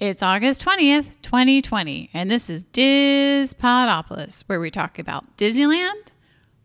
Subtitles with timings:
[0.00, 6.12] It's August 20th, 2020, and this is Diz Podopolis, where we talk about Disneyland,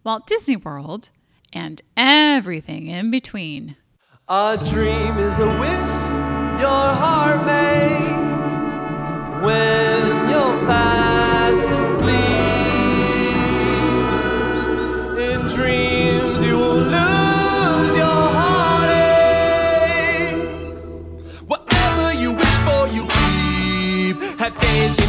[0.03, 1.09] Walt Disney World,
[1.51, 3.75] and everything in between.
[4.29, 8.13] A dream is a wish your heart makes
[9.43, 9.92] when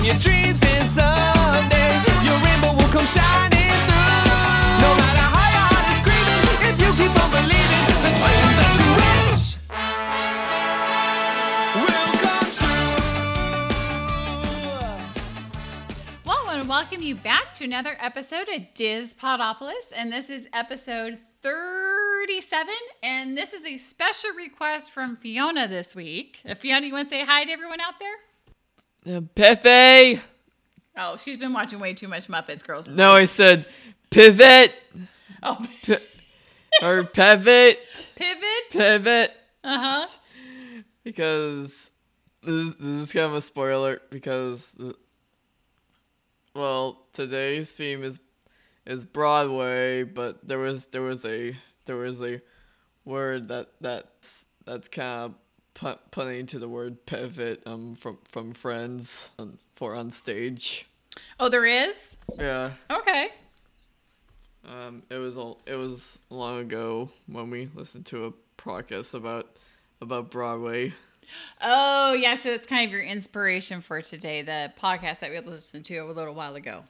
[0.04, 4.84] your dreams, and someday your rainbow will come shining through.
[4.84, 6.00] No matter how your heart is
[6.60, 9.56] if you keep on believing, the dreams that you wish
[11.80, 12.92] will come true.
[16.26, 22.74] Well, welcome you back to another episode of Diz Podopolis, and this is episode 37,
[23.02, 26.42] and this is a special request from Fiona this week.
[26.58, 28.16] Fiona, you want to say hi to everyone out there?
[29.34, 30.20] Pepe.
[30.96, 32.88] Oh, she's been watching way too much Muppets, girls.
[32.88, 33.66] No, I said
[34.10, 34.72] pivot
[35.42, 35.96] Oh, P-
[36.82, 37.78] or pivot,
[38.14, 38.70] pivot.
[38.70, 40.06] pivot, Uh huh.
[41.02, 41.90] because
[42.42, 44.74] this, this is kind of a spoiler because,
[46.54, 48.18] well, today's theme is
[48.86, 51.54] is Broadway, but there was there was a
[51.86, 52.40] there was a
[53.04, 55.34] word that that's that's kind of
[55.74, 60.86] pun- punning to the word pivot um from from Friends um, for on stage.
[61.38, 62.16] Oh, there is.
[62.38, 62.72] Yeah.
[62.90, 63.28] Okay.
[64.66, 69.56] Um, it was a, it was long ago when we listened to a podcast about
[70.00, 70.92] about Broadway.
[71.60, 72.36] Oh, yeah.
[72.36, 76.12] So it's kind of your inspiration for today, the podcast that we listened to a
[76.12, 76.84] little while ago.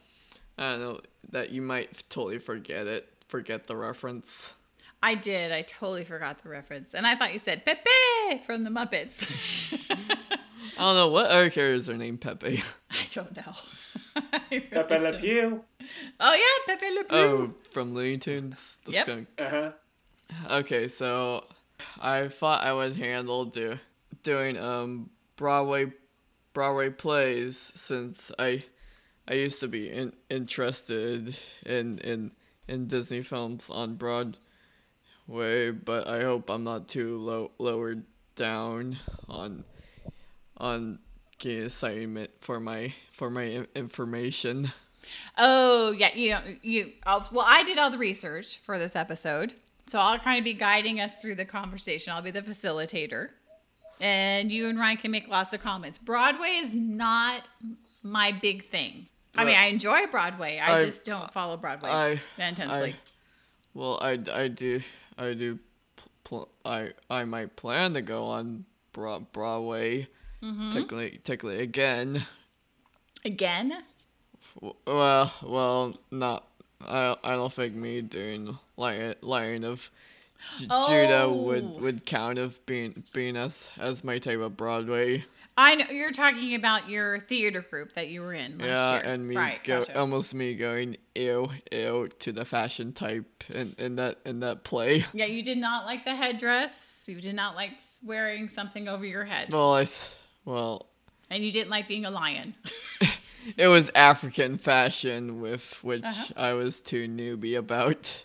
[0.58, 4.52] I don't know that you might totally forget it, forget the reference.
[5.04, 5.52] I did.
[5.52, 9.28] I totally forgot the reference, and I thought you said Pepe from the Muppets.
[9.90, 12.62] I don't know what other characters are named Pepe.
[12.90, 13.52] I don't know.
[14.32, 15.20] I really Pepe Le don't.
[15.20, 15.64] Pew.
[16.20, 17.16] Oh yeah, Pepe Le Pew.
[17.18, 18.78] oh, from Looney Tunes.
[18.86, 19.06] The Yep.
[19.06, 19.28] skunk.
[19.38, 19.72] Uh huh.
[20.60, 21.44] Okay, so
[22.00, 23.78] I thought I would handle do
[24.22, 25.92] doing um Broadway
[26.54, 28.64] Broadway plays since I
[29.28, 32.30] I used to be in, interested in in
[32.68, 33.96] in Disney films on
[35.26, 38.04] Broadway, but I hope I'm not too low lowered
[38.36, 38.98] down
[39.28, 39.64] on
[40.56, 40.98] on
[41.38, 44.72] getting assignment for my for my information.
[45.36, 46.92] Oh yeah, you know you.
[47.04, 49.54] I'll, well, I did all the research for this episode,
[49.86, 52.12] so I'll kind of be guiding us through the conversation.
[52.12, 53.30] I'll be the facilitator,
[54.00, 55.98] and you and Ryan can make lots of comments.
[55.98, 57.48] Broadway is not
[58.02, 59.06] my big thing.
[59.36, 60.58] I mean, I enjoy Broadway.
[60.58, 62.92] I, I- just don't follow Broadway I intensely.
[62.92, 62.94] I,
[63.74, 64.80] well, I, I do
[65.18, 65.58] I do
[66.24, 70.08] pl- I I might plan to go on Bro- Broadway.
[70.42, 70.70] Mm-hmm.
[70.72, 72.24] Technically, technically again.
[73.24, 73.82] Again,
[74.86, 76.46] Well, well, not.
[76.80, 79.90] I I don't think me doing Lion Lion of
[80.58, 81.78] J- Judah would Oh.
[81.80, 85.24] would count of being being as as my type of Broadway.
[85.56, 89.02] I know you're talking about your theater group that you were in last yeah, year.
[89.04, 89.98] and me right, go gotcha.
[89.98, 95.04] almost me going ew ew to the fashion type in, in that in that play.
[95.12, 97.04] Yeah, you did not like the headdress.
[97.08, 97.70] You did not like
[98.02, 99.86] wearing something over your head, Well, I
[100.44, 100.86] well
[101.30, 102.54] and you didn't like being a lion.
[103.56, 106.34] it was African fashion with which Uh-huh.
[106.36, 108.24] I was too newbie about.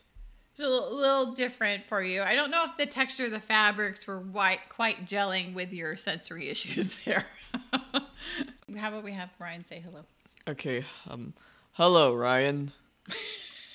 [0.60, 2.22] It's a little, little different for you.
[2.22, 5.96] I don't know if the texture of the fabrics were white, quite gelling with your
[5.96, 7.26] sensory issues there.
[7.74, 10.02] How about we have Ryan say hello?
[10.50, 11.34] Okay, um,
[11.72, 12.74] hello Ryan.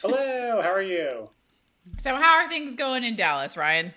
[0.02, 0.60] Hello.
[0.60, 1.26] How are you?
[2.00, 3.94] So, how are things going in Dallas, Ryan?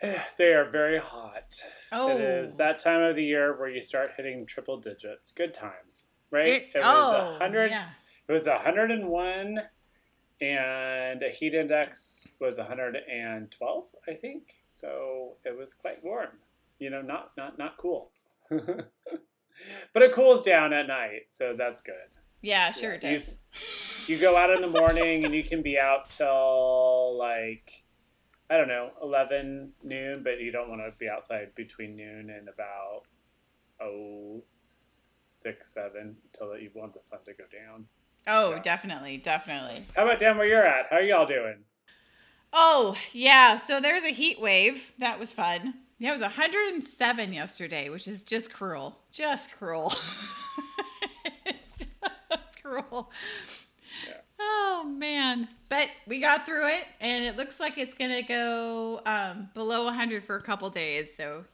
[0.00, 1.54] They are very hot.
[1.92, 5.32] Oh, It is that time of the year where you start hitting triple digits.
[5.32, 6.62] Good times, right?
[6.62, 7.72] It- was oh, a hundred.
[7.72, 7.88] yeah.
[8.26, 8.90] It was a hundred
[10.40, 14.54] and a heat index was hundred and twelve, I think.
[14.70, 16.38] So it was quite warm.
[16.78, 18.10] You know, not not not cool.
[18.50, 21.94] but it cools down at night, so that's good.
[22.40, 23.36] Yeah, sure it You- does.
[24.06, 27.82] you go out in the morning and you can be out till like
[28.50, 32.48] I don't know, eleven noon, but you don't want to be outside between noon and
[32.48, 33.02] about
[33.80, 37.86] oh six seven until you want the sun to go down.
[38.28, 38.62] Oh, Yeah.
[38.62, 39.86] definitely, definitely.
[39.96, 40.86] How about down where you're at?
[40.90, 41.64] How are y'all doing?
[42.52, 43.56] Oh, yeah.
[43.56, 44.92] So there's a heat wave.
[44.98, 45.74] That was fun.
[45.98, 48.98] Yeah, it was 107 yesterday, which is just cruel.
[49.10, 49.92] Just cruel.
[51.46, 53.10] it's just cruel.
[54.06, 54.14] Yeah.
[54.40, 55.48] Oh man.
[55.68, 60.22] But we got through it and it looks like it's gonna go um, below 100
[60.24, 61.08] for a couple days.
[61.16, 61.44] So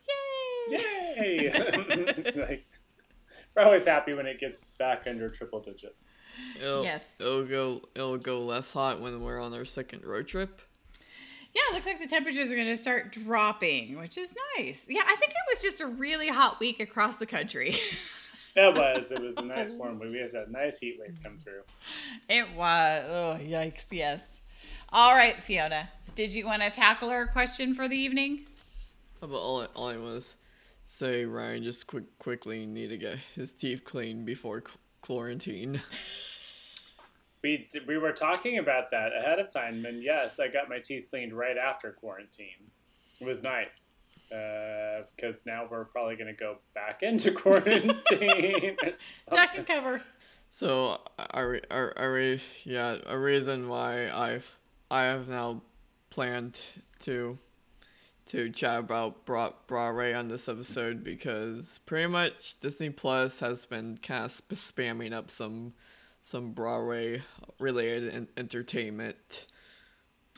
[0.69, 1.51] yay.
[1.51, 2.33] Yay!
[2.37, 2.67] like,
[3.57, 6.11] we're always happy when it gets back under triple digits.
[6.61, 7.05] It'll, Yes.
[7.19, 7.83] It'll go.
[7.95, 10.61] It'll go less hot when we're on our second road trip.
[11.55, 14.83] Yeah, it looks like the temperatures are going to start dropping, which is nice.
[14.89, 17.77] Yeah, I think it was just a really hot week across the country.
[18.57, 19.11] It was.
[19.11, 20.13] It was a nice warm week.
[20.13, 21.63] We had a nice heat wave come through.
[22.29, 23.05] it was.
[23.09, 23.87] Oh, yikes.
[23.91, 24.41] Yes.
[24.91, 25.91] All right, Fiona.
[26.15, 28.47] Did you want to tackle our question for the evening?
[29.21, 30.37] But all I, all I was
[30.85, 35.81] say, Ryan, just quick quickly need to get his teeth cleaned before cl- quarantine.
[37.43, 41.09] We we were talking about that ahead of time, and yes, I got my teeth
[41.11, 42.71] cleaned right after quarantine.
[43.21, 43.91] It was nice
[44.33, 48.77] uh, because now we're probably going to go back into quarantine.
[48.83, 50.01] or Duck and cover.
[50.49, 54.57] So I, re- I, I re- yeah, a reason why I've
[54.91, 55.61] I have now
[56.09, 56.59] planned
[57.01, 57.39] to
[58.27, 63.99] to chat about Bra- Broadway on this episode because pretty much Disney Plus has been
[64.03, 65.75] kind of spamming up some
[66.23, 67.23] some Broadway
[67.59, 69.47] related en- entertainment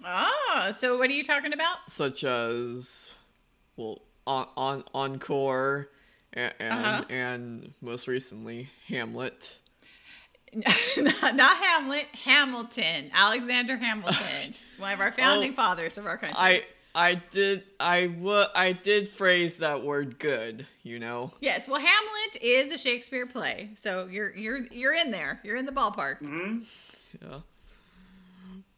[0.05, 1.79] Ah, so what are you talking about?
[1.89, 3.13] such as
[3.77, 5.89] well on on encore
[6.33, 7.05] and and, Uh-huh.
[7.09, 9.57] and most recently Hamlet.
[10.55, 13.11] not, not Hamlet, Hamilton.
[13.15, 16.37] Alexander Hamilton, one of our founding Oh, fathers of our country.
[16.39, 16.65] I
[16.97, 21.31] I did I wa- I did phrase that word good, you know.
[21.41, 25.39] yes, well, Hamlet is a Shakespeare play, so you're you're you're in there.
[25.45, 26.21] You're in the ballpark.
[26.23, 26.65] Mhm.
[27.23, 27.41] Yeah.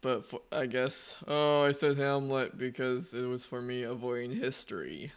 [0.01, 5.11] But for, I guess oh I said Hamlet because it was for me avoiding history.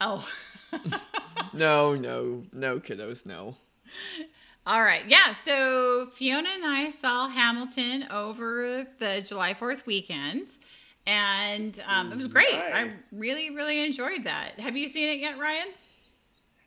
[0.00, 0.26] Oh,
[1.52, 3.56] No, no, no kiddos, no.
[4.66, 5.02] all right.
[5.06, 5.32] Yeah.
[5.32, 10.50] So Fiona and I saw Hamilton over the July Fourth weekend,
[11.06, 12.52] and um, it was great.
[12.52, 13.12] Nice.
[13.14, 14.58] I really really enjoyed that.
[14.58, 15.68] Have you seen it yet, Ryan?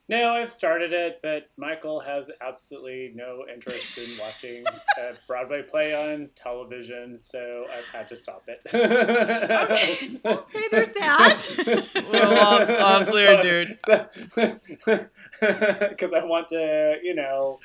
[0.10, 4.63] No, I've started it, but Michael has absolutely no interest in watching
[4.98, 8.62] a Broadway play on television, so I've had to stop it.
[8.74, 11.86] Okay, okay, there's that.
[12.10, 13.66] Well, obs- obviously I do.
[15.89, 17.60] Because I want to, you know,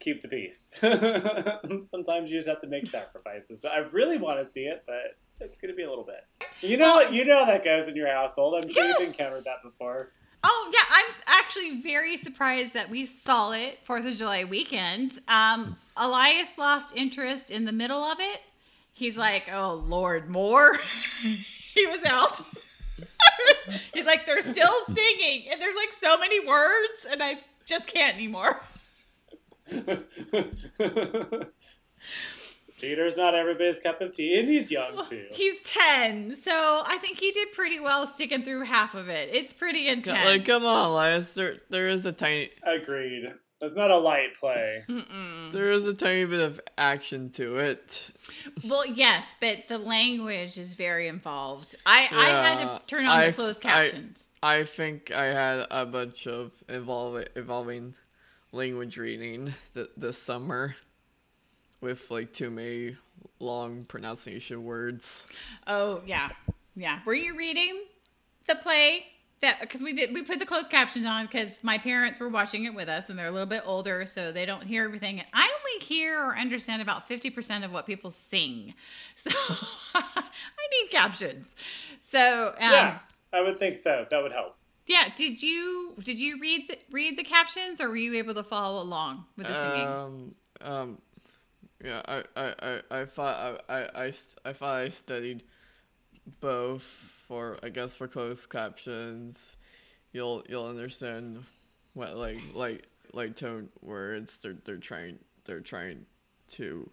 [0.00, 0.68] keep the peace.
[1.90, 3.60] Sometimes you just have to make sacrifices.
[3.60, 6.24] So I really want to see it, but it's going to be a little bit.
[6.60, 8.62] You know, you know that goes in your household.
[8.62, 8.96] I'm sure Yes.
[8.98, 10.12] you've encountered that before.
[10.44, 15.18] Oh yeah, I'm actually very surprised that we saw it Fourth of July weekend.
[15.28, 18.40] Um, Elias lost interest in the middle of it.
[18.94, 20.78] He's like, "Oh Lord, more."
[21.74, 22.40] he was out.
[23.94, 28.14] He's like, "They're still singing, and there's like so many words, and I just can't
[28.14, 28.60] anymore."
[32.80, 35.26] Peter's not everybody's cup of tea, and he's young too.
[35.32, 39.30] He's ten, so I think he did pretty well sticking through half of it.
[39.32, 40.24] It's pretty intense.
[40.26, 43.32] Like come on, Elias, there there is a tiny Agreed.
[43.62, 44.84] It's not a light play.
[44.86, 45.50] Mm-mm.
[45.52, 48.10] there is a tiny bit of action to it.
[48.62, 51.74] Well, yes, but the language is very involved.
[51.86, 54.24] I, I had Yeah, to turn on I the closed I- captions.
[54.42, 57.94] I think I had a bunch of evolving evolving
[58.52, 60.76] language reading th- this summer
[61.80, 62.96] with like too many
[63.38, 65.26] long pronunciation words.
[65.66, 66.30] oh yeah,
[66.74, 67.00] yeah.
[67.04, 67.84] Were you reading
[68.48, 69.06] the play?
[69.42, 72.64] That because we did we put the closed captions on because my parents were watching
[72.64, 75.18] it with us and they're a little bit older, so they don't hear everything.
[75.18, 78.72] And I only hear or understand about fifty percent of what people sing,
[79.16, 79.30] so
[79.94, 80.22] I
[80.82, 81.54] need captions.
[82.00, 82.98] So um, yeah,
[83.32, 84.06] I would think so.
[84.10, 84.56] That would help.
[84.86, 88.44] Yeah, did you did you read the, read the captions or were you able to
[88.44, 89.86] follow along with the singing?
[89.86, 90.98] Um, um,
[91.82, 94.12] yeah, I, I, I, I thought I, I, I,
[94.44, 95.42] I thought I studied
[96.40, 99.56] both for I guess for closed captions.
[100.12, 101.44] You'll you'll understand
[101.94, 106.06] what like like like tone words they're they're trying they're trying
[106.50, 106.88] to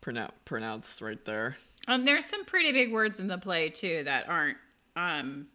[0.00, 1.56] pronounce pronounce right there.
[1.86, 4.58] Um, there's some pretty big words in the play too that aren't
[4.96, 5.46] um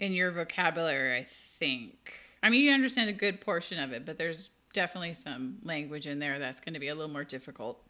[0.00, 1.18] in your vocabulary.
[1.18, 1.26] I
[1.58, 2.12] think.
[2.42, 6.20] I mean, you understand a good portion of it, but there's definitely some language in
[6.20, 7.82] there that's going to be a little more difficult.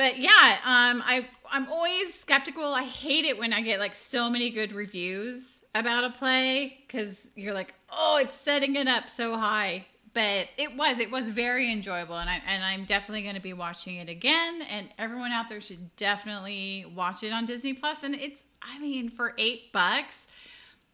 [0.00, 2.64] But yeah, um, I I'm always skeptical.
[2.64, 7.18] I hate it when I get like so many good reviews about a play because
[7.34, 9.84] you're like, oh, it's setting it up so high.
[10.14, 13.52] But it was it was very enjoyable, and I and I'm definitely going to be
[13.52, 14.62] watching it again.
[14.70, 18.02] And everyone out there should definitely watch it on Disney Plus.
[18.02, 20.26] And it's I mean for eight bucks,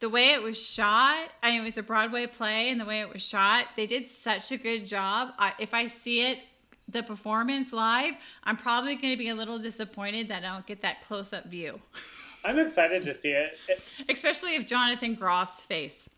[0.00, 3.02] the way it was shot, I mean, it was a Broadway play, and the way
[3.02, 5.32] it was shot, they did such a good job.
[5.38, 6.40] I, if I see it,
[6.88, 8.14] the performance live,
[8.44, 11.46] I'm probably going to be a little disappointed that I don't get that close up
[11.46, 11.80] view,
[12.44, 13.58] I'm excited to see it.
[13.68, 16.08] It- especially if Jonathan Groff's face.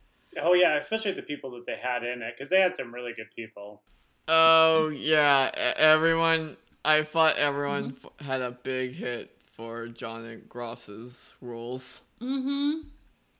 [0.41, 3.13] Oh yeah, especially the people that they had in it because they had some really
[3.15, 3.81] good people.
[4.29, 6.57] Oh yeah, everyone.
[6.85, 12.03] I thought everyone f- had a big hit for Jonathan Groff's roles.
[12.21, 12.89] Mm-hmm.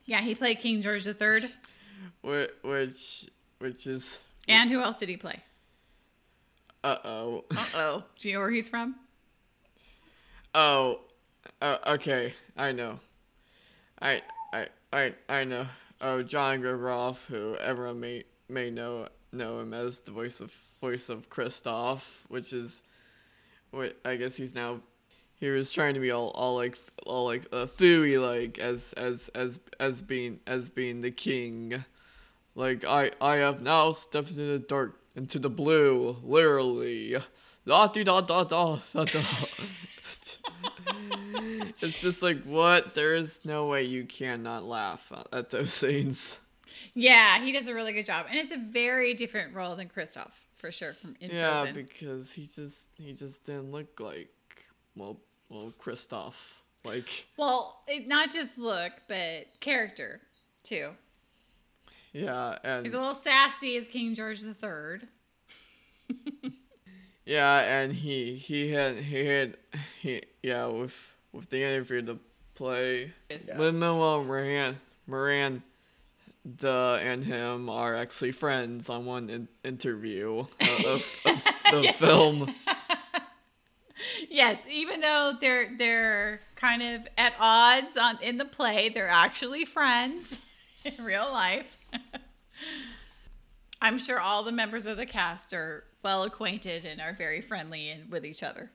[0.05, 1.51] Yeah, he played King George III.
[2.21, 4.17] which which which is
[4.47, 5.39] And who else did he play?
[6.83, 8.03] Uh oh Uh-oh.
[8.17, 8.95] Do you know where he's from?
[10.53, 11.01] oh
[11.61, 12.33] uh, okay.
[12.57, 12.99] I know.
[14.01, 14.21] I
[14.53, 15.65] I I I know.
[16.01, 21.09] Oh John Groff who everyone may may know know him as the voice of voice
[21.09, 22.81] of Kristoff, which is
[23.71, 24.81] what I guess he's now
[25.39, 29.29] he was trying to be all, all like all like uh, Thuy like as as
[29.29, 31.83] as as being as being the king.
[32.55, 37.17] Like I I have now stepped into the dark into the blue literally
[37.65, 38.43] da da da da
[38.93, 39.21] da da
[41.81, 46.37] it's just like what there is no way you cannot laugh at those scenes
[46.93, 48.25] Yeah, he does a really good job.
[48.29, 51.75] And it's a very different role than Kristoff, for sure, from in yeah Frozen.
[51.75, 54.29] because he just he just didn't look like
[54.95, 55.17] well
[55.49, 56.33] well Kristoff
[56.85, 60.21] like Well, it, not just look, but character,
[60.63, 60.91] too.
[62.13, 65.07] Yeah and He's a little sassy as King George the Third.
[67.25, 69.57] Yeah, and he he had he had
[70.01, 70.95] he yeah with
[71.31, 72.17] with the interview to
[72.55, 73.59] play Yeah.
[73.59, 75.61] Lin Manuel Moran Moran
[76.43, 81.43] the and him are actually friends on one in, interview of, of, of
[81.83, 82.55] the film.
[84.27, 89.65] Yes, even though they're they're kind of at odds on in the play, they're actually
[89.65, 90.39] friends
[90.83, 91.77] in real life.
[93.81, 97.89] I'm sure all the members of the cast are well acquainted and are very friendly
[97.89, 98.71] and with each other.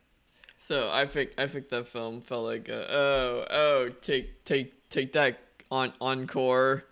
[0.56, 5.12] So I think I think that film felt like a, oh oh take take take
[5.12, 5.38] that
[5.70, 6.84] on encore,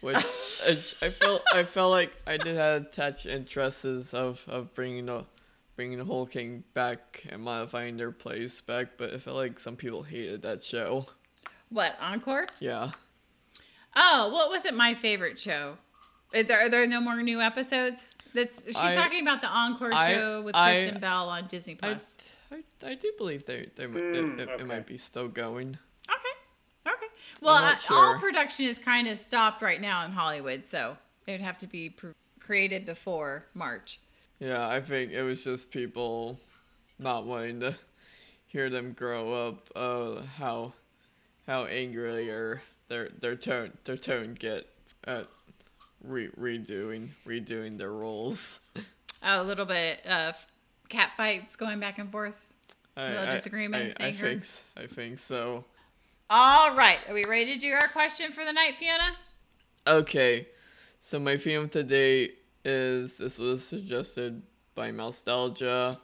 [0.00, 0.16] which
[0.66, 5.26] I, I felt I felt like I did have attached interests of of bringing the
[5.76, 9.76] bringing the whole king back and modifying their plays back, but I felt like some
[9.76, 11.06] people hated that show.
[11.70, 12.46] What encore?
[12.60, 12.92] Yeah.
[13.94, 14.74] Oh, what was it?
[14.74, 15.76] My favorite show.
[16.32, 18.10] Is there, are there no more new episodes?
[18.34, 21.74] That's she's I- talking about the encore I- show with I- Kristen Bell on Disney
[21.74, 22.04] Plus.
[22.50, 24.62] I, I do believe they they mi- Hmm, it, it, okay.
[24.62, 25.76] it might be still going.
[26.08, 26.90] Okay.
[26.94, 27.06] Okay.
[27.40, 30.96] Well, not uh, all production is kind of stopped right now in Hollywood, so
[31.26, 32.08] it would have to be pr-
[32.40, 34.00] created before March.
[34.38, 36.38] Yeah, I think it was just people
[36.98, 37.74] not wanting to
[38.46, 39.68] hear them grow up.
[39.76, 40.72] Oh, how
[41.46, 42.60] how angry or
[42.92, 44.68] their their tone their tone get
[45.04, 45.26] at
[46.04, 48.60] re- redoing redoing their roles.
[49.24, 50.34] Oh, a little bit of
[50.88, 52.34] cat fights going back and forth.
[52.96, 54.26] I, Little I- disagreements, I, I anger.
[54.26, 54.44] think
[54.76, 55.64] I think so.
[56.28, 56.98] All right.
[57.08, 59.12] Are we ready to do our question for the night, Fiona?
[59.86, 60.48] Okay,
[60.98, 62.32] so my theme today
[62.64, 64.42] is this was suggested
[64.74, 66.00] by Nostalgia.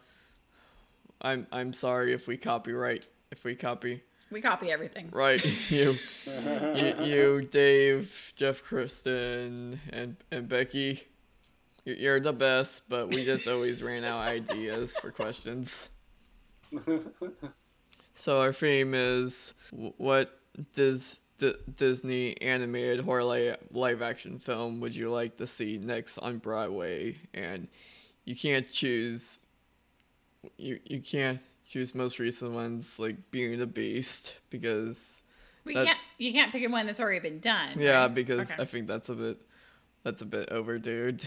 [1.21, 5.09] I'm I'm sorry if we copyright if we copy We copy everything.
[5.13, 11.03] right you you, you Dave Jeff Kristen and and Becky.
[11.85, 15.89] You- You're the best, but we just always ran out ideas for questions.
[18.15, 20.41] So our theme is what
[20.75, 26.19] does the Disney animated horror li- live action film would you like to see next
[26.19, 27.15] on Broadway?
[27.33, 27.69] And
[28.25, 29.39] you can't choose.
[30.57, 31.39] You you can't
[31.69, 35.23] choose most recent ones like Beauty and the Beast because
[35.65, 35.99] We That- can't.
[36.17, 37.79] You can't pick one that's already been done.
[37.79, 38.15] yeah right?
[38.15, 38.63] because Okay.
[38.63, 39.39] I think that's a bit
[40.03, 41.19] that's a bit overdue.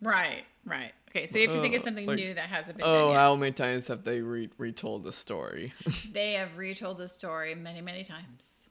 [0.00, 0.44] Right.
[0.64, 0.92] Right.
[1.10, 1.26] Okay.
[1.26, 3.34] So you have to think of Uh, something like, new that hasn't been Oh, how
[3.34, 5.72] many times have they re- retold the story?
[6.12, 8.66] They have retold the story many, many times.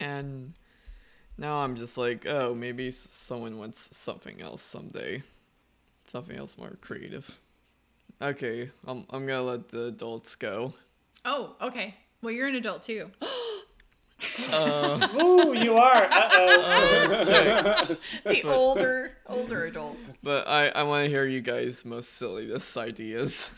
[0.00, 0.52] And
[1.38, 5.22] now I'm just like, oh, maybe someone wants something else someday.
[6.10, 7.38] Something else more creative.
[8.20, 10.72] Okay, I'm, I'm gonna let the adults go.
[11.24, 11.94] Oh, okay.
[12.22, 13.10] Well, you're an adult too.
[14.50, 16.04] Uh, Ooh, you are.
[16.10, 17.96] Uh oh.
[18.24, 20.14] the older, older adults.
[20.22, 23.50] but I, I want to hear you guys' most silliest ideas.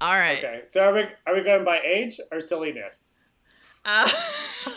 [0.00, 0.38] All right.
[0.38, 3.10] okay, so are we are we going by age or silliness?
[3.84, 4.10] Uh,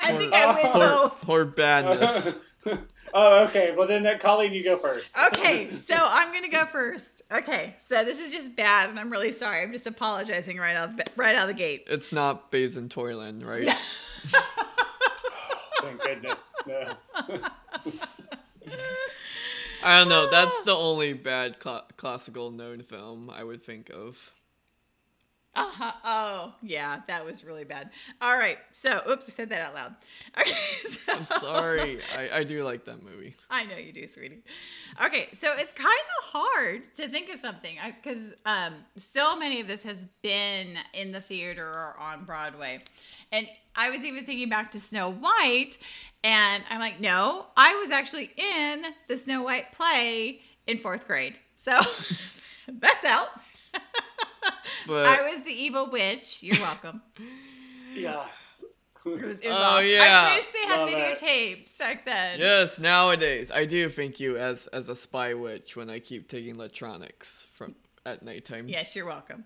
[0.00, 1.28] I think I win Or, both.
[1.28, 2.34] or badness.
[3.14, 3.72] oh, okay.
[3.74, 5.16] Well, then, that Colleen, you go first.
[5.28, 7.13] Okay, so I'm gonna go first.
[7.32, 9.60] Okay, so this is just bad, and I'm really sorry.
[9.62, 11.84] I'm just apologizing right out the, right out of the gate.
[11.88, 13.68] It's not Babes in Toyland, right?
[15.80, 16.52] Thank goodness.
[16.66, 16.94] No.
[19.82, 20.30] I don't know.
[20.30, 24.32] That's the only bad cla classical known film I would think of.
[25.56, 25.92] Uh-huh.
[26.04, 27.90] Oh, yeah, that was really bad.
[28.20, 28.58] All right.
[28.70, 29.94] So, oops, I said that out loud.
[30.40, 30.52] Okay.
[30.88, 32.00] So, I'm sorry.
[32.16, 33.36] I, I do like that movie.
[33.50, 34.42] I know you do, sweetie.
[35.04, 39.68] Okay, so it's kind of hard to think of something because um, so many of
[39.68, 42.82] this has been in the theater or on Broadway.
[43.30, 43.46] And
[43.76, 45.78] I was even thinking back to Snow White,
[46.22, 51.38] and I'm like, no, I was actually in the Snow White play in fourth grade.
[51.56, 51.78] So
[52.68, 53.28] that's out.
[54.86, 56.38] But I was the evil witch.
[56.42, 57.02] You're welcome.
[57.94, 58.64] Yes.
[59.06, 59.86] It was, it was Oh, awesome.
[59.86, 60.26] yeah.
[60.30, 60.96] I wish they had Love it.
[60.96, 62.40] videotapes back then.
[62.40, 66.56] yes, nowadays I do think you as as a spy witch when I keep taking
[66.56, 67.74] electronics from
[68.06, 68.66] at nighttime.
[68.66, 69.44] Yes, you're welcome.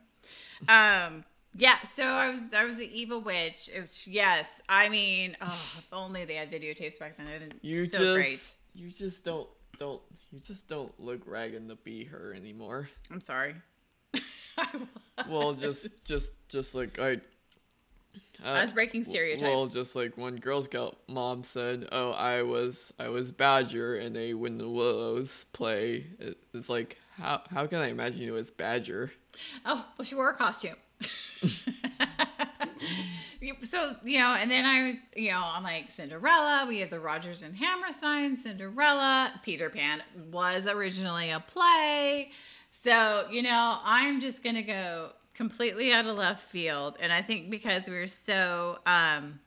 [0.68, 1.24] Um,
[1.56, 3.68] yeah, so I was I was the evil witch.
[3.76, 7.26] Which, yes, I mean, oh, if only they had videotapes back then.
[7.26, 8.54] It would You so just great.
[8.74, 10.00] you just don't don't
[10.32, 12.88] you just don't look ragged to be her anymore.
[13.10, 13.56] I'm sorry.
[15.28, 17.14] Well, just just just like I.
[18.44, 19.42] Uh, I was breaking stereotypes.
[19.42, 24.16] Well, just like when Girl Scout mom said, "Oh, I was I was Badger in
[24.16, 28.52] a When the Willows play." It, it's like how how can I imagine you as
[28.52, 29.10] Badger?
[29.66, 30.76] Oh, well, she wore a costume.
[33.62, 36.64] So, you know, and then I was, you know, I'm like Cinderella.
[36.66, 39.32] We have the Rodgers and Hammerstein, Cinderella.
[39.44, 42.32] Peter Pan was originally a play.
[42.80, 46.96] So, you know, I'm just going to go completely out of left field.
[47.00, 49.40] And I think because we were so, um,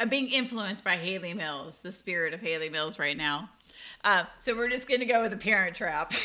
[0.00, 3.50] I'm being influenced by Hayley Mills, the spirit of Hayley Mills right now.
[4.02, 6.12] Uh, so we're just going to go with the Parent Trap.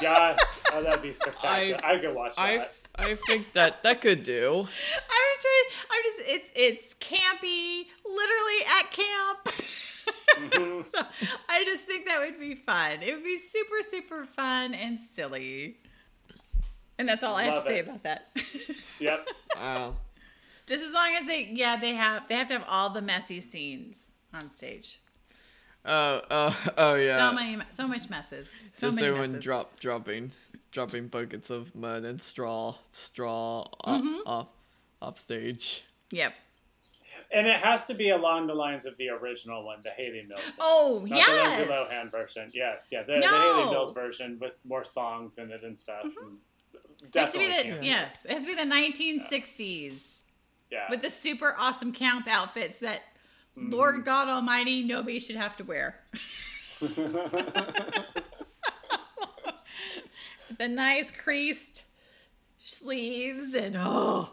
[0.00, 0.40] Yes.
[0.72, 1.78] Oh, that'd be spectacular.
[1.84, 2.74] I- I, could watch I that.
[2.96, 4.60] I think that that could do.
[4.60, 5.88] I'm trying.
[5.90, 6.20] I'm just.
[6.28, 9.62] It's it's campy, literally at camp.
[10.90, 11.00] so
[11.48, 13.02] I just think that would be fun.
[13.02, 15.76] It would be super super fun and silly.
[16.98, 18.28] And that's all I have Love to say about that.
[19.00, 19.28] Yep.
[19.56, 19.96] Wow.
[20.66, 23.40] just as long as they, yeah, they have they have to have all the messy
[23.40, 25.00] scenes on stage.
[25.84, 27.16] Oh oh oh yeah.
[27.30, 28.48] So many, so much messes.
[28.72, 29.44] So Just many everyone messes.
[29.44, 30.30] drop dropping
[30.70, 34.20] dropping buckets of mud and straw straw off Mm-hmm.
[34.28, 34.46] off,
[35.00, 35.82] off stage.
[36.12, 36.32] Yep.
[37.30, 40.40] And it has to be along the lines of the original one, the Hayley Mills
[40.56, 40.60] one.
[40.60, 41.66] Oh Not yes.
[41.66, 42.50] the Lindsay Lohan version.
[42.52, 43.02] Yes, yeah.
[43.02, 46.04] The, the Hayley Mills version with more songs in it and stuff.
[46.04, 46.38] And
[47.02, 47.82] It has to be the can.
[47.82, 48.18] yes.
[48.24, 49.94] It has to be the 1960s.
[50.70, 50.86] Yeah.
[50.88, 53.00] with the super awesome camp outfits that
[53.58, 53.70] Mm-hmm.
[53.70, 56.00] Lord God Almighty nobody should have to wear.
[56.80, 58.04] the
[60.68, 61.84] nice creased
[62.64, 64.30] sleeves and oh,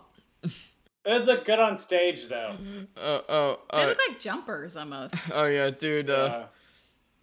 [1.05, 2.55] It looked good on stage though.
[2.97, 5.15] Oh oh they oh look like jumpers almost.
[5.33, 6.09] oh yeah, dude.
[6.09, 6.45] Uh, Uh,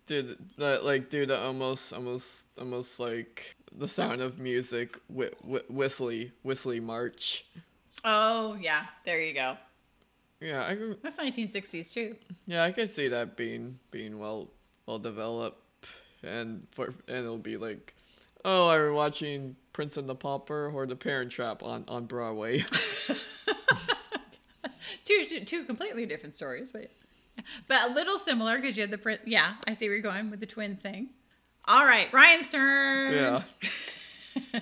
[0.06, 6.32] dude, that like dude, almost almost almost like the sound of music, whi- whi- whistly
[6.42, 7.44] whistly march.
[8.04, 9.56] Oh yeah, there you go.
[10.40, 12.16] Yeah, I That's 1960s too.
[12.46, 14.48] yeah I can see that being being well
[14.86, 15.60] well developed,
[16.22, 17.94] and for and it'll be like,
[18.44, 22.64] oh, I'm watching Prince and the Pauper or The Parent Trap on on Broadway.
[25.04, 26.90] Two two- two completely different stories, but
[27.68, 29.20] but a little similar because you have the print.
[29.26, 31.10] Yeah, I see where you're going with the twins thing.
[31.66, 33.12] All right, Ryan's turn.
[33.12, 33.42] yeah,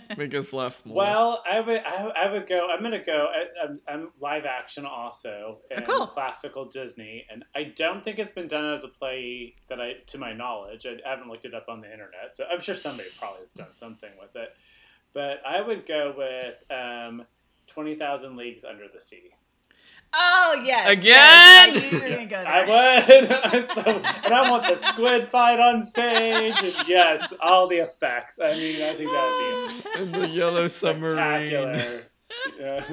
[0.16, 0.96] make us laugh more.
[0.96, 2.66] well, I would, I, I would go.
[2.68, 3.28] I'm gonna go.
[3.32, 6.08] I, I'm, I'm live action also, oh, and cool.
[6.08, 10.18] classical Disney, and I don't think it's been done as a play that I, to
[10.18, 12.34] my knowledge, I haven't looked it up on the internet.
[12.34, 14.48] So I'm sure somebody probably has done something with it.
[15.14, 17.24] But I would go with um,
[17.66, 19.30] Twenty Thousand Leagues Under the Sea.
[20.16, 20.90] Oh yes.
[20.90, 21.04] Again?
[21.04, 22.48] yes, I knew you were gonna go there.
[22.48, 23.68] I would.
[23.74, 23.82] so,
[24.24, 28.38] and I want the squid fight on stage, and yes, all the effects.
[28.40, 31.50] I mean, I think that would be in the yellow submarine.
[32.58, 32.84] Yeah.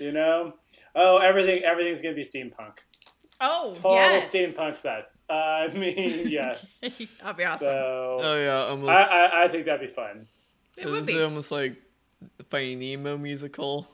[0.00, 0.54] you know,
[0.94, 2.78] oh, everything, everything's gonna be steampunk.
[3.40, 4.32] Oh, Total yes.
[4.32, 5.22] steampunk sets.
[5.28, 6.76] Uh, I mean, yes.
[6.80, 7.66] That'd be awesome.
[7.66, 8.90] So Oh yeah, almost.
[8.90, 10.28] I, I, I think that'd be fun.
[10.76, 11.16] It would Is be.
[11.16, 11.76] it almost like
[12.38, 13.88] the Finding Nemo musical?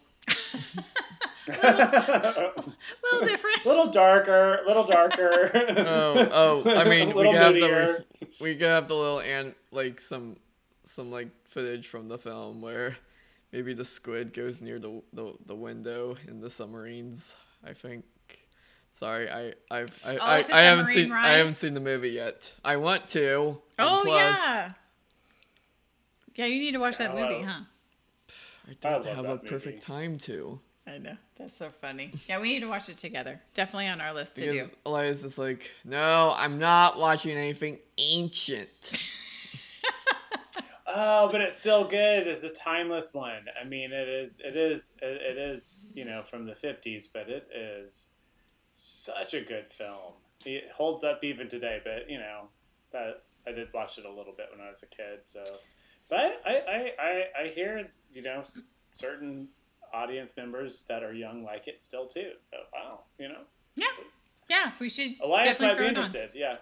[1.49, 1.53] a
[3.13, 3.67] little different.
[3.67, 5.51] little darker, little darker.
[5.55, 6.77] Oh, oh!
[6.77, 8.05] I mean, we little could have the
[8.41, 10.37] we could have the little and like some
[10.85, 12.97] some like footage from the film where
[13.53, 17.35] maybe the squid goes near the the, the window in the submarines.
[17.65, 18.05] I think.
[18.93, 21.27] Sorry, I I've, I oh, I, like I haven't seen ride?
[21.27, 22.53] I haven't seen the movie yet.
[22.65, 23.61] I want to.
[23.79, 24.73] oh plus, yeah.
[26.41, 27.65] Yeah, you need to watch that movie, huh?
[28.67, 29.79] I I don't love have a that perfect movie.
[29.81, 30.59] time to.
[30.87, 31.17] I know.
[31.37, 32.13] That's so funny.
[32.27, 33.43] Yeah, we need to watch it together.
[33.53, 34.75] Definitely on our list to Because do.
[34.87, 38.71] Elias is like, no, I'm not watching anything ancient.
[40.93, 42.27] Oh, but it's still good.
[42.27, 43.45] It's a timeless one.
[43.61, 44.41] I mean, it is.
[44.41, 44.95] It is.
[45.01, 45.93] It, it is.
[45.95, 48.09] You know, from the '50s, but it is
[48.73, 50.15] such a good film.
[50.45, 51.81] It holds up even today.
[51.85, 52.49] But you know,
[52.93, 55.21] that I did watch it a little bit when I was a kid.
[55.27, 55.45] So,
[56.11, 58.43] but I, I, I, I hear you know
[58.93, 59.49] certain
[59.95, 62.33] audience members that are young like it still too.
[62.39, 63.41] So, wow, you know,
[63.77, 63.87] Yeah,
[64.49, 65.89] yeah, we should Elias might be throw it on.
[65.89, 66.31] interested.
[66.35, 66.57] Yeah.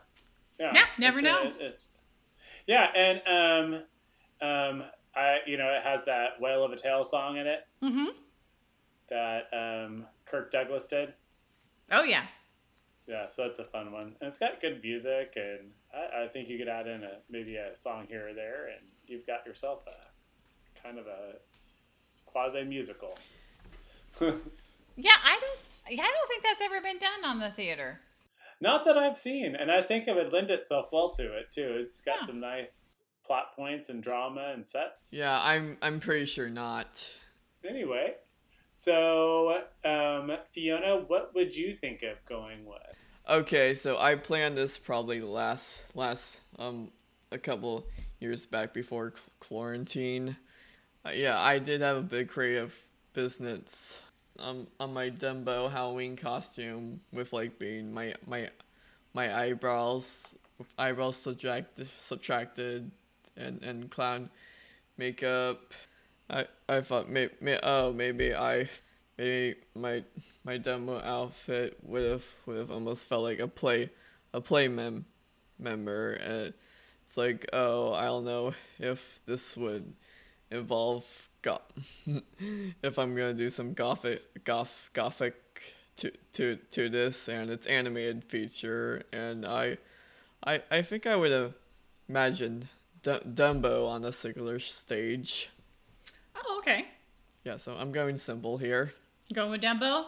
[0.60, 0.72] Yeah.
[0.74, 1.46] Yeah, never It's a- know.
[1.60, 1.86] it's-
[2.66, 3.82] yeah, and um,
[4.46, 4.84] um,
[5.16, 8.06] I you know it has that "Whale of a Tale" song in it Mm-hmm.
[9.10, 11.14] that um, Kirk Douglas did.
[11.90, 12.24] Oh yeah.
[13.06, 16.50] Yeah, so that's a fun one, and it's got good music, and I, I think
[16.50, 19.80] you could add in a maybe a song here or there, and you've got yourself
[19.86, 21.34] a kind of a
[22.26, 23.16] quasi musical.
[25.00, 25.58] Yeah, I don't.
[25.96, 28.00] Yeah, I don't think that's ever been done on the theater.
[28.60, 31.76] Not that I've seen, and I think it would lend itself well to it too.
[31.80, 32.26] It's got Yeah.
[32.26, 35.12] some nice plot points and drama and sets.
[35.12, 37.08] Yeah, I'm I'm pretty sure not.
[37.64, 38.14] Anyway,
[38.72, 42.96] so um, Fiona, what would you think of going with?
[43.28, 46.90] Okay, so I planned this probably last last um
[47.30, 47.86] a couple
[48.20, 50.36] years back before quarantine.
[51.04, 54.00] Uh, yeah, I did have a big creative business
[54.38, 58.50] um on my Dumbo Halloween costume with like being my my
[59.14, 62.90] my eyebrows with eyebrows subtracted subtracted
[63.36, 64.30] and and clown
[64.96, 65.72] makeup.
[66.30, 68.68] I I thought may, may oh maybe I
[69.16, 70.04] maybe my
[70.44, 73.90] my demo outfit would have would have almost felt like a play
[74.32, 75.06] a play mem
[75.58, 76.54] member and
[77.08, 79.94] it's like oh I don't know if this would
[80.50, 81.62] involve go-
[82.82, 85.62] if I'm gonna do some gothic goth gothic
[85.96, 89.78] to to to this and it's animated feature and I
[90.46, 91.54] I I think I would have
[92.10, 92.68] imagined
[93.02, 95.48] D- Dumbo on a circular stage.
[96.36, 96.88] Oh, okay.
[97.44, 98.92] Yeah, so I'm going simple here.
[99.32, 100.04] Going with Dumbo.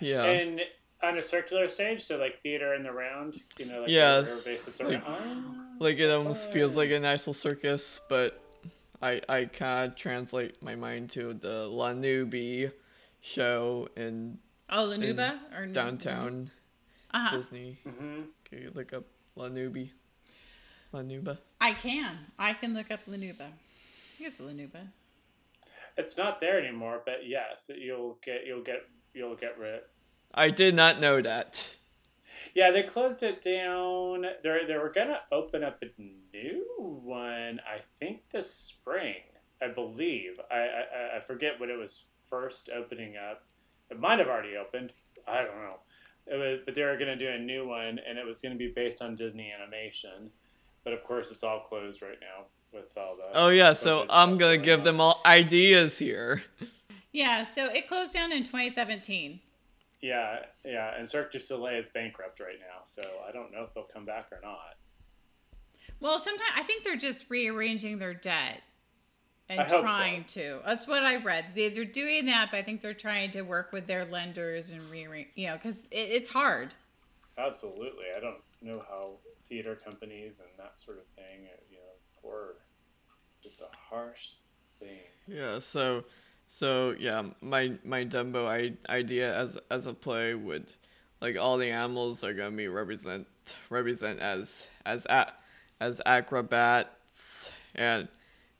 [0.00, 0.24] Yeah.
[0.24, 0.62] And
[1.02, 4.30] on a circular stage, so like theater in the round, you know, like Yeah, where
[4.30, 5.65] everybody sits around.
[5.78, 8.40] Like- it almost feels like an actual circus, but
[9.02, 12.72] I I kind of translate my mind to the La Nubie
[13.20, 14.38] show in
[14.70, 16.50] Oh, La Nouba or downtown
[17.12, 17.36] Uh huh.
[17.36, 17.78] Disney.
[17.84, 19.04] hmm Can you look up
[19.36, 19.90] La Nubie?
[20.92, 21.38] La Nouba.
[21.60, 22.18] I can.
[22.38, 23.42] I can look up La Nouba.
[23.42, 24.88] I think it's La Nouba.
[25.98, 28.82] It's not there anymore, but yes, you'll get you'll get
[29.14, 29.80] you'll get rid.
[30.34, 31.75] I did not know that.
[32.56, 34.24] Yeah, they closed it down.
[34.42, 35.90] They're, they were gonna open up a
[36.32, 36.64] new
[37.04, 37.60] one.
[37.70, 39.16] I think this spring.
[39.60, 40.40] I believe.
[40.50, 43.44] I I, I forget when it was first opening up.
[43.90, 44.94] It might have already opened.
[45.28, 45.80] I don't know.
[46.26, 48.72] It was, but they were gonna do a new one, and it was gonna be
[48.74, 50.30] based on Disney animation.
[50.82, 53.38] But of course, it's all closed right now with all the.
[53.38, 54.84] Oh yeah, so I'm gonna give on.
[54.84, 56.42] them all ideas here.
[57.12, 59.40] Yeah, so it closed down in 2017.
[60.00, 63.74] Yeah, yeah, and Cirque du Soleil is bankrupt right now, so I don't know if
[63.74, 64.76] they'll come back or not.
[66.00, 68.60] Well, sometimes I think they're just rearranging their debt
[69.48, 69.82] and I hope so.
[69.82, 70.60] trying to.
[70.64, 71.46] That's what I read.
[71.54, 74.82] They, they're doing that, but I think they're trying to work with their lenders and
[74.90, 75.28] rearrange.
[75.34, 76.74] You know, because it, it's hard.
[77.38, 82.20] Absolutely, I don't know how theater companies and that sort of thing, uh, you know,
[82.20, 82.54] poor,
[83.42, 84.34] just a harsh
[84.80, 85.04] thing.
[85.28, 86.04] Yeah, so
[86.48, 90.66] so yeah, my my Dumbo I, idea as as a play would
[91.20, 93.26] like all the animals are gonna be represent
[93.70, 95.32] represent as as a,
[95.80, 98.08] as acrobats and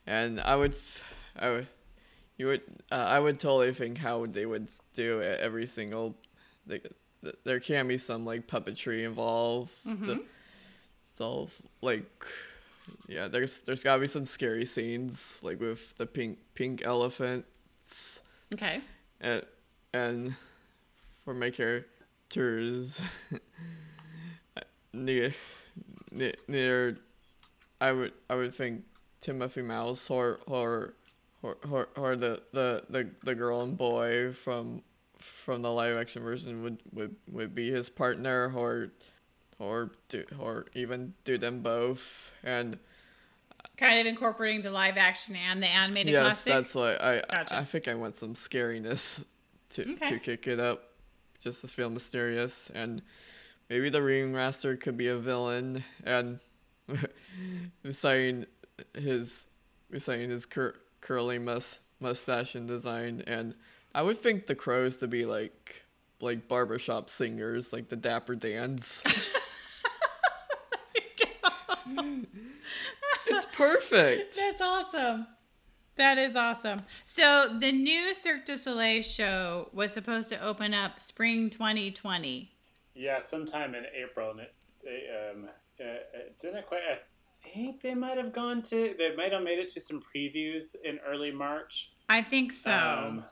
[0.06, 1.02] and I would f-
[1.38, 1.66] I would
[2.38, 6.16] you would uh, I would totally think how they would do it every single
[6.66, 6.86] like
[7.22, 9.72] th- there can be some like puppetry involved.
[9.86, 10.22] Mhm.
[11.18, 11.48] So
[11.82, 12.04] like
[13.08, 16.82] yeah, there's there's gotta be some scary scenes like with the pink pink
[18.52, 18.80] Okay.
[19.20, 19.42] and
[19.92, 20.34] and
[21.24, 23.00] for my characters
[24.92, 25.34] near,
[26.48, 26.98] near
[27.80, 28.84] I would I would think
[29.20, 30.94] Timothy Mouse or or
[31.42, 34.82] or, or, or the, the, the, the girl and boy from
[35.18, 38.90] from the live action version would, would, would be his partner or
[39.58, 42.78] or do or even do them both and
[43.76, 46.52] Kind of incorporating the live action and the animated yes classic.
[46.52, 47.56] that's why I, Gotcha.
[47.56, 49.22] I think I want some scariness
[49.70, 50.10] to Okay.
[50.10, 50.92] to kick it up
[51.38, 53.02] just to feel mysterious and
[53.68, 56.40] maybe the ringmaster could be a villain and
[57.82, 58.46] reciting
[58.94, 59.46] his
[59.90, 63.54] reciting his cur- curly mus- mustache and design and
[63.94, 65.82] I would think the crows to be like
[66.20, 69.02] like barbershop singers like the Dapper Dans.
[73.26, 74.36] It's perfect.
[74.36, 75.26] That's awesome.
[75.96, 76.82] That is awesome.
[77.06, 82.50] So the new Cirque du Soleil show was supposed to open up spring 2020.
[82.94, 85.48] Yeah, sometime in April, and it, they um,
[85.80, 85.84] uh,
[86.14, 86.80] it didn't quite.
[86.80, 86.98] I
[87.52, 88.94] think they might have gone to.
[88.98, 91.92] They might have made it to some previews in early March.
[92.08, 92.72] I think so.
[92.72, 93.24] Um,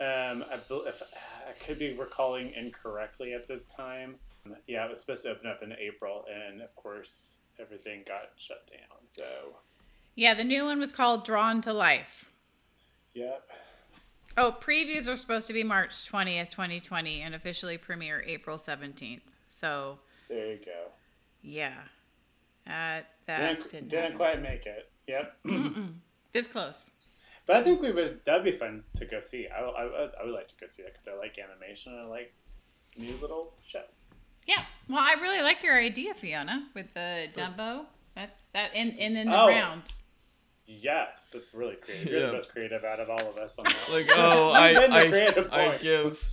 [0.00, 1.02] um, I, bel- if,
[1.48, 4.16] I could be recalling incorrectly at this time.
[4.66, 8.66] Yeah, it was supposed to open up in April, and of course, everything got shut
[8.70, 8.98] down.
[9.06, 9.24] So,
[10.14, 12.30] yeah, the new one was called Drawn to Life.
[13.14, 13.42] yep.
[14.36, 19.22] Oh, previews are supposed to be March 20th, 2020, and officially premiere April 17th.
[19.48, 20.86] So, There you go.
[21.42, 21.74] yeah.
[22.66, 24.90] Uh, that Didn't, didn't, didn't quite make it.
[25.08, 25.36] Yep.
[26.34, 26.90] This close.
[27.46, 28.20] but I think we would.
[28.26, 29.48] That'd be fun to go see.
[29.48, 32.04] I, I, I would like to go see that because I like animation and I
[32.04, 32.34] like
[32.98, 33.82] new little show.
[34.48, 34.62] Yeah.
[34.88, 37.84] Well, I really like your idea, Fiona, with the Dumbo.
[38.16, 39.46] That's that in in, in the Oh.
[39.48, 39.82] round.
[40.66, 42.08] Yes, that's really creative.
[42.10, 42.26] You're Yeah.
[42.26, 43.76] the most creative out of all of us on that.
[43.90, 45.82] Like oh, You've the I creative I, I points.
[45.84, 46.24] give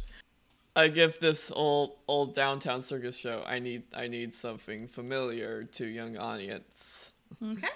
[0.78, 3.44] I give this old old downtown circus show.
[3.46, 7.12] I need I need something familiar to young audience.
[7.44, 7.68] Okay.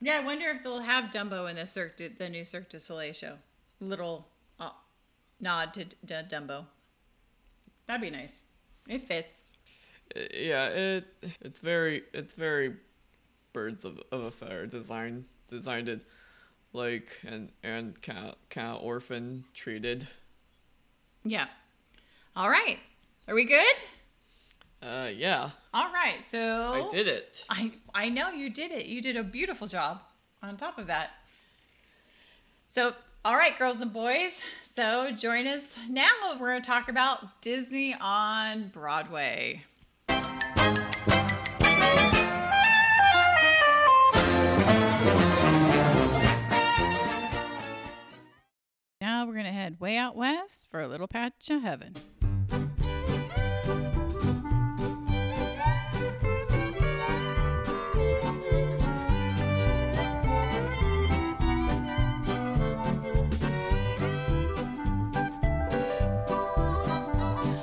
[0.00, 2.80] Yeah, I wonder if they'll have Dumbo in the Cirque, du, the new Cirque du
[2.80, 3.34] Soleil show.
[3.80, 4.26] Little
[4.58, 4.70] uh,
[5.40, 6.64] nod to, to Dumbo.
[7.86, 8.32] That'd be nice.
[8.88, 9.39] It fits.
[10.16, 11.04] Yeah, it
[11.40, 12.76] it's very it's very
[13.52, 16.00] birds of, of a feather design designed it
[16.72, 20.06] like and and kind of kind of orphan treated.
[21.24, 21.46] Yeah.
[22.36, 22.78] All right.
[23.28, 23.76] Are we good?
[24.82, 26.24] Uh yeah, All right.
[26.26, 27.44] So I did it.
[27.50, 28.86] I I know you did it.
[28.86, 30.00] You did a beautiful job
[30.42, 31.10] on top of that.
[32.66, 32.94] So,
[33.24, 34.40] all right, girls and boys.
[34.76, 36.08] So, join us now.
[36.38, 39.64] We're going to talk about Disney on Broadway.
[49.70, 51.94] Head way out west for a little patch of heaven.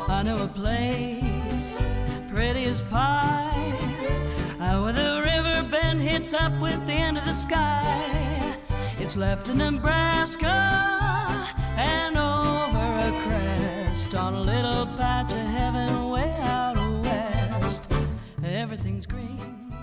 [0.10, 1.80] I know a place,
[2.30, 3.52] pretty as pie,
[4.60, 8.56] uh, where the river bend hits up with the end of the sky.
[8.98, 10.97] It's left in Nebraska
[11.78, 17.92] and over a crest on a little patch of heaven way out west.
[18.44, 19.74] Everything's green.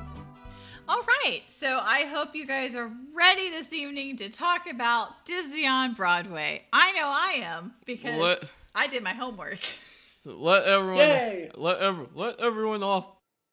[0.88, 5.66] All right, so I hope you guys are ready this evening to talk about Disney
[5.66, 6.62] on Broadway.
[6.72, 9.60] I know I am because Let I did my homework.
[10.22, 11.50] so let everyone Yay!
[11.56, 13.06] let ever let everyone off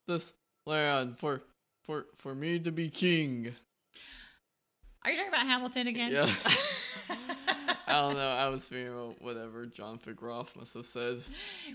[0.08, 0.34] this
[0.66, 1.42] land for
[1.84, 3.56] for for me to be king.
[5.04, 6.12] Are you talking about Hamilton again?
[6.12, 6.98] Yes.
[7.92, 8.28] I don't know.
[8.30, 11.22] I was thinking about whatever John Figroff must have said.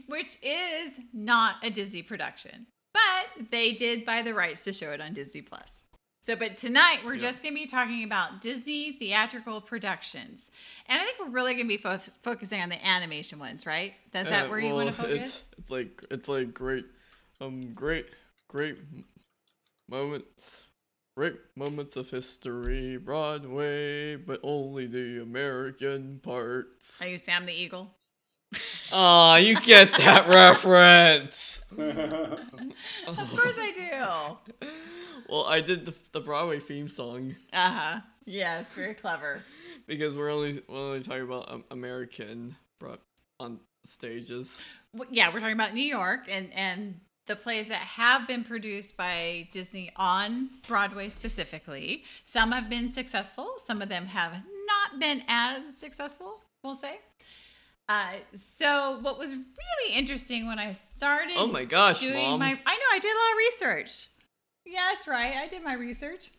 [0.07, 5.01] Which is not a Disney production, but they did buy the rights to show it
[5.01, 5.83] on Disney Plus.
[6.23, 7.31] So, but tonight we're Yeah.
[7.31, 10.51] just going to be talking about Disney theatrical productions,
[10.87, 13.95] and I think we're really going to be fo- focusing on the animation ones, right?
[14.11, 15.21] That's that Uh, where you want to focus?
[15.21, 16.87] It's, it's like it's like great,
[17.41, 18.07] um, great,
[18.49, 18.77] great
[19.89, 20.25] moment,
[21.17, 27.01] great moments of history, Broadway, but only the American parts.
[27.01, 27.91] Are you Sam the Eagle?
[28.93, 31.63] Aw, you get that reference.
[33.07, 34.69] Of course I do.
[35.29, 38.01] Well, I did the, the Broadway theme song Uh huh.
[38.27, 39.43] Yes, very clever.
[39.87, 42.99] because we're only we're only talking about um, American bro-
[43.41, 44.59] on stages.
[44.93, 48.97] Well, yeah, we're talking about New York and and the plays that have been produced
[48.97, 52.05] by Disney on Broadway specifically.
[52.25, 53.55] Some have been successful.
[53.59, 56.41] Some of them have not been as successful.
[56.63, 57.01] We'll say.
[57.89, 62.41] Uh, so what was really interesting when I started Oh my gosh, doing mom!
[62.41, 64.09] my I know I did a lot of research.
[64.65, 65.37] Yeah, that's right.
[65.37, 66.31] I did my research.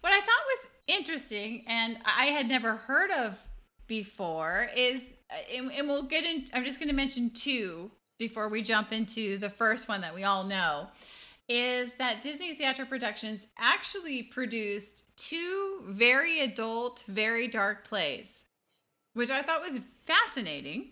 [0.00, 3.38] What I thought was interesting and I had never heard of
[3.88, 5.02] before is
[5.54, 7.90] and, and we'll get in I'm just going to mention two
[8.22, 10.86] before we jump into the first one that we all know
[11.48, 18.44] is that Disney Theatre Productions actually produced two very adult, very dark plays,
[19.14, 20.90] which I thought was fascinating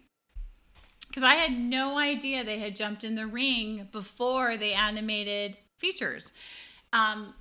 [1.06, 6.32] because I had no idea they had jumped in the ring before they animated features.
[6.92, 7.32] Um,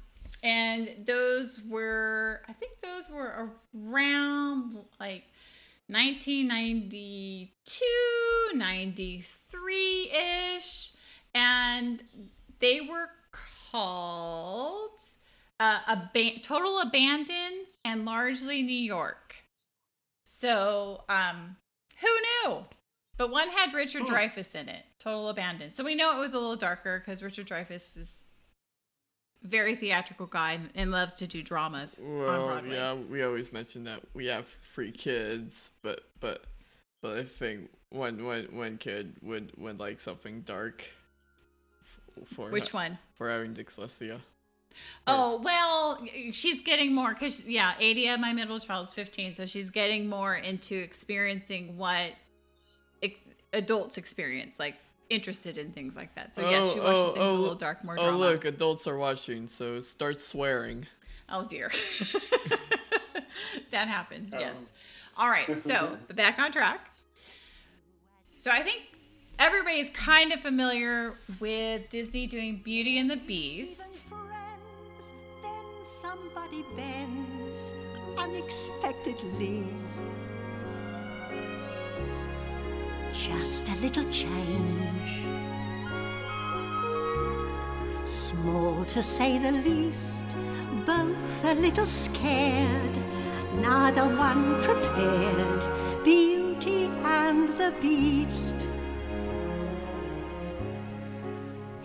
[0.44, 5.24] and those were, I think those were around like
[5.88, 7.84] 1992,
[8.54, 9.39] 93
[10.12, 10.92] ish.
[11.34, 12.04] And
[12.60, 13.10] they were
[13.72, 15.00] called
[15.60, 19.36] uh, aban- total abandon and largely New York.
[20.26, 21.56] So, um,
[22.02, 22.08] who
[22.50, 22.58] knew?
[23.18, 24.14] But one had Richard Hmm.
[24.14, 24.86] Dreyfuss in it.
[25.00, 25.74] Total abandon.
[25.74, 28.12] So we know it was a little darker because Richard Dreyfuss is
[29.44, 34.02] very theatrical guy and loves to do dramas on Well, yeah, we always mention that
[34.14, 36.44] we have free kids, but but
[37.02, 40.84] but I think one one one kid would would like something dark.
[42.18, 43.00] f- For Which ha- one?
[43.16, 44.20] For having dyslexia.
[45.08, 50.08] Oh well, she's getting more because yeah, Adia, my middle child's fifteen, so she's getting
[50.08, 52.12] more into experiencing what
[53.02, 53.20] ex-
[53.54, 54.76] adults experience, like
[55.10, 56.36] interested in things like that.
[56.36, 58.18] So yes, she oh, watches oh, things a oh, little dark, more oh drama.
[58.18, 60.86] look, adults are watching, so start swearing.
[61.30, 61.72] Oh dear,
[63.72, 64.34] that happens.
[64.38, 64.56] Yes.
[64.60, 65.24] Oh.
[65.24, 66.89] All right, so back on track.
[68.42, 68.84] So I think
[69.38, 74.04] everybody's kind of familiar with Disney doing Beauty and the Beast.
[74.08, 75.04] friends,
[76.74, 77.74] bends
[78.18, 79.68] unexpectedly.
[83.12, 85.26] Just a little change.
[88.06, 90.28] Small to say the least,
[90.86, 92.96] both a little scared,
[93.56, 96.06] neither one prepared.
[96.06, 96.49] Beauty
[97.06, 98.56] and the Beast.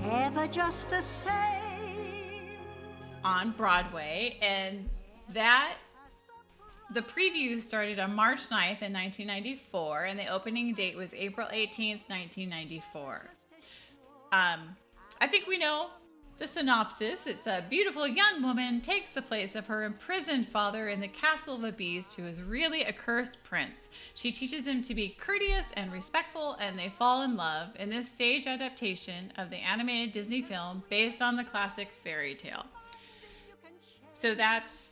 [0.02, 2.50] Ever just the same.
[3.24, 4.88] on Broadway, and
[5.32, 5.74] that
[6.92, 12.02] the preview started on March 9th in 1994, and the opening date was April 18th,
[12.08, 13.30] 1994.
[14.32, 14.76] Um,
[15.20, 15.88] I think we know
[16.38, 17.26] the synopsis.
[17.26, 21.54] It's a beautiful young woman takes the place of her imprisoned father in the castle
[21.54, 23.90] of a beast, who is really a cursed prince.
[24.14, 28.10] She teaches him to be courteous and respectful, and they fall in love in this
[28.10, 32.66] stage adaptation of the animated Disney film based on the classic fairy tale.
[34.12, 34.88] So that's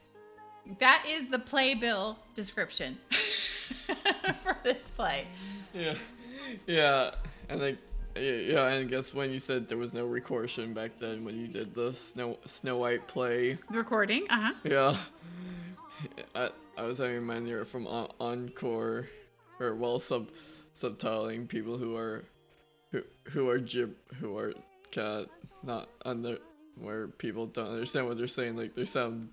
[0.78, 2.98] that is the playbill description
[4.44, 5.26] for this play.
[5.74, 5.94] Yeah,
[6.66, 7.14] yeah,
[7.48, 7.78] and like,
[8.16, 11.48] yeah, and I guess when you said there was no recording back then when you
[11.48, 14.52] did the Snow Snow White play, The recording, uh huh.
[14.64, 14.96] yeah,
[16.34, 19.08] I I was having mine here from Encore,
[19.60, 20.28] or well sub
[20.74, 22.22] subtitling people who are
[22.90, 24.52] who who are jib who are
[24.96, 25.28] of
[25.62, 26.38] not under
[26.76, 29.28] where people don't understand what they're saying like they sound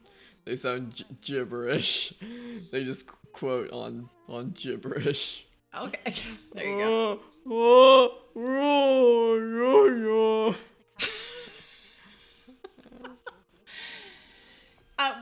[0.46, 2.14] they sound gi- gibberish.
[2.72, 5.46] They just qu- quote on on gibberish.
[5.78, 6.14] Okay,
[6.54, 7.20] there you go.
[7.48, 10.56] Oh, oh, oh, oh,
[15.00, 15.14] Uh,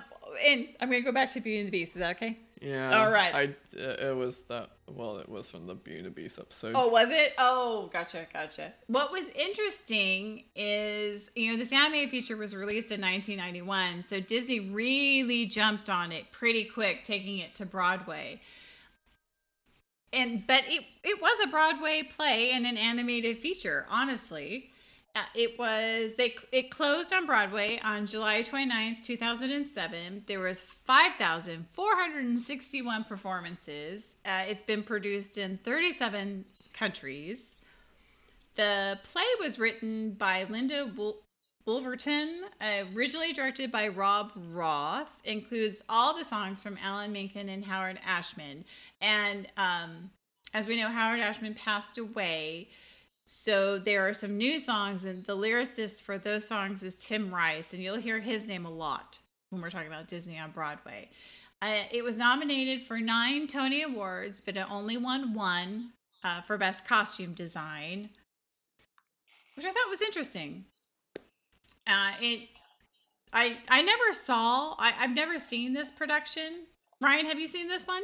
[0.45, 1.95] and I'm gonna go back to Beauty and the Beast.
[1.95, 2.39] Is that okay?
[2.61, 2.99] Yeah.
[2.99, 3.35] All right.
[3.35, 3.43] I
[3.79, 4.71] uh, it was that.
[4.87, 6.73] Well, it was from the Beauty and the Beast episode.
[6.75, 7.33] Oh, was it?
[7.37, 8.73] Oh, gotcha, gotcha.
[8.87, 14.71] What was interesting is, you know, this animated feature was released in 1991, so Disney
[14.71, 18.41] really jumped on it pretty quick, taking it to Broadway.
[20.13, 24.69] And but it it was a Broadway play and an animated feature, honestly.
[25.15, 30.23] Uh, it was they it closed on Broadway on July 29th, 2007.
[30.27, 34.13] There was 5,461 performances.
[34.25, 37.55] Uh, it's been produced in 37 countries.
[38.55, 41.17] The play was written by Linda Wool-
[41.67, 42.45] Wolverton,
[42.95, 48.63] originally directed by Rob Roth, includes all the songs from Alan Menken and Howard Ashman.
[49.01, 50.09] And um,
[50.53, 52.69] as we know, Howard Ashman passed away.
[53.25, 57.73] So there are some new songs, and the lyricist for those songs is Tim Rice,
[57.73, 61.09] and you'll hear his name a lot when we're talking about Disney on Broadway.
[61.61, 65.91] Uh, it was nominated for nine Tony Awards, but it only won one
[66.23, 68.09] uh, for Best Costume Design,
[69.55, 70.63] which I thought was interesting.
[71.87, 72.49] Uh, it,
[73.31, 74.75] I, I never saw.
[74.77, 76.65] I, I've never seen this production.
[77.01, 78.03] Ryan, have you seen this one?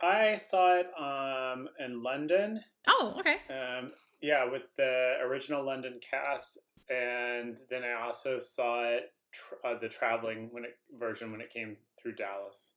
[0.00, 2.60] I saw it um, in London.
[2.88, 3.36] Oh, okay.
[3.50, 9.78] Um, yeah, with the original London cast, and then I also saw it tr- uh,
[9.78, 12.72] the traveling when it version when it came through Dallas.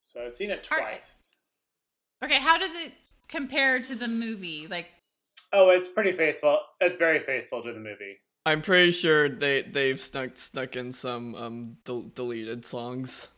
[0.00, 0.94] So I've seen it All right.
[0.94, 1.36] twice.
[2.24, 2.92] Okay, how does it
[3.28, 4.66] compare to the movie?
[4.68, 4.88] Like,
[5.52, 6.58] Oh, it's pretty faithful.
[6.80, 8.18] It's very faithful to the movie.
[8.44, 13.28] I'm pretty sure they they've snuck snuck in some um del- deleted songs.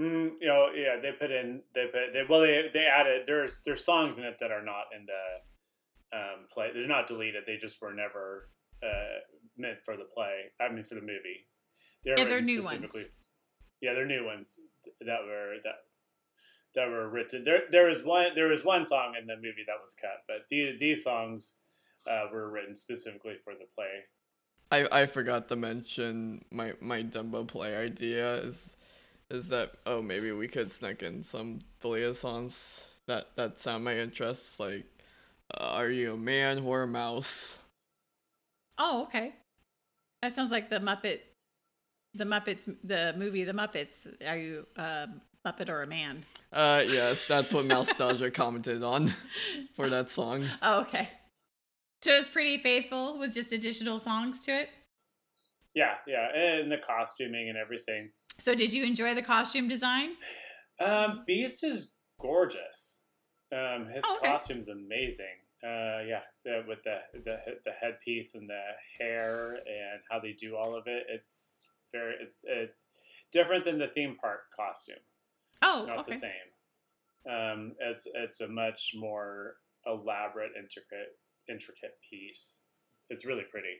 [0.00, 3.62] Mm, you know, yeah, they put in they put they well they they added there's
[3.64, 6.70] there's songs in it that are not in the um, play.
[6.74, 7.44] They're not deleted.
[7.46, 8.48] They just were never
[8.82, 9.20] uh,
[9.56, 10.52] meant for the play.
[10.60, 11.48] I mean, for the movie.
[12.04, 12.92] They're Yeah, they're new ones.
[13.80, 14.58] Yeah, they're new ones
[15.00, 15.74] that were that
[16.74, 17.44] that were written.
[17.44, 20.48] There there was one there was one song in the movie that was cut, but
[20.48, 21.54] these these songs
[22.08, 24.04] uh, were written specifically for the play.
[24.70, 28.64] I I forgot to mention my my Dumbo play idea is
[29.30, 33.98] is that oh maybe we could sneak in some Thalia songs that that sound my
[33.98, 34.86] interests like
[35.54, 37.58] uh, are you a man or a mouse?
[38.78, 39.34] Oh, okay.
[40.22, 41.20] That sounds like the Muppet,
[42.14, 44.06] the Muppets, the movie, The Muppets.
[44.26, 45.08] Are you a
[45.46, 46.24] Muppet or a man?
[46.52, 49.12] Uh yes, that's what Moustaja commented on
[49.74, 50.44] for that song.
[50.60, 51.08] Oh, okay.
[52.02, 54.70] So it's pretty faithful with just additional songs to it.
[55.74, 58.10] Yeah, yeah, and the costuming and everything.
[58.38, 60.10] So did you enjoy the costume design?
[60.80, 61.88] Um, Beast is
[62.20, 63.02] gorgeous.
[63.52, 64.30] Um, his Oh, okay.
[64.30, 65.26] costume's amazing.
[65.64, 68.60] Uh, yeah, the, with the, the the headpiece and the
[68.98, 72.86] hair and how they do all of it, it's very it's it's
[73.30, 74.96] different than the theme park costume.
[75.62, 76.12] Oh, Not okay.
[76.12, 76.30] the same.
[77.30, 79.54] Um, it's it's a much more
[79.86, 81.16] elaborate, intricate
[81.48, 82.62] intricate piece.
[83.10, 83.76] It's really pretty.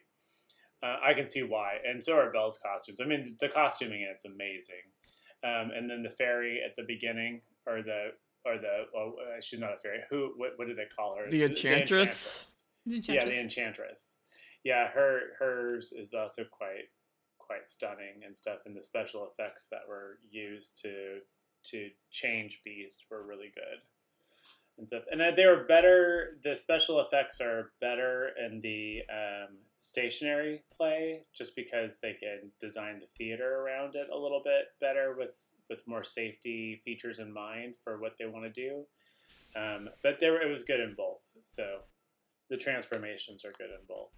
[0.82, 3.00] Uh, I can see why, and so are Belle's costumes.
[3.00, 4.82] I mean, the costuming it's amazing.
[5.44, 8.10] Um, and then the fairy at the beginning, or the
[8.44, 10.00] or the oh, uh, she's not a fairy.
[10.10, 10.32] Who?
[10.36, 11.30] What, what do they call her?
[11.30, 12.64] The Enchantress?
[12.86, 13.42] The Yeah, the Enchantress.
[13.42, 14.16] enchantress.
[14.64, 16.90] Yeah, her hers is also quite
[17.38, 21.18] quite stunning and stuff, and the special effects that were used to
[21.70, 23.80] to change Beast were really good
[24.78, 25.02] and stuff.
[25.10, 26.38] And uh, they were better.
[26.42, 33.00] The special effects are better in the um, stationary play, just because they can design
[33.00, 35.36] the theater around it a little bit better with
[35.68, 38.84] with more safety features in mind for what they want to do.
[39.54, 41.22] Um, but there, it was good in both.
[41.44, 41.80] So
[42.48, 44.12] the transformations are good in both.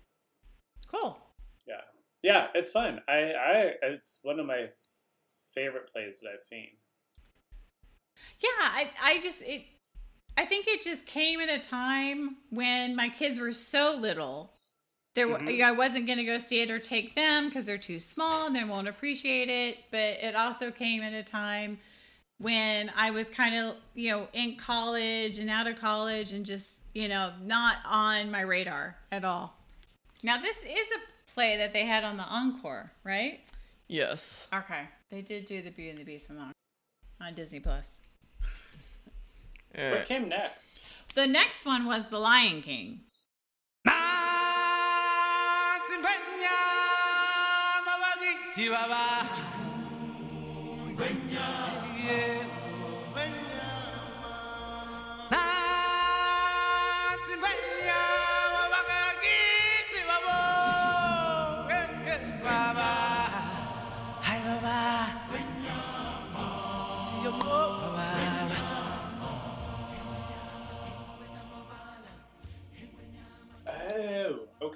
[0.88, 1.18] Cool.
[1.66, 1.80] Yeah,
[2.22, 3.00] yeah, it's fun.
[3.08, 4.68] I, I, it's one of my
[5.54, 6.68] favorite plays that I've seen.
[8.40, 9.62] Yeah, I, I just it
[10.36, 14.50] I think it just came at a time when my kids were so little.
[15.14, 15.52] There, Mhm.
[15.52, 18.00] you know, I wasn't going to go see it or take them because they're too
[18.00, 19.78] small and they won't appreciate it.
[19.92, 21.78] But it also came at a time
[22.38, 26.68] when I was kind of, you know, in college and out of college and just,
[26.94, 29.54] you know, not on my radar at all.
[30.24, 33.38] Now, this is a play that they had on the Encore, right?
[33.86, 34.48] Yes.
[34.52, 34.88] Okay.
[35.10, 38.00] They did do the Beauty and the Beast on, the, on Disney Plus.
[39.76, 40.80] What came next?
[41.14, 43.00] The next one was The Lion King.
[43.88, 44.24] Oh,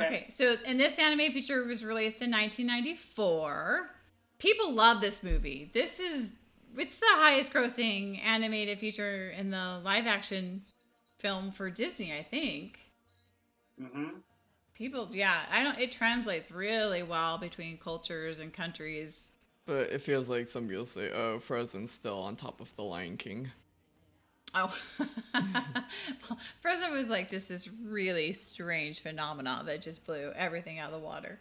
[0.00, 0.06] okay.
[0.06, 3.90] Okay, so and this anime feature was released in 1994.
[4.38, 5.70] People love this movie.
[5.74, 6.32] This is
[6.76, 10.62] it's the highest grossing animated feature in the live action
[11.18, 12.78] film for Disney, I think.
[13.80, 14.18] Mm-hmm.
[14.74, 15.78] People, yeah, I don't.
[15.78, 19.28] It translates really well between cultures and countries.
[19.66, 23.16] but it feels like some people say, "Oh, Frozen's still on top of the Lion
[23.16, 23.50] King."
[24.54, 24.74] Oh,
[26.60, 31.06] Frozen was like just this really strange phenomenon that just blew everything out of the
[31.06, 31.38] water.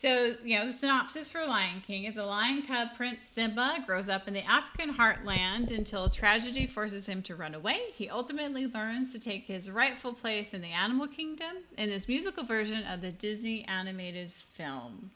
[0.00, 4.08] So, you know, the synopsis for Lion King is a lion cub prince Simba grows
[4.08, 7.80] up in the African heartland until tragedy forces him to run away.
[7.92, 12.44] He ultimately learns to take his rightful place in the animal kingdom in this musical
[12.44, 15.10] version of the Disney animated film.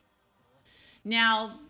[1.02, 1.60] Now,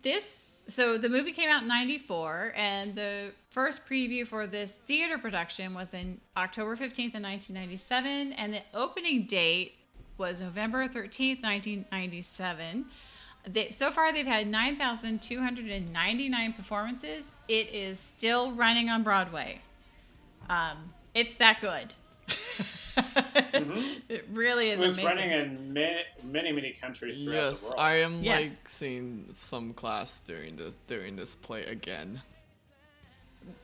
[0.00, 5.18] this so the movie came out in 94 and the first preview for this theater
[5.18, 9.74] production was in october 15th of 1997 and the opening date
[10.18, 12.86] was november 13th 1997
[13.46, 17.32] they, so far they've had 9299 performances.
[17.48, 19.62] It is still running on broadway.
[20.48, 21.94] Um, it's that good
[22.96, 23.80] Mm-hmm.
[24.08, 27.66] it really is It was amazing running in many, many, many countries throughout Yes, the
[27.70, 27.80] world.
[27.80, 28.40] I am Yes.
[28.48, 32.20] like seeing some class during this during this play again.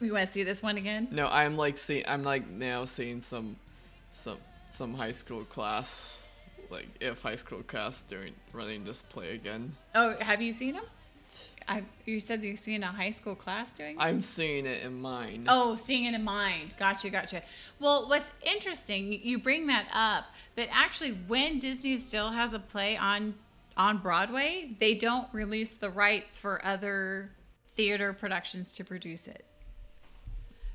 [0.01, 3.21] you want to see this one again No, I'm like seeing I'm like now seeing
[3.21, 3.57] some
[4.13, 4.39] some
[4.71, 6.23] some high school class
[6.71, 9.73] like if high school class during running this play again.
[9.95, 10.85] oh have you seen them
[11.69, 15.47] I, you said you've seen a high school class doing I'm seeing it in mine.
[15.49, 16.75] Oh, seeing it in mind.
[16.79, 17.43] Gotcha, gotcha.
[17.81, 22.59] Well, what's interesting, you- you bring that up, but actually, when Disney still has a
[22.59, 23.35] play on
[23.77, 27.33] on Broadway, they don't release the rights for other
[27.77, 29.45] theater productions to produce it.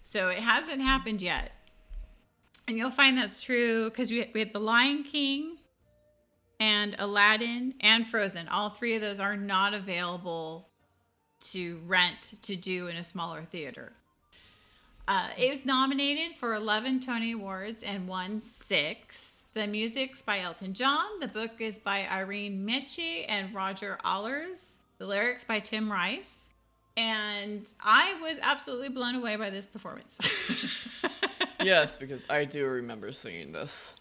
[0.03, 1.51] So it hasn't happened yet,
[2.67, 5.57] and you'll find that's true because we we had The Lion King,
[6.59, 8.47] and Aladdin and Frozen.
[8.49, 10.67] All three of those are not available
[11.41, 13.91] to rent to do in a smaller theater.
[15.07, 19.43] Uh, it was nominated for 11 Tony Awards and won six.
[19.53, 21.19] The music's by Elton John.
[21.19, 24.77] The book is by Irene Mecchi and Roger Allers.
[24.99, 26.47] The lyrics by Tim Rice.
[26.95, 30.17] And I was absolutely blown away by this performance.
[31.63, 33.93] yes, because I do remember seeing this.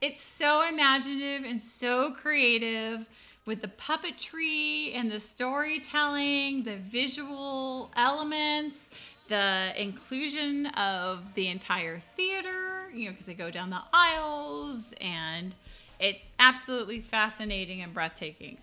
[0.00, 3.08] it's so imaginative and so creative
[3.44, 8.90] with the puppetry and the storytelling, the visual elements,
[9.28, 15.54] the inclusion of the entire theater, you know, because they go down the aisles and
[15.98, 18.58] it's absolutely fascinating and breathtaking.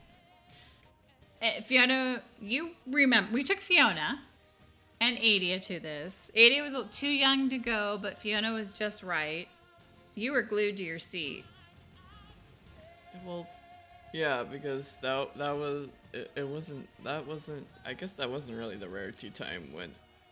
[1.41, 4.21] Eh, Fiona, you remember, we took Fiona
[5.01, 6.29] and Adia to this.
[6.33, 9.47] Adia was too young to go, but Fiona was just right.
[10.15, 11.45] You were glued to your seat.
[13.25, 13.47] Well,
[14.13, 18.75] yeah, because that that was it, it wasn't that wasn't I guess that wasn't really
[18.75, 19.91] the rarity time when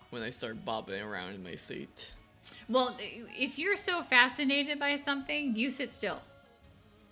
[0.10, 2.14] when I started bobbing around in my seat.
[2.70, 6.22] Well, if you're so fascinated by something, you sit still.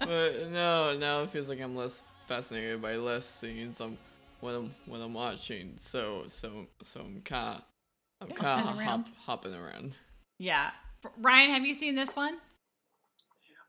[0.00, 3.80] but no, now it feels like I'm less fascinated by less scenes.
[3.80, 3.98] I'm
[4.40, 5.74] when I'm when I'm watching.
[5.78, 7.56] So so so I'm kind
[8.20, 9.94] of I'm kind of hop, hopping around.
[10.38, 10.70] Yeah.
[11.18, 12.38] Ryan, have you seen this one?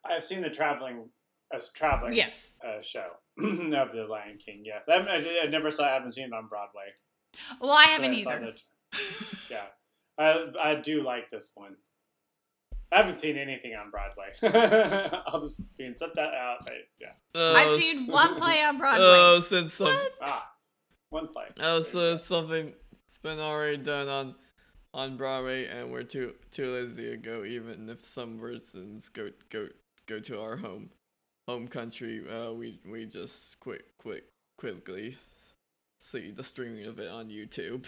[0.05, 1.10] I've seen the traveling,
[1.54, 2.47] uh, traveling Yes.
[2.66, 4.64] uh, show of the Lion King.
[4.66, 5.86] Yes, I, I, I never saw.
[5.86, 6.93] I haven't seen it on Broadway.
[7.62, 8.54] Well, I haven't I either.
[8.93, 9.00] the-
[9.50, 9.66] yeah,
[10.18, 11.76] I I do like this one.
[12.91, 14.34] I haven't seen anything on Broadway.
[15.28, 16.68] I'll just being set that out.
[16.68, 17.12] I, yeah.
[17.36, 19.04] Oh, I've seen one play on Broadway.
[19.06, 20.50] Oh, since some Ah,
[21.12, 21.45] one play.
[21.60, 22.74] oh, so it's something
[23.08, 24.36] it's been already done on
[24.91, 27.43] on Broadway, and we're too too lazy to go.
[27.45, 29.68] Even if some versions go go
[30.08, 30.89] go to our home
[31.50, 34.26] home country, uh, we we just quick quick
[34.58, 35.18] quickly
[36.00, 37.86] see the streaming of it on YouTube.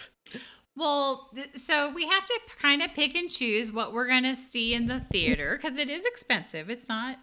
[0.76, 4.34] Well, th- so we have to kind of pick and choose what we're going to
[4.34, 6.70] see in the theater because it is expensive.
[6.70, 7.18] It's not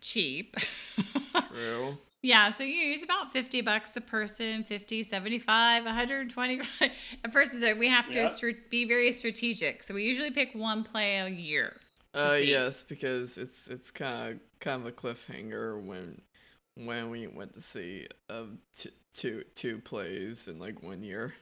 [0.00, 0.56] cheap.
[1.52, 1.96] True.
[2.22, 6.90] yeah, so you use about 50 bucks a person, 50, 75, 125
[7.24, 7.60] a person.
[7.60, 8.26] So we have to Yeah.
[8.26, 9.82] str- be very strategic.
[9.82, 11.76] So we usually pick one play a year.
[12.14, 12.50] Uh, see.
[12.50, 16.20] yes, because it's it's kind of kind of a cliffhanger when
[16.74, 21.34] when we went to see um t- two two plays in like one year,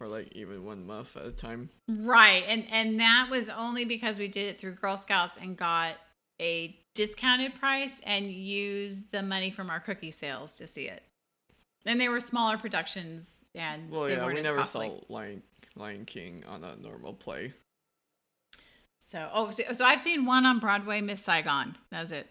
[0.00, 1.70] or like even one month at a time.
[1.88, 2.44] Right.
[2.46, 5.94] And and that was only because we did it through Girl Scouts and got
[6.40, 11.02] a discounted price and used the money from our cookie sales to see it.
[11.86, 14.88] And they were smaller productions and Well, yeah, we never costly.
[14.88, 15.42] saw Lion
[15.76, 17.52] Lion King on a normal play.
[19.10, 21.76] So, oh, so, so I've seen one on Broadway, Miss Saigon.
[21.90, 22.26] That was it.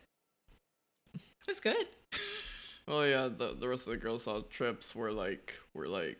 [1.15, 1.87] It was good.
[2.87, 6.17] Well, yeah, the the rest of the girls saw trips were like were like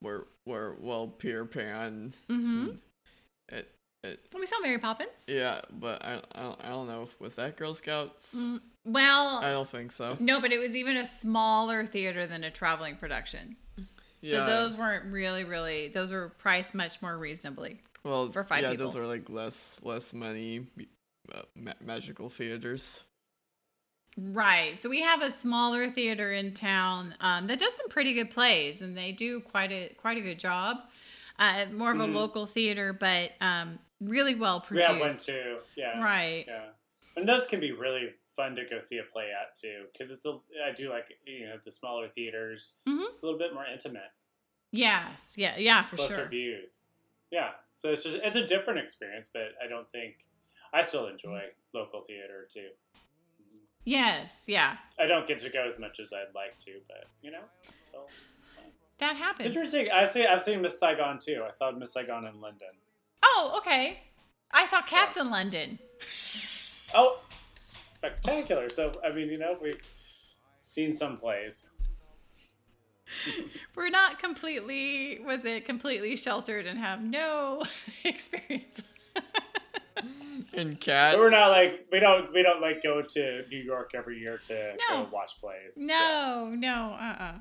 [0.00, 2.12] were were well Peter Pan.
[2.30, 2.68] Mm-hmm.
[3.48, 3.68] It
[4.04, 5.24] it We saw Mary Poppins.
[5.26, 8.32] yeah, but I I don't, I don't know if was that Girl Scouts.
[8.32, 10.16] Mm, well, I don't think so.
[10.20, 13.56] no, but it was even a smaller theater than a traveling production.
[14.22, 14.46] So Yeah.
[14.46, 15.88] those weren't really, really.
[15.88, 17.80] Those were priced much more reasonably.
[18.08, 18.86] Well, for five yeah, people.
[18.86, 20.66] those are like less less money
[21.34, 23.02] uh, ma- magical theaters.
[24.16, 24.80] Right.
[24.80, 28.82] So we have a smaller theater in town um, that does some pretty good plays,
[28.82, 30.78] and they do quite a quite a good job.
[31.38, 32.14] Uh, more of a Mhm.
[32.14, 34.88] local theater, but um, really well We produced.
[34.88, 35.58] have one too.
[35.76, 36.02] Yeah.
[36.02, 36.44] Right.
[36.48, 36.70] Yeah.
[37.16, 40.24] And those can be really fun to go see a play at too, because it's
[40.26, 40.40] a.
[40.64, 42.78] I do like you know the smaller theaters.
[42.88, 43.10] Mhm.
[43.10, 44.10] It's a little bit more intimate,
[44.72, 45.34] Yes.
[45.36, 45.56] Yeah.
[45.58, 45.84] Yeah.
[45.84, 46.28] For closer sure.
[46.28, 46.80] views.
[47.30, 47.50] Yeah.
[47.74, 50.16] So it's just it's a different experience, but I don't think
[50.72, 51.40] I still enjoy
[51.74, 52.68] local theater too.
[53.84, 54.44] Yes.
[54.46, 54.76] Yeah.
[54.98, 57.80] I don't get to go as much as I'd like to, but you know, it's
[57.84, 58.06] still
[58.40, 58.64] it's fun.
[58.98, 59.46] That It's happens.
[59.46, 59.88] interesting.
[59.90, 60.26] I see.
[60.26, 61.44] I've seen Miss Saigon too.
[61.46, 62.68] I saw Miss Saigon in London.
[63.22, 64.00] Oh, okay.
[64.50, 65.78] I saw Cats in London.
[66.94, 67.20] Oh,
[67.60, 68.68] spectacular!
[68.70, 69.80] So I mean, you know, we've
[70.60, 71.68] seen some plays.
[73.74, 75.20] We're not completely.
[75.24, 77.64] Was it completely sheltered and have no
[78.04, 78.82] experience?
[80.54, 81.14] And cats.
[81.16, 84.38] But we're not like we don't we don't like go to New York every year
[84.46, 85.04] to No.
[85.04, 85.74] go watch plays.
[85.76, 86.48] no.
[86.56, 86.96] No.
[86.98, 87.16] Uh.
[87.18, 87.32] uh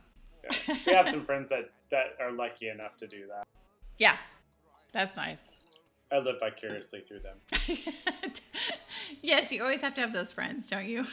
[0.43, 0.57] Yeah.
[0.67, 0.75] Yeah.
[0.87, 3.45] We have some friends that that are lucky enough to do that.
[3.99, 4.17] Yeah.
[4.91, 5.43] That's nice.
[6.11, 7.37] I live vicariously through them.
[9.21, 11.05] yes, you always have to have those friends, don't you?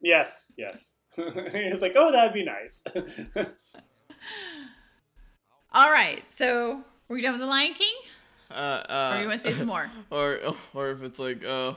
[0.00, 0.98] Yes, yes.
[1.16, 2.82] It's like, oh, that'd be nice.
[5.72, 6.22] All right.
[6.30, 7.94] So, were you done with the Lion King?
[8.50, 9.90] Uh, uh, Or you want to say some more?
[10.10, 10.40] or
[10.74, 11.74] or if it's like uh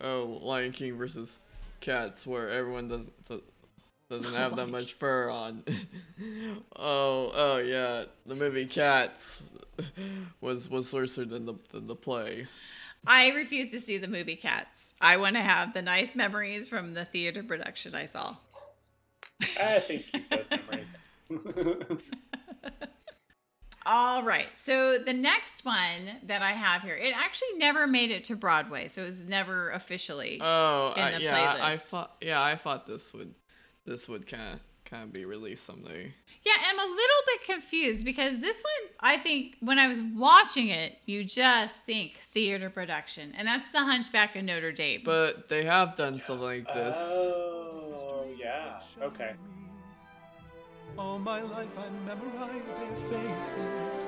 [0.00, 1.38] oh Lion King versus
[1.80, 3.42] Cats, where everyone doesn't do-
[4.08, 5.62] doesn't have that much fur on.
[6.76, 9.42] oh oh yeah, the movie Cats
[10.40, 12.46] was was worse than the than the play.
[13.06, 14.94] I refuse to see the movie Cats.
[15.00, 18.36] I want to have the nice memories from the theater production I saw.
[19.60, 20.98] I think keep those memories.
[23.86, 24.48] All right.
[24.54, 28.88] So the next one that I have here, it actually never made it to Broadway,
[28.88, 30.40] so it was never officially.
[30.40, 33.32] Oh in I, the yeah, I, I thought yeah I thought this would
[33.84, 36.14] this would kind of kind of be released someday.
[36.44, 40.68] Yeah, I'm a little bit confused because this one, I think, when I was watching
[40.68, 45.02] it, you just think theater production, and that's The Hunchback of Notre Dame.
[45.04, 46.96] But they have done something like this.
[46.96, 48.80] Oh, yeah.
[49.02, 49.34] Okay.
[50.98, 54.06] All my life I memorize their faces,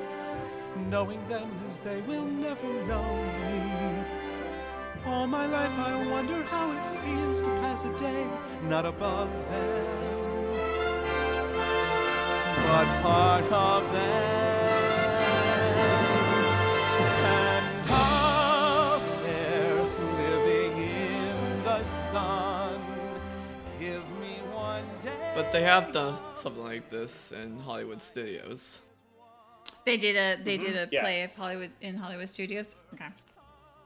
[0.89, 4.05] knowing them as they will never know me.
[5.07, 8.26] All my life I wonder how it feels to pass a day
[8.64, 10.18] not above them,
[12.69, 14.05] but part of them.
[17.25, 19.83] And up there,
[20.23, 22.81] living in the sun,
[23.81, 25.33] give me one day.
[25.35, 28.81] But they have done something like this in Hollywood studios.
[29.85, 30.66] they did a they mm-hmm.
[30.66, 32.77] did a play at Hollywood in Hollywood Studios.
[32.95, 33.09] Okay.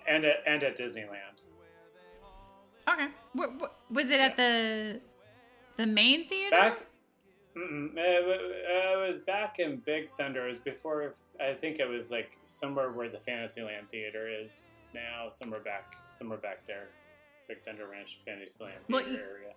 [0.09, 1.37] And at, and at Disneyland.
[2.89, 3.09] Okay.
[3.39, 5.01] Wh- wh- was it at the
[5.77, 6.57] the main theater?
[6.57, 6.79] Back.
[7.57, 10.47] Mm-mm, it, wa- uh, it was back in Big Thunder.
[10.47, 11.13] It was before.
[11.41, 15.29] I think it was like somewhere where the Fantasyland Theater is now.
[15.31, 15.97] Somewhere back.
[16.09, 16.89] Somewhere back there.
[17.49, 19.53] Big Thunder Ranch Fantasyland Theater you- area.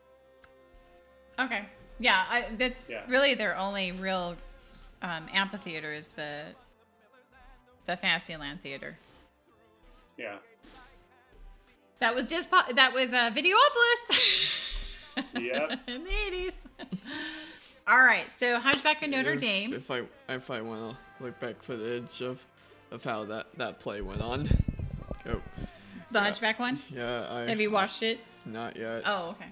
[1.39, 1.65] Okay.
[1.99, 3.03] Yeah, I, that's Yeah.
[3.07, 4.35] really their only real
[5.01, 6.43] um, amphitheater is the
[7.85, 8.97] the Fantasyland Theater.
[10.17, 10.37] Yeah.
[11.99, 14.61] That was just po- that was a uh, Videopolis.
[15.39, 15.79] Yep.
[15.87, 16.51] in the eighties.
[17.87, 19.73] All right, so Hunchback of Notre if, Dame.
[19.73, 22.43] If I if I want to look back footage of
[22.91, 24.49] of how that that play went on.
[25.27, 25.41] Oh
[26.11, 26.79] the Hunchback one.
[26.89, 28.19] yeah, I Have you watched it?
[28.45, 29.01] not yet.
[29.05, 29.49] Oh, okay.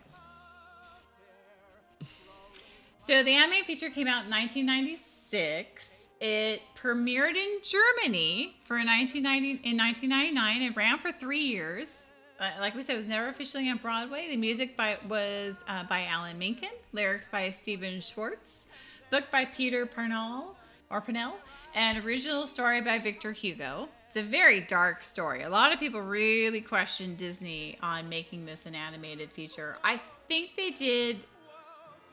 [2.99, 6.07] So the anime feature came out in 1996.
[6.21, 12.02] It premiered in Germany for 1990 in 1999 and ran for three years.
[12.43, 14.27] Uh, like we said, it was never officially on Broadway.
[14.27, 18.67] The music by was uh, by Alan Menken, lyrics by Stephen Schwartz,
[19.11, 20.57] book by Peter Parnell
[20.89, 21.35] or Pennell,
[21.73, 23.87] and original story by Victor Hugo.
[24.07, 25.43] It's a very dark story.
[25.43, 29.77] A lot of people really question Disney on making this an animated feature.
[29.81, 31.19] I think they did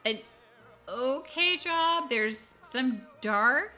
[0.05, 0.21] an
[0.89, 2.09] okay job.
[2.09, 3.73] There's some dark,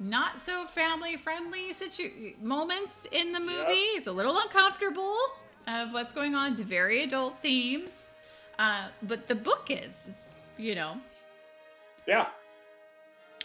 [0.00, 3.94] not so family friendly situ- moments in the movie.
[3.94, 5.16] It's a little uncomfortable
[5.66, 6.52] of what's going on.
[6.52, 7.90] It's very adult themes.
[8.58, 9.94] Uh, but the book is,
[10.56, 10.96] you know,
[12.06, 12.26] Yeah.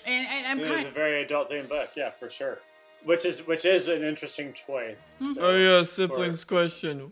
[0.06, 1.90] and, and I'm kind was a very adult themed book.
[1.96, 2.60] Yeah, for sure.
[3.04, 5.18] Which is which is an interesting choice.
[5.20, 5.34] Hmm.
[5.34, 7.12] So, Oh yeah, for- siblings question.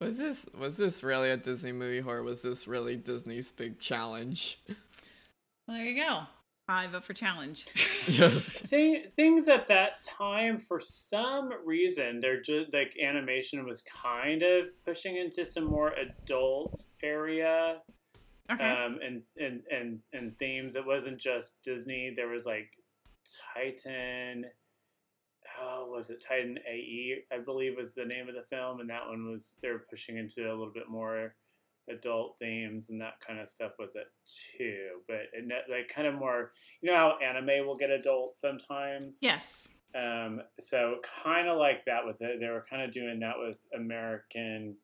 [0.00, 4.58] Was this was this really a Disney movie or was this really Disney's big challenge?
[4.66, 6.22] well, there you go.
[6.68, 7.66] I vote for challenge.
[8.08, 8.44] yes.
[8.44, 14.66] Thing, things at that time, for some reason, they're just like animation was kind of
[14.84, 17.76] pushing into some more adult area
[18.50, 18.68] Okay.
[18.70, 20.76] um, and, and and and themes.
[20.76, 22.12] It wasn't just Disney.
[22.14, 22.70] There was like
[23.54, 24.46] Titan.
[25.60, 27.24] Oh, was it Titan AE?
[27.32, 30.42] I believe was the name of the film, and that one was they're pushing into
[30.48, 31.34] a little bit more
[31.88, 34.06] adult themes and that kind of stuff with it
[34.58, 35.00] too.
[35.06, 39.20] But it, like kind of more, you know how anime will get adult sometimes.
[39.22, 39.46] yes.
[39.94, 42.38] Um, so kind of like that with it.
[42.40, 44.76] They were kind of doing that with American.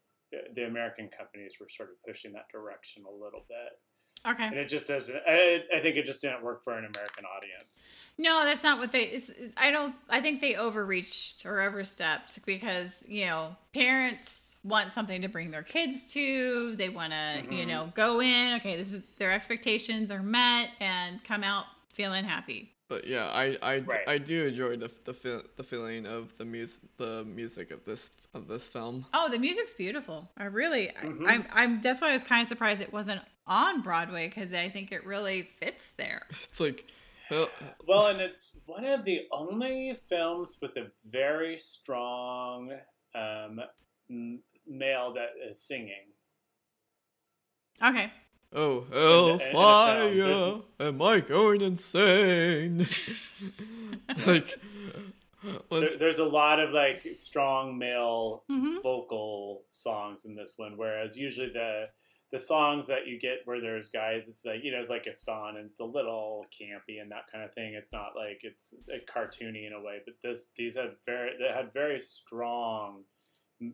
[0.54, 4.46] The American companies were sort of pushing that direction a little bit, Okay.
[4.46, 5.20] and it just doesn't.
[5.28, 7.84] I, I think it just didn't work for an American audience.
[8.16, 9.02] No, that's not what they.
[9.02, 9.94] It's, it's, I don't.
[10.08, 15.62] I think they overreached or overstepped because you know parents want something to bring their
[15.62, 16.76] kids to.
[16.76, 17.68] They want to you Mhm.
[17.68, 18.54] know go in.
[18.54, 22.68] Okay, this is their expectations are met and come out feeling happy.
[22.88, 24.06] But yeah, I I, Right.
[24.08, 28.10] I do enjoy the the feel, the feeling of the music the music of this
[28.34, 29.06] of this film.
[29.14, 30.30] Oh, the music's beautiful.
[30.36, 31.26] I really, Mhm.
[31.26, 31.80] I, I'm, I'm.
[31.80, 35.04] That's why I was kind of surprised it wasn't on Broadway because I think it
[35.04, 36.22] really fits there.
[36.50, 36.86] It's like
[37.86, 42.72] Well, and it's one of the only films with a very strong
[43.14, 43.60] um,
[44.10, 46.06] m- male that is singing.
[47.82, 48.12] Okay.
[48.92, 49.40] oh in a film,
[50.18, 52.86] hellfire, am I going insane?
[54.26, 54.58] like
[55.70, 61.16] there, there's a lot of like strong male hmm vocal songs in this one, whereas
[61.16, 61.86] usually the
[62.32, 65.10] the songs that you get where there's guys, it's like you know, it's like a
[65.10, 67.74] Gaston, and it's a little campy and that kind of thing.
[67.74, 71.54] It's not like it's uh, cartoony in a way, but this these had very they
[71.54, 73.04] had very strong.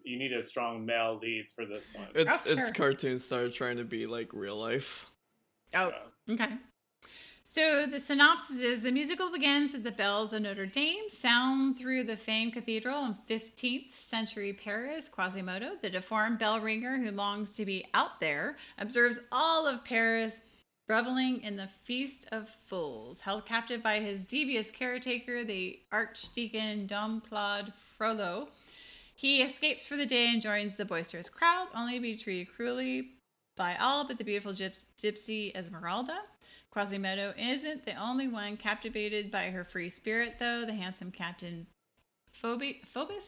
[0.05, 2.09] You need a strong male leads for this one.
[2.15, 2.73] it's, Oh, it's sure.
[2.73, 5.07] cartoon star trying to be like real life.
[5.75, 5.93] Oh,
[6.27, 6.35] Yeah.
[6.35, 6.53] okay.
[7.45, 12.05] So the synopsis is the musical begins at the bells of Notre Dame, sound through
[12.05, 15.09] the famed cathedral in 15th century Paris.
[15.09, 20.43] Quasimodo, the deformed bell ringer who longs to be out there, observes all of Paris
[20.89, 23.21] reveling in the Feast of Fools.
[23.21, 28.49] Held captive by his devious caretaker, the Archdeacon Dom Claude Frollo,
[29.19, 33.15] he escapes for the day and joins the boisterous crowd, only to be treated cruelly
[33.57, 36.21] by all but the beautiful gyps- gypsy Esmeralda.
[36.71, 40.65] Quasimodo isn't the only one captivated by her free spirit, though.
[40.65, 41.67] The handsome Captain
[42.31, 43.27] Phoebe, Phobos,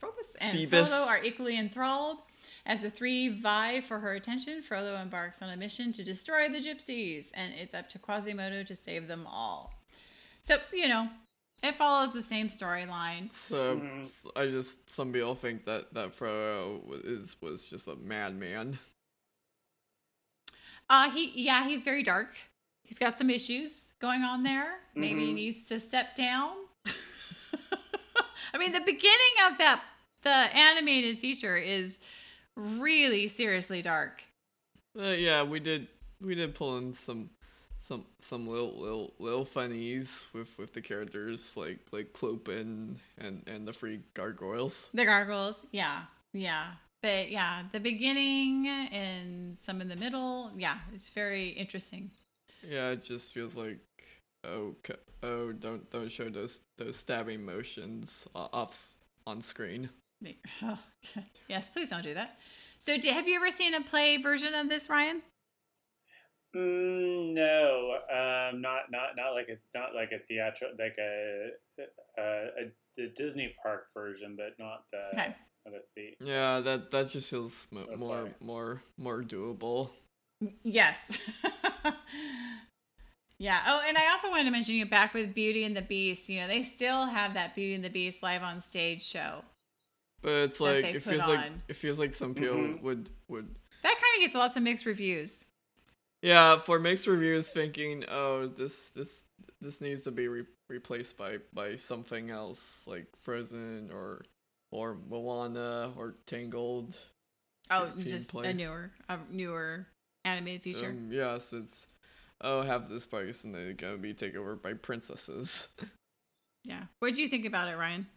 [0.00, 0.88] Phobos and Phoebus.
[0.88, 2.16] Frollo are equally enthralled.
[2.64, 6.60] As the three vie for her attention, Frollo embarks on a mission to destroy the
[6.60, 9.74] gypsies, and it's up to Quasimodo to save them all.
[10.48, 11.10] So, you know,
[11.62, 13.34] it follows the same storyline.
[13.34, 14.30] So Mhm.
[14.36, 18.78] I just some people think that that Frollo is was just a madman.
[20.88, 22.36] Uh he yeah, he's very dark.
[22.84, 24.78] He's got some issues going on there.
[24.94, 25.34] Maybe he Mhm.
[25.34, 26.52] needs to step down.
[28.54, 29.82] I mean, the beginning of that
[30.22, 31.98] the animated feature is
[32.56, 34.22] really seriously dark.
[34.98, 35.88] Uh, yeah, we did
[36.20, 37.28] we did pull in some
[37.86, 43.66] some some little little little funnies with with the characters like like Clopin and and
[43.66, 44.88] the free gargoyles.
[44.92, 46.02] The gargoyles, yeah.
[46.32, 46.72] Yeah.
[47.02, 52.10] But yeah, the beginning and some in the middle, yeah, it's very interesting.
[52.68, 53.78] Yeah, it just feels like
[54.42, 54.74] oh
[55.22, 59.90] oh don't don't show those those stabbing motions off on screen.
[60.62, 60.78] Oh,
[61.46, 62.38] yes, please don't do that.
[62.78, 65.20] So, do, have you ever seen a play version of this, Ryan?
[66.56, 72.22] Mm, no, um, not not not like a not like a theatrical like a a,
[72.22, 75.34] a, a Disney park version, but not the Okay.
[75.66, 76.16] not a the.
[76.20, 77.96] Yeah, that that just feels mo- Okay.
[77.96, 79.90] more more more doable.
[80.62, 81.18] Yes.
[83.38, 83.60] yeah.
[83.66, 86.28] Oh, and I also wanted to mention you back with Beauty and the Beast.
[86.28, 89.42] You know, they still have that Beauty and the Beast live on stage show.
[90.22, 92.82] But it's like it put feels like it feels like some people Mhm.
[92.82, 93.46] would would
[93.82, 95.44] That kind of gets lots of mixed reviews.
[96.26, 99.22] Yeah, for mixed reviews, thinking, oh, this this
[99.60, 104.24] this needs to be re- replaced by by something else, like Frozen or
[104.72, 106.96] or Moana or Tangled.
[107.70, 108.50] Oh, just play.
[108.50, 109.86] a newer, a newer
[110.24, 110.90] animated feature.
[110.90, 111.86] Um, yes, it's
[112.40, 115.68] oh, have this place and they're gonna be taken over by princesses.
[116.64, 116.86] yeah.
[116.98, 118.08] What do you think about it, Ryan?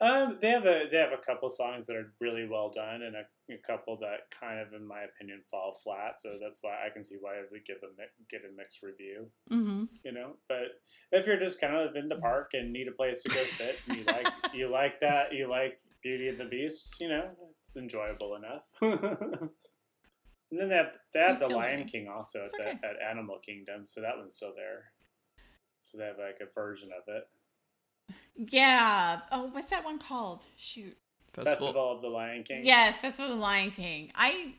[0.00, 3.16] Um, they have a they have a couple songs that are really well done, and
[3.16, 6.20] a, a couple that kind of, in my opinion, fall flat.
[6.20, 7.88] So that's why I can see why I would give a
[8.30, 9.28] get a mixed review.
[9.50, 9.84] Mm-hmm.
[10.04, 10.80] You know, but
[11.12, 13.78] if you're just kind of in the park and need a place to go sit,
[13.88, 17.30] and you like you like that, you like Beauty and the Beast, you know,
[17.60, 18.64] it's enjoyable enough.
[18.80, 19.50] and
[20.50, 21.88] then they have they have the Lion living.
[21.88, 24.84] King also at It's the, at Animal Kingdom, so that one's still there.
[25.80, 27.24] So they have like a version of it.
[28.36, 29.20] Yeah.
[29.30, 30.44] Oh, what's that one called?
[30.56, 30.96] Shoot.
[31.34, 32.64] Festival of the Lion King.
[32.64, 34.10] Yes, Festival of the Lion King.
[34.14, 34.52] I,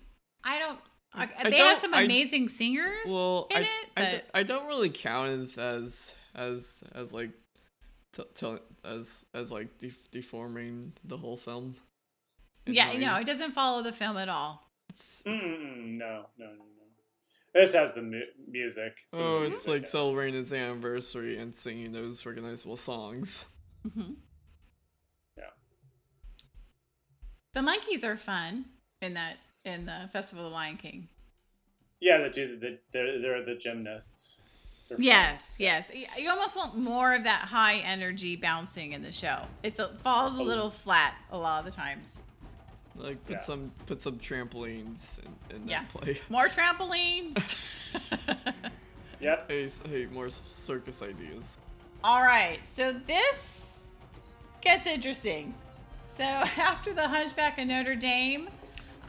[0.43, 0.80] I don't.
[1.13, 2.97] I, I they have don't- some I- amazing singers.
[3.05, 3.67] Well, in I, it,
[3.97, 7.30] I, d- but- I don't really count it as as as like
[8.13, 11.76] t- tell as as like def- deforming the whole film.
[12.65, 12.97] yeah, way.
[12.97, 14.63] no, it doesn't follow the film at all.
[15.26, 16.51] No, no, no, no.
[17.53, 18.19] This has the mu-
[18.49, 18.97] music.
[19.05, 23.45] some oh, music it's like celebrating its anniversary and singing those recognizable songs.
[23.84, 24.13] hmm
[25.38, 25.43] Yeah.
[27.53, 28.65] The monkeys are fun
[29.01, 31.07] in that in the Festival of the Lion King.
[32.01, 34.41] Yeah, the two, the, they're, they're the gymnasts.
[34.89, 35.03] They're fun.
[35.05, 35.89] Yes, yes.
[36.17, 39.39] You almost want more of that high energy bouncing in the show.
[39.61, 40.45] It's a, falls a Oh.
[40.45, 42.09] little flat a lot of the times.
[42.95, 43.41] Like put Yeah.
[43.43, 45.17] some put some trampolines
[45.49, 45.83] in, in Yeah.
[45.83, 46.19] that play.
[46.29, 47.57] More trampolines.
[49.21, 49.49] Yep.
[49.49, 51.57] Hey, hey, more circus ideas.
[52.03, 53.77] All right, so this
[54.59, 55.53] gets interesting.
[56.18, 58.49] So after the Hunchback of Notre Dame,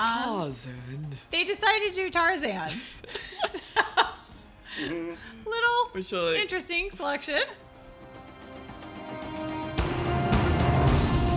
[0.01, 1.07] um, Tarzan.
[1.31, 2.71] they decided to do Tarzan.
[3.49, 3.59] So,
[5.47, 7.41] little Which like, interesting selection.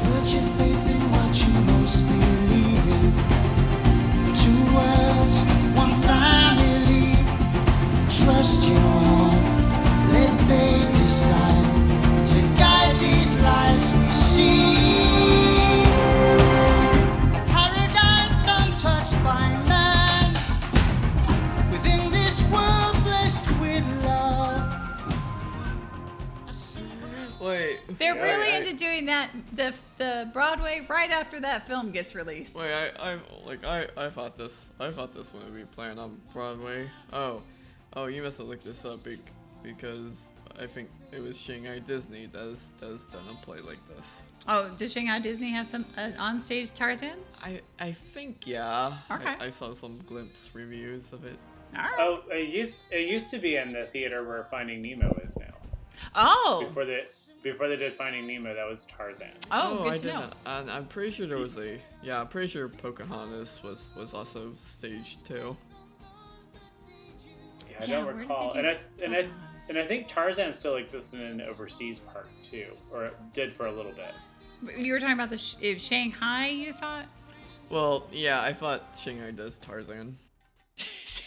[0.03, 3.13] Put your faith in what you most believe in.
[4.33, 5.45] Two worlds,
[5.75, 7.13] one family.
[8.09, 11.46] Trust your heart, let fate decide.
[29.07, 32.55] that the the Broadway right after that film gets released.
[32.55, 35.99] Wait, I, I like I, I thought this I thought this one would be playing
[35.99, 36.89] on Broadway.
[37.13, 37.41] Oh,
[37.93, 39.19] oh, you must have looked this up be-
[39.63, 40.27] because
[40.59, 44.21] I think it was Shanghai Disney that's that's done a play like this.
[44.47, 47.17] Oh, does Shanghai Disney have some uh, on stage Tarzan?
[47.41, 48.97] I I think yeah.
[49.11, 49.35] Okay.
[49.39, 51.37] I, I saw some glimpse reviews of it.
[51.75, 51.93] All right.
[51.99, 55.53] Oh, it used it used to be in the theater where Finding Nemo is now.
[56.15, 57.03] Oh, Before they
[57.51, 59.27] before they did Finding Nemo, that was Tarzan.
[59.51, 60.27] oh, oh good I to did know.
[60.45, 60.69] not.
[60.69, 62.21] I'm pretty sure there was a yeah.
[62.21, 65.55] I'm pretty sure Pocahontas was was also staged too.
[67.69, 68.51] Yeah, I Yeah, don't where did they recall.
[68.51, 69.27] do And I and I
[69.69, 73.67] and I think Tarzan still exists in an overseas park too, or it did for
[73.67, 74.13] a little bit.
[74.77, 76.47] You were talking about the sh- Shanghai.
[76.47, 77.05] You thought
[77.69, 80.17] Well, yeah, I thought Shanghai does Tarzan.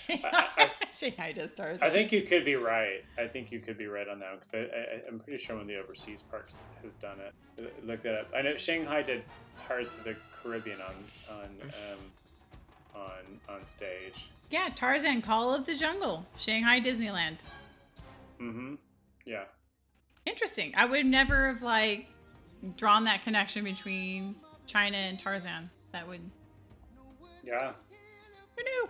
[0.08, 1.86] I- Shanghai does Tarzan.
[1.86, 3.04] I think you could be right.
[3.18, 5.62] I think you could be right on that because I, I, I'm pretty sure one
[5.62, 7.34] of the overseas parks has done it.
[7.64, 8.26] Uh, Look that up.
[8.36, 9.22] I know Shanghai did
[9.66, 10.94] Pirates of the Caribbean on
[11.30, 13.00] on um,
[13.48, 14.30] on on stage.
[14.50, 17.38] Yeah, Tarzan, Call of the Jungle, Shanghai Disneyland.
[18.40, 18.74] Mm-hmm.
[19.26, 19.44] Yeah.
[20.26, 20.72] Interesting.
[20.76, 22.08] I would never have like
[22.76, 24.34] drawn that connection between
[24.66, 25.70] China and Tarzan.
[25.92, 26.20] That would
[27.44, 27.72] Yeah.
[28.56, 28.88] who knew?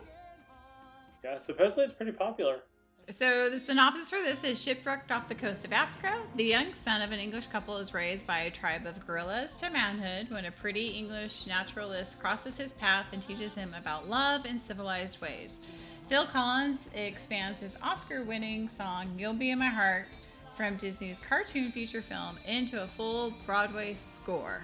[1.24, 1.38] Yeah.
[1.38, 2.60] Supposedly it's pretty popular.
[3.08, 6.20] So the synopsis for this is shipwrecked off the coast of Africa.
[6.36, 9.70] The young son of an English couple is raised by a tribe of gorillas to
[9.70, 14.60] manhood when a pretty English naturalist crosses his path and teaches him about love and
[14.60, 15.58] civilized ways.
[16.08, 20.06] Phil Collins expands his Oscar-winning song "You'll Be in My Heart"
[20.54, 24.62] from Disney's cartoon feature film into a full Broadway score.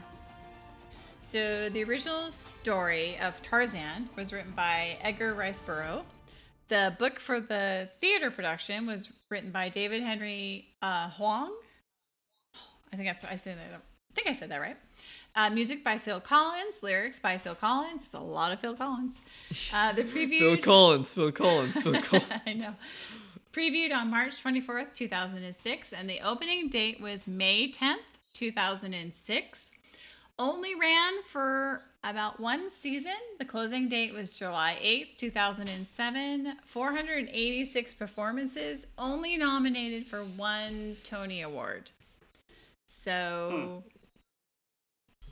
[1.20, 6.04] So the original story of Tarzan was written by Edgar Rice Burroughs.
[6.68, 11.52] The book for the theater production was written by David Henry uh, Hwang.
[12.92, 13.74] I think that's I said that.
[13.74, 14.76] I think I said that right.
[15.36, 18.02] Uh, music by Phil Collins, lyrics by Phil Collins.
[18.06, 19.20] It's a lot of Phil Collins.
[19.72, 20.38] Uh, the preview.
[20.40, 22.32] Phil Collins, Phil Collins, Phil Collins.
[22.46, 22.74] I know.
[23.52, 27.96] Previewed on March 24th, 2006, and the opening date was May 10th,
[28.32, 29.70] 2006.
[30.38, 33.16] Only ran for about one season.
[33.38, 36.54] The closing date was July 8th, 2007.
[36.64, 41.90] 486 performances, only nominated for one Tony Award.
[42.88, 43.88] So hmm.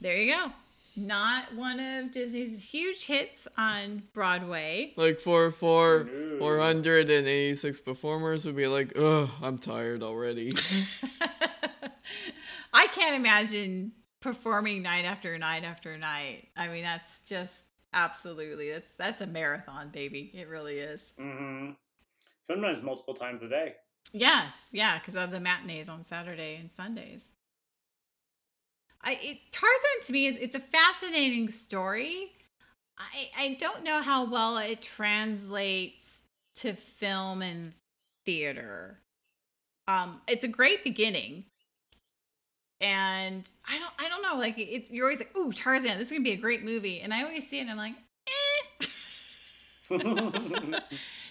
[0.01, 0.51] there you go.
[0.97, 4.93] Not one of Disney's huge hits on Broadway.
[4.95, 6.37] Like for for No.
[6.39, 10.53] 486 performers would be like, ugh, I'm tired already.
[12.73, 13.91] I can't imagine
[14.25, 16.47] performing night after night after night.
[16.57, 17.53] I mean, that's just
[17.93, 20.31] absolutely that's that's a marathon, baby.
[20.33, 21.13] It really is.
[21.19, 21.73] Mm-hmm.
[22.41, 23.75] Sometimes multiple times a day.
[24.11, 27.25] Yes, yeah, because of the matinees on Saturday and Sundays.
[29.03, 32.31] I it, Tarzan to me is it's a fascinating story.
[32.97, 36.21] I I don't know how well it translates
[36.55, 37.73] to film and
[38.25, 39.01] theater.
[39.87, 41.45] Um, it's a great beginning,
[42.81, 46.11] and I don't I don't know like it's you're always like ooh Tarzan this is
[46.11, 47.95] gonna be a great movie, and I always see it and I'm like
[49.91, 50.79] eh.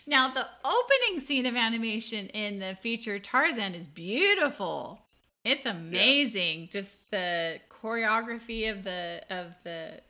[0.07, 5.01] Now, the opening scene of animation in the feature Tarzan is beautiful.
[5.45, 6.69] It's amazing.
[6.71, 10.01] Just the choreography of the of the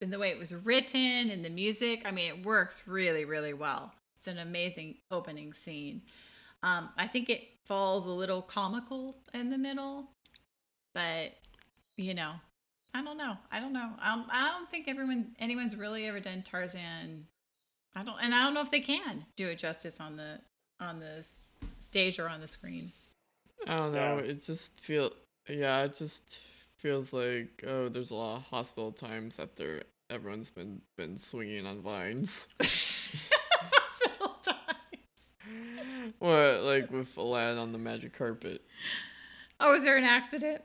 [0.00, 2.02] and the way it was written and the music.
[2.04, 3.92] I mean, it works really, really well.
[4.18, 6.02] It's an amazing opening scene.
[6.62, 10.10] Um, I think it falls a little comical in the middle,
[10.94, 11.34] but
[11.96, 12.32] you know,
[12.94, 13.36] I don't know.
[13.50, 13.90] I don't know.
[14.00, 17.26] I don't, I don't think everyone's anyone's really ever done Tarzan
[17.98, 20.38] I don't, and I don't know if they can do it justice on the
[20.78, 21.46] on the s-
[21.80, 22.92] stage or on the screen.
[23.66, 24.18] I don't know.
[24.18, 24.30] Yeah.
[24.30, 25.10] It just feel
[25.48, 26.22] yeah, it just
[26.76, 31.80] feels like oh, there's a lot of hospital times after everyone's been been swinging on
[31.80, 32.46] vines.
[32.60, 36.14] Hospital times.
[36.20, 38.62] what like with Aladdin on the magic carpet?
[39.58, 40.62] Oh, was there an accident?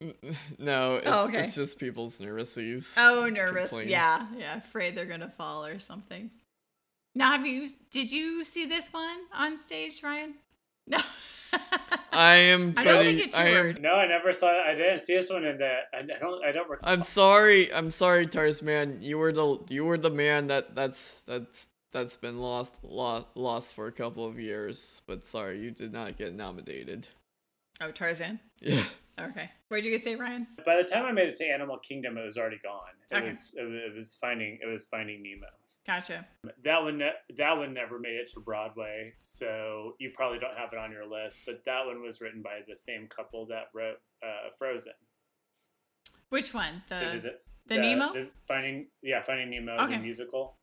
[0.58, 1.40] no, it's, Oh, okay.
[1.40, 2.94] it's just people's neuroses.
[2.96, 3.68] Oh, nervous.
[3.68, 3.88] Complain.
[3.88, 6.30] Yeah, yeah, afraid they're gonna fall or something.
[7.14, 7.68] Now, have you?
[7.90, 10.34] Did you see this one on stage, Ryan?
[10.86, 10.98] No.
[12.12, 14.48] I am I don't think you I am, no, I never saw.
[14.50, 15.78] I didn't see this one in the.
[15.92, 16.44] I don't.
[16.44, 16.88] I don't recall.
[16.88, 17.72] I'm sorry.
[17.72, 19.02] I'm sorry, Tarzman.
[19.02, 23.74] You were the you were the man that that's that's that's been lost lost lost
[23.74, 25.02] for a couple of years.
[25.06, 27.08] But sorry, you did not get nominated.
[27.80, 28.38] oh, Tarzan.
[28.60, 28.84] Yeah.
[29.20, 29.50] Okay.
[29.68, 30.46] What did you say, Ryan?
[30.64, 32.80] By the time I made it to Animal Kingdom, it was already gone.
[33.10, 33.28] It Okay.
[33.28, 33.52] was.
[33.54, 34.58] It was, finding.
[34.62, 35.46] It was finding Nemo.
[35.86, 36.26] Gotcha.
[36.64, 36.98] That one.
[36.98, 40.90] ne- That one never made it to Broadway, so you probably don't have it on
[40.92, 41.42] your list.
[41.46, 44.92] But that one was written by the same couple that wrote uh, Frozen.
[46.28, 46.82] Which one?
[46.88, 48.12] The did it- the Nemo?
[48.12, 49.96] the Finding yeah, Finding Nemo Okay.
[49.96, 50.56] the musical.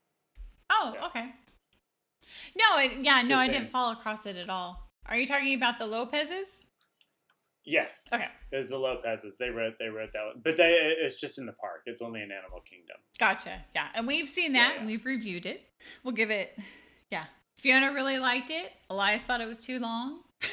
[0.70, 1.32] Oh, okay.
[2.58, 4.90] No, it, yeah, no, I didn't fall across it at all.
[5.06, 6.60] Are you talking about the Lopez's?
[7.70, 8.08] Yes.
[8.14, 9.38] Okay, It was the Lopez's.
[9.38, 10.42] They wrote they wrote that one.
[10.44, 11.82] But they it's just in the park.
[11.86, 12.96] It's only in Animal Kingdom.
[13.20, 13.64] gotcha.
[13.76, 15.62] Yeah, and we've seen that Yeah, and we've reviewed it.
[16.04, 16.58] We'll give it,
[17.12, 17.26] yeah.
[17.58, 18.72] Fiona really liked it.
[18.90, 20.22] Elias thought it was too long.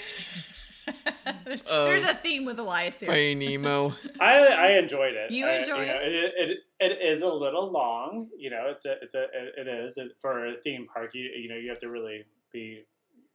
[1.27, 3.09] Um, There's a theme with Elias here.
[3.09, 3.95] Finding Nemo.
[4.21, 5.31] I I enjoyed it.
[5.31, 8.29] You I- enjoy know, it, it it is a little long.
[8.37, 9.25] You know, it's a it's a
[9.57, 11.13] it is for a theme park.
[11.15, 12.85] You you know you have to really be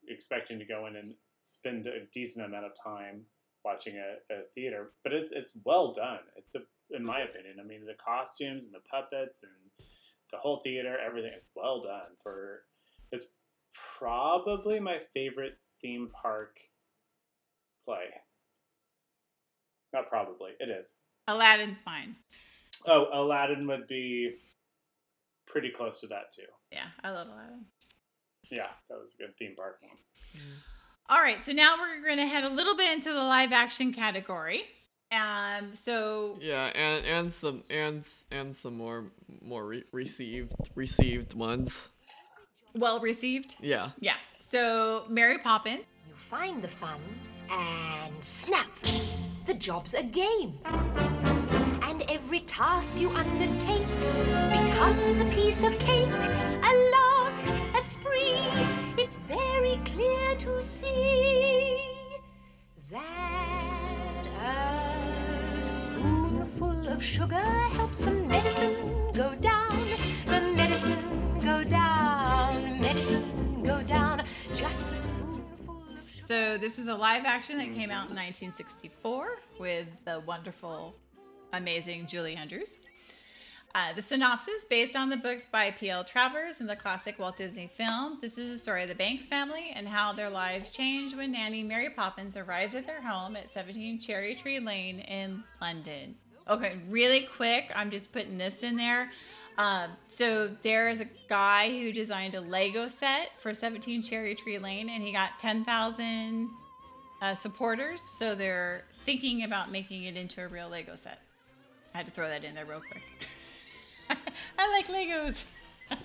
[0.07, 3.21] expecting to go in and spend a decent amount of time
[3.65, 4.91] watching a, a theater.
[5.03, 6.19] But it's it's well done.
[6.35, 6.59] It's a
[6.91, 7.55] in my opinion.
[7.59, 9.51] I mean, the costumes and the puppets and
[10.31, 12.15] the whole theater, everything is well done.
[12.21, 12.63] For
[13.11, 13.25] it's
[13.97, 16.57] probably my favorite theme park
[17.85, 18.05] play.
[19.93, 20.95] Not probably, it is.
[21.27, 22.15] Aladdin's mine.
[22.87, 24.35] Oh, Aladdin would be
[25.47, 26.43] pretty close to that too.
[26.71, 27.65] Yeah, I love Aladdin.
[28.51, 29.97] Yeah, that was a good theme park one.
[30.35, 30.57] Mm.
[31.09, 33.93] All right, so now we're going to head a little bit into the live action
[33.93, 34.63] category.
[35.11, 39.05] Um, so Yeah, and and some and and some more
[39.41, 41.89] more re- received received ones.
[42.75, 43.55] well received.
[43.59, 43.89] Yeah.
[43.99, 44.13] Yeah.
[44.39, 45.83] So Mary Poppins.
[46.07, 46.99] You find the fun
[47.49, 48.67] and snap!
[49.47, 50.59] The job's a game.
[50.65, 53.87] And every task you undertake
[54.51, 57.33] becomes a piece of cake, a lark,
[57.75, 58.28] a spree.
[59.09, 61.81] It's very clear to see
[62.91, 64.27] that
[65.57, 67.41] a spoonful of sugar
[67.73, 69.83] helps the medicine go down,
[70.27, 74.21] the medicine go down, medicine go down.
[74.53, 75.81] Just a spoonful.
[76.23, 80.93] So this was a live action that came out in 1964 with the wonderful,
[81.53, 82.77] amazing Julie Andrews.
[83.75, 86.03] Uh, the synopsis, based on the books by P.L.
[86.03, 89.71] Travers and the classic Walt Disney film, this is the story of the Banks family
[89.75, 93.99] and how their lives change when nanny Mary Poppins arrives at their home at 17
[93.99, 96.15] Cherry Tree Lane in London.
[96.49, 99.11] Okay, really quick, I'm just putting this in there.
[99.59, 104.57] Um, so there is a guy who designed a Lego set for 17 Cherry Tree
[104.57, 106.49] Lane, and he got 10,000
[107.21, 108.01] uh, supporters.
[108.01, 111.19] So they're thinking about making it into a real Lego set.
[111.93, 113.03] I had to throw that in there real quick.
[114.57, 115.45] I like Legos.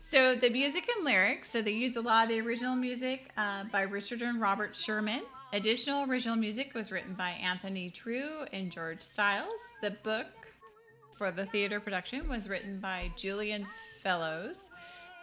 [0.00, 1.50] so the music and lyrics.
[1.50, 5.22] So they use a lot of the original music uh, by Richard and Robert Sherman.
[5.52, 9.60] Additional original music was written by Anthony Drewe and George Stiles.
[9.82, 10.26] The book
[11.18, 13.66] for the theater production was written by Julian
[14.02, 14.70] Fellowes.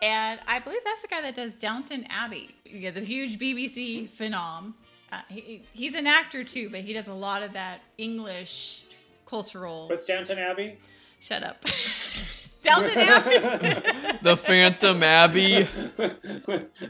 [0.01, 4.73] And I believe that's the guy that does Downton Abbey, yeah, the huge BBC phenom.
[5.11, 8.83] Uh, he, he's an actor too, but he does a lot of that English
[9.29, 9.87] cultural.
[9.87, 10.77] What's Downton Abbey?
[11.19, 11.63] Shut up.
[12.63, 14.19] Downton Abbey.
[14.21, 15.65] The Phantom Abbey.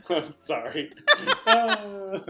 [0.10, 0.92] I'm sorry.
[1.46, 2.24] Oh,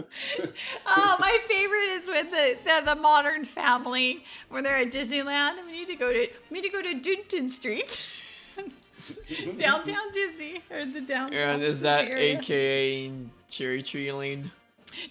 [1.18, 5.64] my favorite is with the, the the modern family when they're at Disneyland.
[5.64, 7.98] We need to go to we need to go to Dunton Street.
[9.56, 11.40] downtown Disney or the downtown.
[11.40, 12.38] And is that area.
[12.38, 13.10] AKA
[13.48, 14.50] Cherry Tree Lane?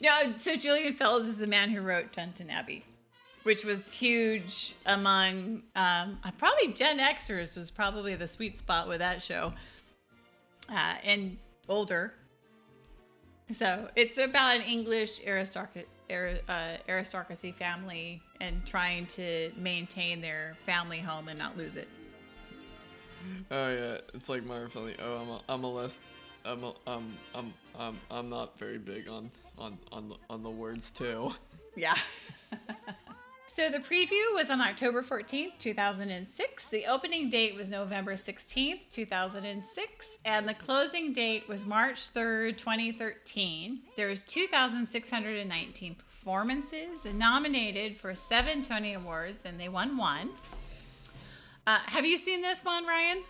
[0.01, 2.83] No, so Julian Fellowes is the man who wrote Downton Abbey,
[3.43, 9.21] which was huge among um, probably Gen Xers was probably the sweet spot with that
[9.21, 9.53] show,
[10.69, 11.37] uh, and
[11.67, 12.13] older.
[13.53, 20.99] So it's about an English aristocracy, uh, aristocracy family and trying to maintain their family
[20.99, 21.87] home and not lose it.
[23.51, 24.95] Oh yeah, it's like Mario Finley.
[25.03, 25.99] Oh, I'm a, I'm a less,
[26.45, 30.49] I'm a, um, I'm, I'm, I'm not very big on, on, on the, on the
[30.49, 31.33] words too.
[31.75, 31.95] Yeah.
[33.59, 36.65] so the preview was on October 14th, 2006.
[36.67, 40.07] The opening date was November 16th, 2006.
[40.23, 43.81] And the closing date was March 3rd, 2013.
[43.97, 50.29] There was 2,619 performances and nominated for seven Tony Awards, and they won one.
[51.67, 53.23] Uh, have you seen this one, Ryan?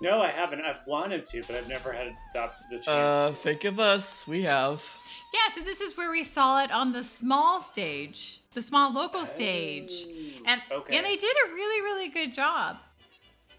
[0.00, 0.60] No, I haven't.
[0.60, 2.88] I've wanted to, but I've never had the, the chance.
[2.88, 3.34] Uh, to.
[3.34, 4.26] think of us.
[4.26, 4.84] We have.
[5.32, 9.24] Yeah, so this is where we saw it on the small stage, the small local
[9.24, 10.06] stage.
[10.46, 10.94] And okay.
[10.94, 12.76] yeah, they did a really, really good job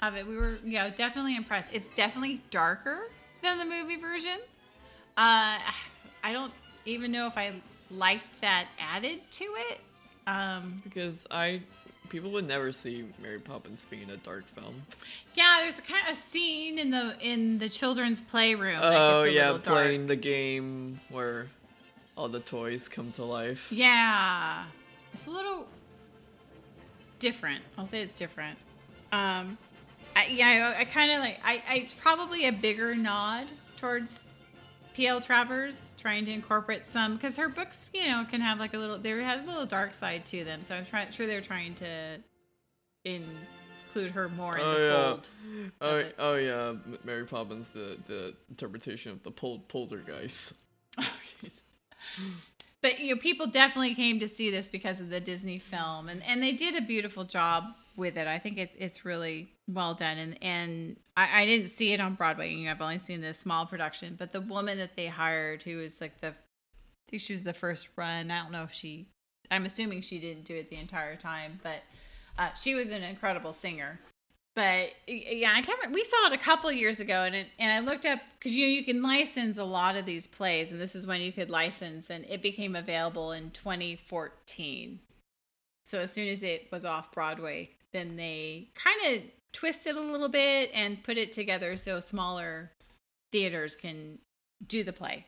[0.02, 0.26] of it.
[0.26, 1.70] We were, you know, definitely impressed.
[1.74, 3.10] It's definitely darker
[3.44, 4.40] than the movie version.
[5.18, 5.58] Uh,
[6.24, 6.54] I don't
[6.86, 7.54] even know if I
[7.90, 9.80] like that added to it.
[10.28, 11.62] Um, Because I,
[12.10, 14.82] people would never see Mary Poppins being a dark film.
[15.36, 18.80] yeah, there's a kind of scene in the in the children's playroom.
[18.82, 21.48] Oh a yeah, playing the game where
[22.16, 23.68] all the toys come to life.
[23.72, 24.64] Yeah,
[25.14, 25.68] it's a little
[27.20, 27.62] different.
[27.78, 28.58] I'll say it's different.
[29.12, 29.58] Um,
[30.16, 31.40] I, yeah, I, I kind of like.
[31.44, 33.46] I, I it's probably a bigger nod
[33.78, 34.24] towards
[34.98, 35.22] P.L.
[35.22, 38.98] Travers trying to incorporate some because her books, you know, can have like a little.
[38.98, 41.12] They have a little dark side to them, so I'm trying.
[41.12, 42.18] Sure, they're trying to
[43.06, 45.08] include her more in Oh the yeah.
[45.10, 45.30] fold.
[45.82, 46.74] Oh, oh yeah.
[47.04, 50.54] Mary Poppins, the the interpretation of the pol- poltergeist.
[52.82, 56.24] But you know, people definitely came to see this because of the Disney film, and
[56.24, 58.28] and they did a beautiful job with it.
[58.28, 62.16] I think it's it's really well done, and and I, I didn't see it on
[62.16, 62.54] Broadway.
[62.54, 65.78] You know, I've only seen this small production, but the woman that they hired, who
[65.78, 66.34] was like the, I
[67.10, 68.32] think she was the first run.
[68.32, 69.08] I don't know if she,
[69.52, 71.82] I'm assuming she didn't do it the entire time, but
[72.38, 74.00] uh, she was an incredible singer.
[74.56, 75.78] But yeah, I can't.
[75.78, 78.56] remember- We saw it a couple years ago, and it, and I looked up because
[78.56, 81.50] you you can license a lot of these plays, and this is when you could
[81.52, 85.00] license, and it became available in 2014.
[85.86, 89.24] So as soon as it was off Broadway, then they kind of
[89.58, 92.72] twisted a little bit and put it together so smaller
[93.32, 94.20] theaters can
[94.68, 95.26] do the play,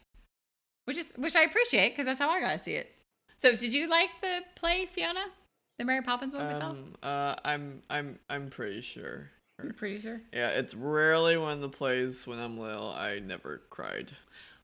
[0.86, 2.93] which is which I appreciate because that's how I got to see it.
[3.38, 5.25] So did you like the play, Fiona?
[5.80, 6.69] The Mary Poppins one we saw?
[6.69, 9.32] Um, uh, I'm I'm I'm pretty sure.
[9.61, 10.21] I'm pretty sure.
[10.32, 12.91] Yeah, it's rarely one of the plays when I'm little.
[12.91, 14.11] I never cried,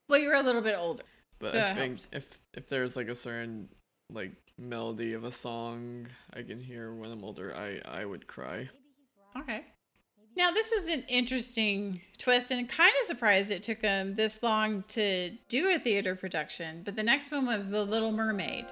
[0.07, 1.03] Well, you were a little bit older.
[1.39, 3.67] but So I think if if there's like a certain
[4.11, 8.69] like melody of a song I can hear when I'm older, I I would cry.
[9.37, 9.65] Okay.
[10.37, 14.83] Now this was an interesting twist, and kind of surprised it took them this long
[14.89, 16.81] to do a theater production.
[16.83, 18.65] But the next one was The Little Mermaid.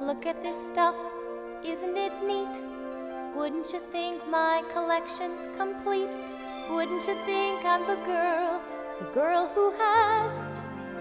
[0.00, 0.96] Look at this stuff,
[1.64, 2.62] isn't it neat?
[3.36, 6.10] Wouldn't you think my collection's complete?
[6.70, 8.60] Wouldn't you think I'm the girl,
[8.98, 10.44] the girl who has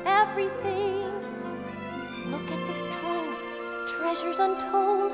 [0.06, 1.12] everything?
[2.32, 5.14] Look at this trove, treasures untold.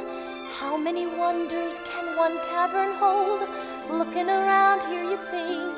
[0.60, 3.42] How many wonders can one cavern hold?
[3.94, 5.78] Looking around here, you think,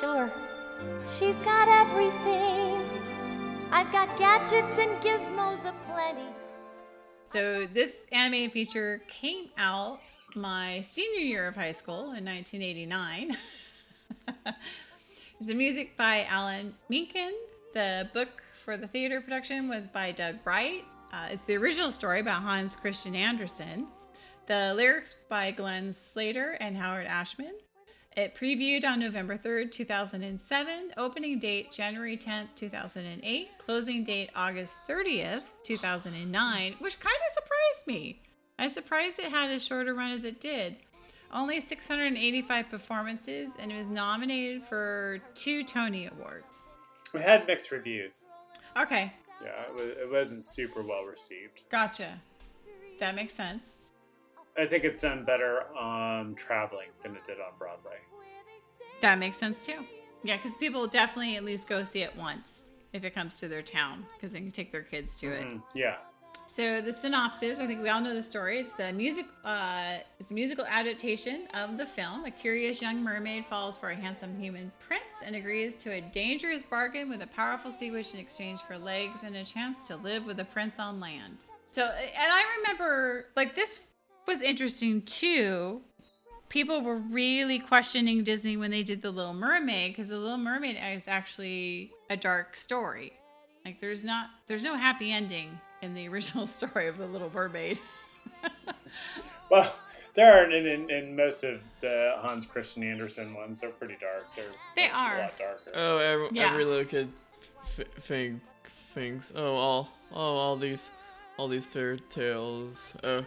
[0.00, 0.32] sure,
[1.10, 2.80] she's got everything.
[3.70, 6.26] I've got gadgets and gizmos aplenty.
[7.28, 10.00] So this animated feature came out
[10.34, 13.36] my senior year of high school in 1989.
[14.46, 17.34] it's the music by Alan Menken.
[17.74, 20.86] The book for the theater production was by Doug Wright.
[21.12, 23.86] Uh, it's the original story by Hans Christian Andersen.
[24.46, 27.54] The lyrics by Glenn Slater and Howard Ashman.
[28.16, 35.42] It previewed on November 3rd, 2007, opening date January 10th, 2008, closing date August 30th,
[35.62, 38.20] 2009, which kind of surprised me.
[38.58, 40.76] I was surprised it had as short a run as it did.
[41.32, 46.66] Only 685 performances, and it was nominated for two Tony Awards.
[47.14, 48.24] We had mixed reviews.
[48.76, 51.62] Okay, Yeah, it, was, it wasn't super well received.
[51.70, 52.20] gotcha.
[52.98, 53.64] That makes sense.
[54.60, 57.96] I think it's done better on traveling than it did on Broadway.
[59.00, 59.86] That makes sense too.
[60.22, 63.62] Yeah, because people definitely at least go see it once if it comes to their
[63.62, 65.46] town, because they can take their kids to it.
[65.46, 65.96] Mm, yeah.
[66.44, 68.58] So the synopsis, I think we all know the story.
[68.58, 69.26] It's the music.
[69.44, 72.24] Uh, it's a musical adaptation of the film.
[72.24, 76.64] A curious young mermaid falls for a handsome human prince and agrees to a dangerous
[76.64, 80.26] bargain with a powerful sea witch in exchange for legs and a chance to live
[80.26, 81.46] with the prince on land.
[81.70, 83.80] So, and I remember like this
[84.30, 85.80] was interesting too.
[86.48, 90.76] People were really questioning Disney when they did The Little Mermaid because The Little Mermaid
[90.94, 93.12] is actually a dark story.
[93.64, 95.50] Like there's not there's no happy ending
[95.82, 97.80] in the original story of the Little Mermaid.
[99.50, 99.74] Well,
[100.14, 103.60] there are in, in, in most of the Hans Christian Andersen ones.
[103.60, 104.26] They're pretty dark.
[104.36, 104.44] They're
[104.76, 105.18] They a are.
[105.18, 105.72] lot darker.
[105.74, 106.52] Oh, every, Yeah.
[106.52, 107.08] every little kid
[107.64, 108.40] f- think
[108.94, 110.92] thinks, oh, all, oh, all these,
[111.36, 112.94] all these fairy tales.
[113.02, 113.24] Oh,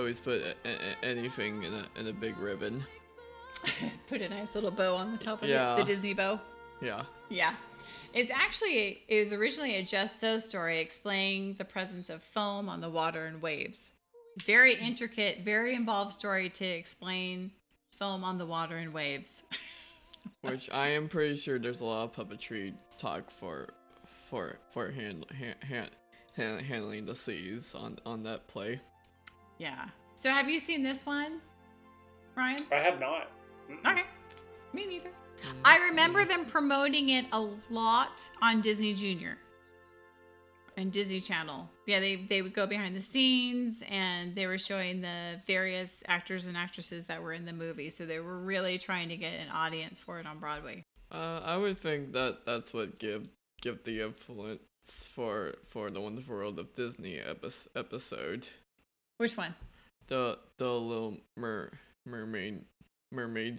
[0.00, 2.84] always put a- a- anything in a in a big ribbon.
[4.08, 5.74] Put a nice little bow on the top of Yeah.
[5.74, 6.40] it, the Disney bow.
[6.80, 7.04] Yeah.
[7.28, 7.54] Yeah.
[8.14, 12.80] It's actually it was originally a Just So story explaining the presence of foam on
[12.80, 13.92] the water and waves.
[14.38, 17.50] Very intricate, very involved story to explain
[17.90, 19.42] foam on the water and waves.
[20.40, 23.68] Which I am pretty sure there's a lot of puppetry talk for,
[24.30, 25.90] for for hand, hand, hand,
[26.36, 28.80] hand handling the seas on on that play.
[29.60, 29.88] Yeah.
[30.14, 31.40] So have you seen this one,
[32.34, 32.58] Ryan?
[32.72, 33.30] I have not.
[33.70, 33.92] Mm-mm.
[33.92, 34.04] Okay.
[34.72, 35.10] Me neither.
[35.64, 39.36] I remember them promoting it a lot on Disney Junior
[40.78, 41.68] and Disney Channel.
[41.86, 46.46] Yeah, they they would go behind the scenes and they were showing the various actors
[46.46, 47.90] and actresses that were in the movie.
[47.90, 50.84] So they were really trying to get an audience for it on Broadway.
[51.12, 53.28] Uh, I would think that that's what give
[53.60, 54.62] give the influence
[55.12, 58.48] for for the Wonderful World of Disney epi- episode.
[59.20, 59.54] Which one?
[60.06, 61.70] the the Little Mer
[62.06, 62.62] Mermaid
[63.12, 63.58] Mermaid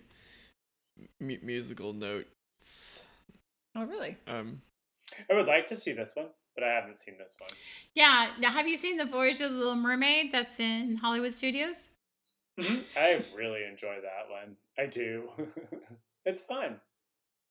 [1.19, 3.03] mu- musical notes.
[3.75, 4.17] Oh, really?
[4.27, 4.59] Um,
[5.29, 6.25] I would like to see this one,
[6.55, 7.51] but I haven't seen this one.
[7.93, 8.31] Yeah.
[8.39, 11.89] Now, have you seen The Voyage of the Little Mermaid that's in Hollywood Studios?
[12.59, 14.55] I really enjoy that one.
[14.79, 15.29] I do.
[16.25, 16.79] it's fun.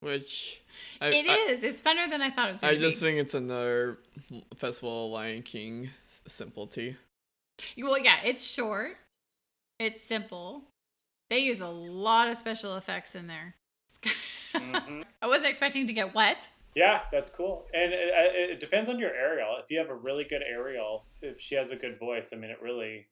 [0.00, 0.60] which
[1.00, 1.62] I, It I- is.
[1.62, 3.06] It's funner than I thought it was I just be.
[3.06, 3.98] think it's another
[4.56, 5.90] festival of Lion King
[6.26, 6.96] simplicity.
[7.78, 8.96] Well, yeah, it's short.
[9.78, 10.64] It's simple.
[11.30, 13.54] They use a lot of special effects in there.
[14.54, 15.04] Mhm.
[15.22, 16.48] I wasn't expecting to get wet.
[16.74, 17.66] Yeah, that's cool.
[17.74, 19.56] And it, it it depends on your aerial.
[19.58, 22.50] If you have a really good aerial, if she has a good voice, I mean,
[22.50, 23.06] it really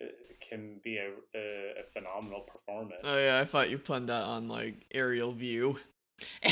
[0.00, 3.00] it can be a, a, a phenomenal performance.
[3.04, 5.78] Oh yeah, I thought you put that on like aerial view.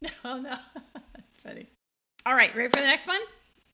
[0.00, 0.56] no, no.
[1.14, 1.66] That's funny.
[2.26, 3.20] All right, ready for the next one?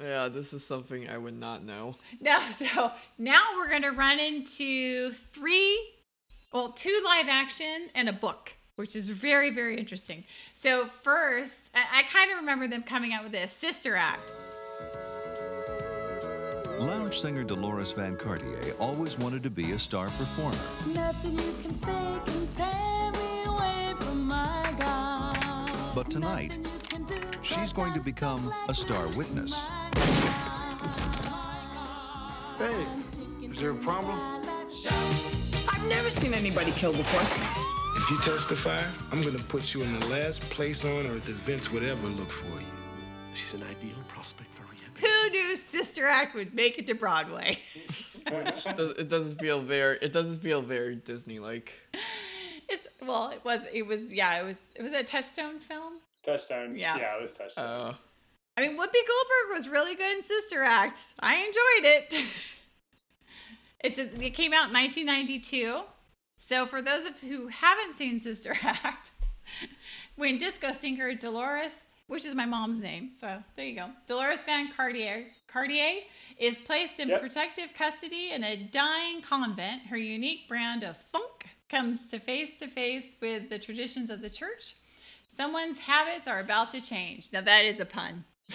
[0.01, 1.97] Yeah, this is something I would not know.
[2.21, 5.79] No, so now we're going to run into three,
[6.53, 10.25] well, two live action and a book, which is very, very interesting.
[10.55, 14.33] So, first, I, I kind of remember them coming out with this Sister Act.
[16.81, 20.57] Lounge singer Dolores Van Cartier always wanted to be a star performer.
[20.95, 25.71] Nothing you can say can tear me away from my God.
[25.95, 26.59] But tonight,
[27.45, 29.59] she's going to become a star witness.
[32.59, 32.87] Hey,
[33.43, 34.17] is there a problem?
[35.69, 37.21] I've never seen anybody killed before.
[37.97, 41.71] If you testify, I'm gonna put you in the last place on earth that Vince
[41.71, 42.67] would ever look for you.
[43.35, 44.97] She's an ideal prospect for rehab.
[44.99, 47.59] Who knew Sister Act would make it to Broadway?
[48.27, 49.99] It doesn't feel very.
[50.01, 51.73] It doesn't feel very Disney like.
[52.69, 55.95] It's well, it was, it was, yeah, it was, it was a Touchstone film.
[56.25, 56.77] Touchdown.
[56.77, 56.97] Yeah.
[56.97, 57.65] Yeah, it was touchdown.
[57.67, 57.95] Uh,
[58.57, 60.99] I mean, Whoopi Goldberg was really good in Sister Act.
[61.21, 62.25] I enjoyed it.
[63.83, 65.81] It's a, it came out in 1992.
[66.39, 69.11] So for those of who haven't seen Sister Act,
[70.17, 71.75] when disco singer Dolores,
[72.07, 76.01] which is my mom's name, so there you go, Dolores Van Cartier, Cartier
[76.39, 77.21] is placed in Yep.
[77.21, 79.83] protective custody in a dying convent.
[79.83, 84.31] Her unique brand of funk comes to face to face with the traditions of the
[84.31, 84.77] church.
[85.37, 87.33] Someone's habits are about to change.
[87.33, 88.25] Now that is a pun.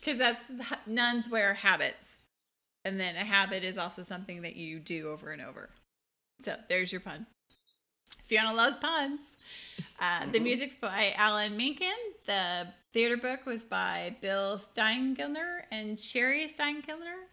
[0.00, 0.42] Because that's
[0.86, 2.22] nuns wear habits.
[2.84, 5.70] And then a habit is also something that you do over and over.
[6.40, 7.26] So there's your pun.
[8.24, 9.36] Fiona loves puns.
[10.00, 11.88] Uh, The music's by Alan Menken.
[12.26, 17.26] The theater book was by Bill Steinkellner and Cheri Steinkellner.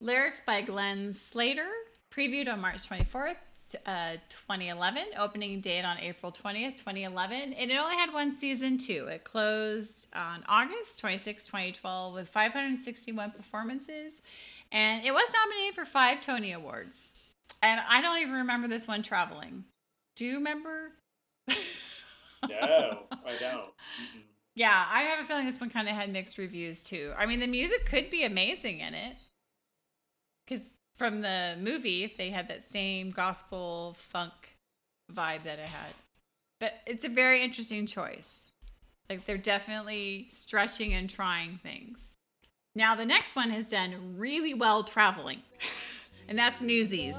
[0.00, 1.68] Lyrics by Glenn Slater.
[2.10, 3.36] Previewed on March 24th,
[3.86, 5.02] uh, 2011.
[5.18, 7.52] Opening date on April 20th, 2011.
[7.54, 9.06] And it only had one season, too.
[9.08, 14.22] It closed on August 26, 2012, with 561 performances.
[14.72, 17.12] And it was nominated for five Tony Awards.
[17.62, 19.64] And I don't even remember this one traveling.
[20.16, 20.92] Do you remember?
[22.48, 23.66] No, I don't.
[23.66, 24.22] Mm-mm.
[24.54, 27.12] Yeah, I have a feeling this one kind of had mixed reviews too.
[27.16, 29.16] I mean, the music could be amazing in it.
[30.46, 30.64] Because
[31.00, 34.34] from the movie, if they had that same gospel funk
[35.10, 35.94] vibe that it had.
[36.60, 38.28] But it's a very interesting choice.
[39.08, 42.16] Like, they're definitely stretching and trying things.
[42.74, 45.40] Now, the next one has done really well traveling,
[46.28, 47.14] and that's Newsies.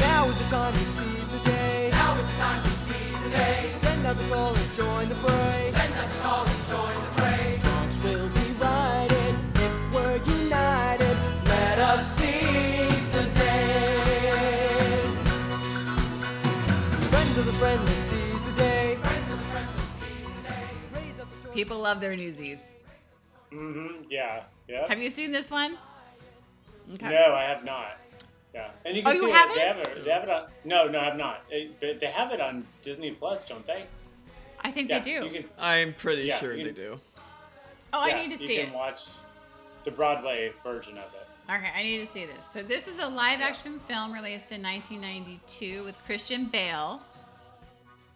[0.00, 1.90] Now is the time to seize the day.
[1.92, 3.66] Now is the time to seize the day.
[3.68, 5.70] Send out the call and join the fray.
[5.72, 7.60] Send out the call and join the fray.
[7.64, 11.16] Wrongs will be righted if we're united.
[11.44, 15.00] Let us seize the day.
[17.10, 18.94] Friends of the friendless seize the day.
[18.96, 20.68] Friends of the friendless seize the day.
[20.94, 22.58] Raise up the People love their Newsies.
[23.52, 24.04] Mm-hmm.
[24.10, 24.44] Yeah.
[24.68, 24.88] Yeah.
[24.88, 25.76] Have you seen this one?
[26.94, 27.10] Okay.
[27.10, 27.98] No, I have not.
[28.56, 29.34] Yeah, and you Oh, can you see it.
[29.34, 29.54] haven't?
[29.54, 30.04] They have it.
[30.04, 30.44] They have it on.
[30.64, 31.42] No, no, I have not.
[31.50, 33.84] It, but they have it on Disney Plus, don't they?
[34.62, 35.26] I think Yeah, they do.
[35.26, 36.98] You can, I'm pretty Yeah, sure you they do.
[37.92, 38.44] Oh, I need to see.
[38.44, 39.02] you see can watch
[39.84, 41.52] the Broadway version of it.
[41.52, 42.44] Okay, I need to see this.
[42.52, 47.02] So this is a live action film released in 1992 with Christian Bale,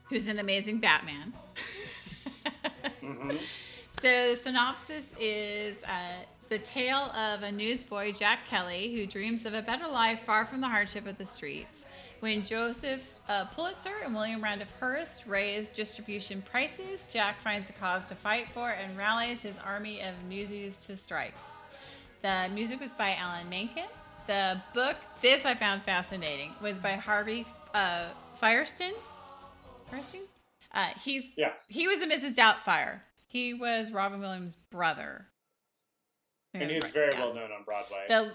[0.09, 1.35] who's an amazing Batman.
[3.03, 3.37] Mm-hmm.
[4.01, 9.55] So the synopsis is uh, the tale of a newsboy, Jack Kelly, who dreams of
[9.55, 11.87] a better life far from the hardship of the streets.
[12.19, 18.05] When Joseph uh, Pulitzer and William Randolph Hearst raise distribution prices, Jack finds a cause
[18.07, 21.35] to fight for and rallies his army of newsies to strike.
[22.23, 23.87] The music was by Alan Menken.
[24.27, 28.07] The book, this I found fascinating, was by Harvey uh,
[28.43, 28.93] Fierstein.
[29.91, 30.23] Fierstein.
[30.75, 31.53] Uh, he's Yeah.
[31.69, 32.35] he was a Mrs.
[32.35, 33.01] Doubtfire.
[33.29, 35.27] He was Robin Williams' brother.
[36.55, 37.21] And he's right, very yeah.
[37.21, 38.33] well known on Broadway, The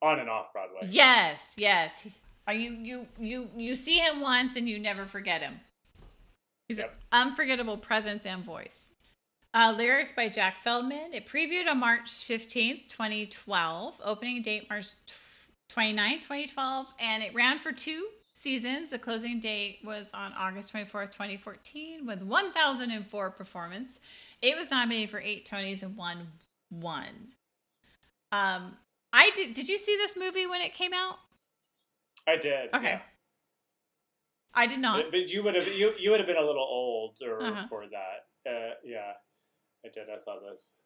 [0.00, 0.88] on and off Broadway.
[0.90, 2.06] yes, yes.
[2.46, 5.60] Are you you you you see him once and you never forget him.
[6.68, 8.88] He's an unforgettable presence and voice.
[9.54, 11.12] Uh, lyrics by Jack Feldman.
[11.12, 14.00] It previewed on March 15th, 2012.
[14.02, 15.12] Opening date March tw-
[15.76, 16.86] 29th, 2012.
[16.98, 18.88] And it ran for two seasons.
[18.88, 24.00] The closing date was on August 24th, 2014, with 1,004 performance.
[24.40, 26.26] It was nominated for eight Tonys and won
[26.80, 27.32] one.
[28.32, 28.76] Um,
[29.12, 29.54] I did.
[29.54, 31.16] Did you see this movie when it came out?
[32.26, 32.72] I did.
[32.74, 32.84] Okay.
[32.92, 33.00] yeah.
[34.54, 35.02] I did not.
[35.02, 37.66] But, but you would have you you would have been a little older Uh-huh.
[37.68, 38.50] for that.
[38.50, 39.12] Uh, yeah,
[39.84, 40.04] I did.
[40.12, 40.76] I saw this.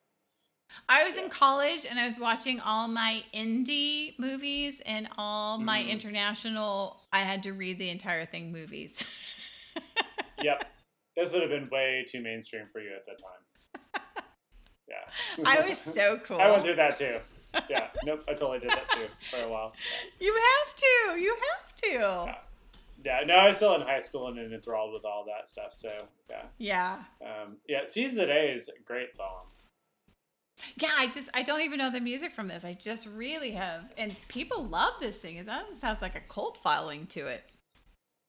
[0.89, 5.81] I was in college and I was watching all my indie movies and all my
[5.81, 5.89] Mhm.
[5.91, 7.07] international.
[7.13, 9.03] I had to read the entire thing movies.
[10.43, 10.65] Yep,
[11.17, 13.41] this would have been way too mainstream for you at that time.
[14.89, 16.39] Yeah, I was so cool.
[16.41, 17.19] I went through that too.
[17.71, 19.73] Yeah, nope, I totally did that too for a while.
[20.21, 21.21] You have to.
[21.21, 21.91] You have to.
[21.91, 22.35] Yeah,
[23.05, 25.73] Yeah, no, I was still in high school and enthralled with all that stuff.
[25.73, 25.91] So
[26.29, 26.99] yeah, Yeah.
[27.23, 27.83] um, yeah.
[27.83, 29.47] of the Day is a great song.
[30.81, 32.65] Yeah, I just I don't even know the music from this.
[32.65, 35.37] I just really have and people love this thing.
[35.37, 37.45] It almost sounds like a cult following to it.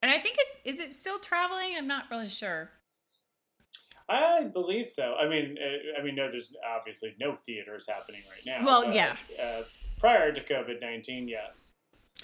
[0.01, 1.71] And I think it is is it still traveling?
[1.77, 2.69] I'm not really sure.
[4.09, 5.15] I believe so.
[5.15, 8.65] I mean, uh, I mean, no, there's obviously no theaters happening right now.
[8.65, 9.15] Well, but, yeah.
[9.41, 9.63] Uh,
[9.99, 11.75] prior to COVID nineteen, yes.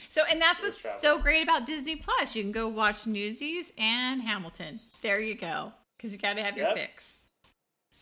[0.10, 2.36] So, and that's what's so great about Disney Plus.
[2.36, 4.80] You can go watch Newsies and Hamilton.
[5.02, 6.78] There you go, because you got to have your Yep.
[6.78, 7.13] fix.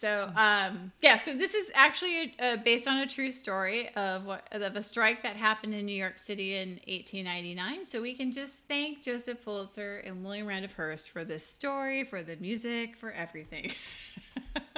[0.02, 1.18] So, um, yeah.
[1.18, 5.22] So this is actually uh, based on a true story of what of a strike
[5.22, 7.86] that happened in New York City in 1899.
[7.86, 12.23] So we can just thank Joseph Pulitzer and William Randolph Hearst for this story, for
[12.23, 13.73] the music, for everything.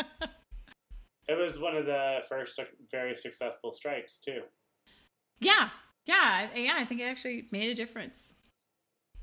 [1.25, 2.59] It was one of the first
[2.91, 4.41] very successful strikes too.
[5.39, 5.69] yeah,
[6.05, 6.73] yeah, yeah.
[6.75, 8.32] I think it actually made a difference.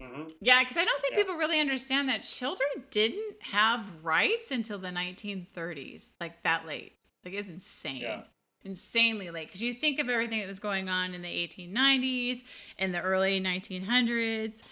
[0.01, 1.25] Hmm Yeah, because I don't think Yeah.
[1.25, 6.95] people really understand that children didn't have rights until the 1930s, like that late.
[7.25, 8.23] Like it's insane, Yeah.
[8.65, 9.49] insanely late.
[9.49, 12.43] Because you think of everything that was going on in the 1890s
[12.79, 14.63] and the early 1900s,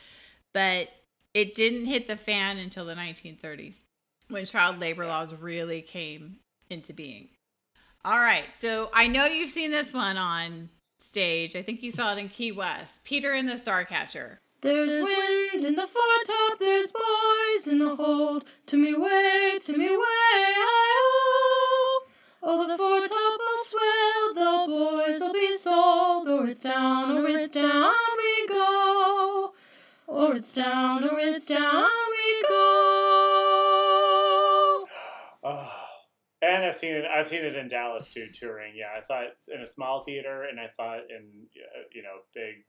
[0.54, 0.88] but
[1.34, 3.80] it didn't hit the fan until the 1930s
[4.28, 6.38] when child labor laws really came
[6.70, 7.28] into being.
[8.04, 11.54] All right, so I know you've seen this one on stage.
[11.56, 13.04] I think you saw it in Key West.
[13.04, 14.38] Peter and the Starcatcher.
[14.60, 18.44] There's wind in the foretop, there's boys in the hold.
[18.66, 22.06] To me way, to me way, hi-ho.
[22.42, 26.28] Oh, the foretop will swell, the boys will be sold.
[26.28, 29.54] Or it's down, or it's down we go.
[30.08, 32.56] Or it's down, or it's down we go.
[35.44, 35.84] Oh.
[36.40, 37.04] And I've seen it.
[37.04, 38.76] I've seen it in Dallas too, touring.
[38.76, 42.00] Yeah, I saw it in a small theater, and I saw it in uh, you
[42.02, 42.64] know big,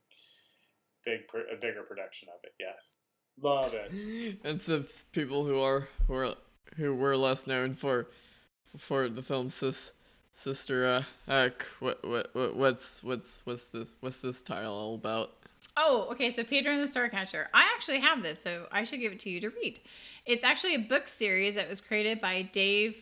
[1.05, 2.53] big, pr- a bigger production of it.
[2.59, 2.95] Yes,
[3.41, 4.37] love it.
[4.43, 6.35] And to people who are who are
[6.77, 8.07] who were less known for
[8.77, 9.91] for the film Sis
[10.33, 15.33] Sister uh, Act, what what what what's what's what's this what's this title all about?
[15.75, 16.31] Oh, okay.
[16.31, 17.47] So Peter and the Starcatcher.
[17.53, 19.79] I actually have this, so I should give it to you to read.
[20.25, 23.01] It's actually a book series that was created by Dave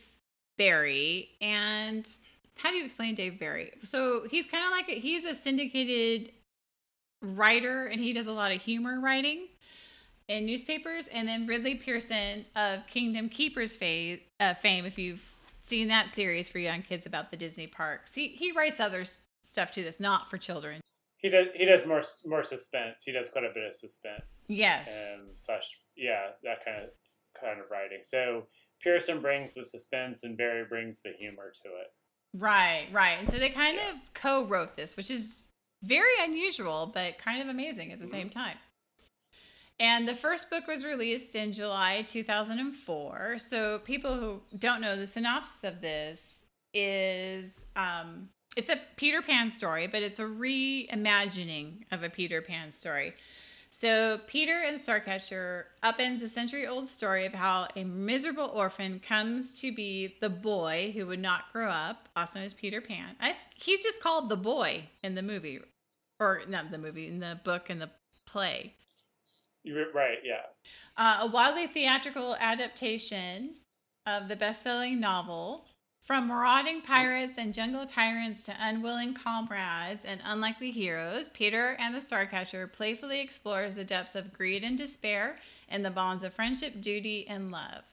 [0.57, 1.29] Barry.
[1.41, 2.07] And
[2.55, 3.71] how do you explain Dave Barry?
[3.83, 6.31] So he's kind of like a, he's a syndicated
[7.21, 9.47] writer, and he does a lot of humor writing
[10.27, 11.07] in newspapers.
[11.07, 15.23] And then Ridley Pearson of Kingdom Keepers fa- uh, fame, if you've
[15.63, 19.03] seen that series for young kids about the Disney parks, he he writes other
[19.43, 20.81] stuff too that's not for children.
[21.17, 21.47] He does.
[21.55, 23.03] He does more more suspense.
[23.03, 24.47] He does quite a bit of suspense.
[24.49, 24.89] Yes.
[24.89, 25.29] Um.
[25.35, 25.79] Slash.
[25.95, 26.27] Yeah.
[26.43, 26.89] That kind of
[27.39, 27.99] kind of writing.
[28.03, 28.47] So
[28.81, 31.87] Pearson brings the suspense, and Barry brings the humor to it.
[32.33, 33.17] Right, right.
[33.19, 35.46] And so they kind of co wrote this, which is
[35.83, 38.57] very unusual, but kind of amazing at the same time.
[39.79, 43.37] And the first book was released in July 2004.
[43.37, 49.49] So people who don't know the synopsis of this is um, it's a Peter Pan
[49.49, 53.13] story, but it's a reimagining of a Peter Pan story.
[53.79, 59.71] So Peter and Starcatcher upends a century-old story of how a miserable orphan comes to
[59.71, 63.15] be the boy who would not grow up, also known as Peter Pan.
[63.19, 65.59] I think he's just called the boy in the movie,
[66.19, 67.91] or not the movie, in the book and the
[68.25, 68.73] play.
[69.63, 70.17] You're right.
[70.23, 70.41] Yeah.
[70.97, 73.57] Uh, a wildly theatrical adaptation
[74.07, 75.67] of the best-selling novel
[76.07, 81.99] From marauding pirates and jungle tyrants to unwilling comrades and unlikely heroes, Peter and the
[81.99, 87.27] Starcatcher playfully explores the depths of greed and despair and the bonds of friendship, duty,
[87.27, 87.83] and love.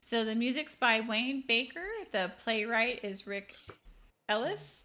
[0.00, 1.88] So the music's by Wayne Barker.
[2.12, 3.56] The playwright is Rick
[4.28, 4.84] Elice.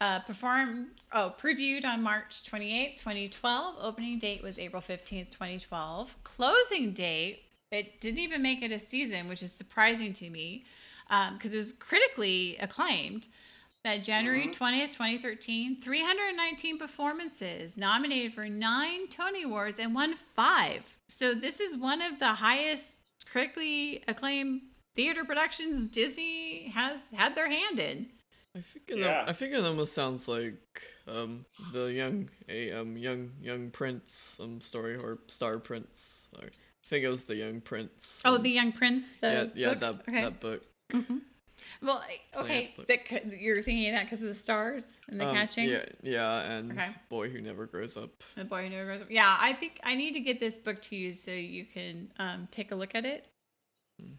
[0.00, 3.76] Uh, performed, oh, previewed on March 28, 2012.
[3.82, 6.16] Opening date was April 15, 2012.
[6.24, 10.64] Closing date, it didn't even make it a season, which is surprising to me
[11.32, 13.28] because it was critically acclaimed.
[13.82, 20.84] That January 20th, 2013, 319 performances, nominated for nine Tony Awards, and won five.
[21.08, 24.60] So this is one of the highest critically acclaimed
[24.96, 28.06] theater productions Disney has had their hand in.
[28.54, 29.24] I think it, Yeah.
[29.26, 34.60] I think it almost sounds like um the young a um young young prince um
[34.60, 36.28] story or star prince.
[36.38, 38.20] Or, I think it was the young prince.
[38.24, 39.12] Oh, um, The Young Prince.
[39.20, 39.80] The yeah, yeah, book?
[39.80, 40.22] that okay.
[40.22, 40.62] that book.
[41.82, 42.02] Well,
[42.36, 42.88] okay, book.
[42.88, 45.68] that c- you're thinking of that because of the stars and the Um, catching.
[45.68, 46.88] Yeah, yeah, and Okay.
[47.08, 48.22] boy who never grows up.
[48.34, 49.10] The boy who never grows up.
[49.10, 52.48] Yeah, I think I need to get this book to you so you can um,
[52.50, 53.26] take a look at it.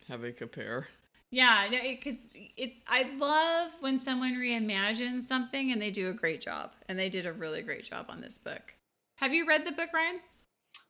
[0.07, 0.87] Have a compare.
[1.31, 2.17] Yeah, because
[2.57, 7.09] it, I love when someone reimagines something and they do a great job, and they
[7.09, 8.73] did a really great job on this book.
[9.17, 10.19] Have you read the book, Ryan?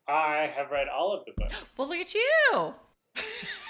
[0.07, 1.77] I have read all of the books.
[1.77, 2.73] Well, look at you.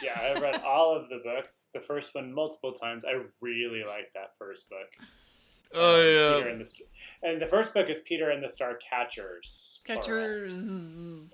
[0.03, 1.69] Yeah, I've read all of the books.
[1.73, 3.05] The first one multiple times.
[3.05, 4.87] I really like that first book.
[5.73, 6.37] Oh Um, yeah.
[6.37, 6.73] Peter and the
[7.23, 9.81] and the first book is Peter and the Star Catchers.
[9.85, 10.01] plural.
[10.01, 10.55] Catchers.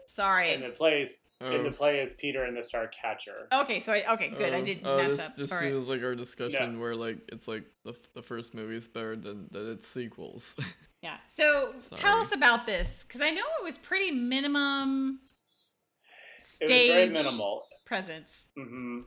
[0.08, 0.54] Sorry.
[0.54, 1.72] And the play is and the Oh.
[1.72, 3.48] play is Peter and the Star Catcher.
[3.54, 4.54] okay, so I, okay, good.
[4.54, 5.36] I Oh, didn't oh, mess this, up.
[5.36, 5.72] This All right.
[5.72, 9.48] is like our discussion where like it's like the the first movie is better than,
[9.52, 10.56] than its sequels.
[11.04, 11.18] Yeah.
[11.28, 15.20] So tell us about this because I know it was pretty minimum
[16.60, 17.64] It was very minimal.
[17.88, 18.46] Presence.
[18.56, 19.00] hmm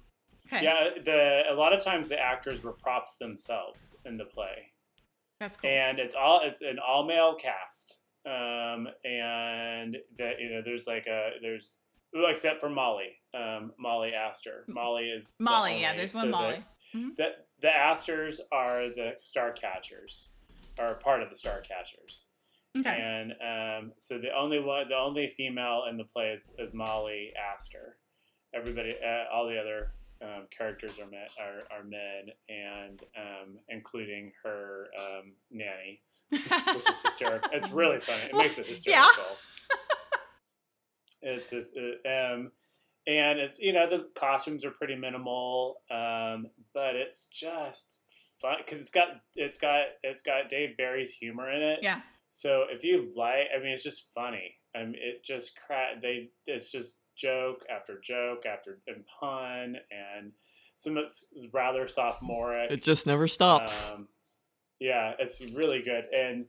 [0.53, 0.65] Okay.
[0.65, 4.73] Yeah, the a lot of times the actors were props themselves in the play.
[5.39, 5.71] That's cool.
[5.71, 11.07] and it's all it's an all male cast um and that you know there's like
[11.07, 11.79] a there's
[12.29, 16.33] except for molly um molly Aster molly is the Molly, yeah, there's one so the-
[16.33, 16.65] Molly.
[16.95, 17.17] Mhm.
[17.17, 17.29] the,
[17.63, 20.33] the Asters are the star catchers
[20.79, 22.29] are part of the star catchers
[22.79, 22.99] Okay.
[23.01, 27.33] and um so the only one the only female in the play is, is molly
[27.53, 27.97] Aster
[28.55, 34.33] everybody uh, all the other um, characters are men, are, are men and um, including
[34.45, 39.25] her um, nanny which is hysterical it's really funny it makes it hysterical.
[41.23, 41.33] Yeah.
[41.37, 42.53] it's just, uh, um
[43.07, 48.03] and it's you know the costumes are pretty minimal um but it's just
[48.41, 52.01] fun because it's got it's got it's got dave barry's humor in it Yeah.
[52.29, 56.31] so if you like i mean it's just funny i mean it just cra- they
[56.47, 60.33] it's just joke after joke after and pun and
[60.77, 63.91] some it's rather sophomoric it just never stops.
[63.91, 64.09] um,
[64.79, 66.05] yeah, it's really good.
[66.15, 66.47] And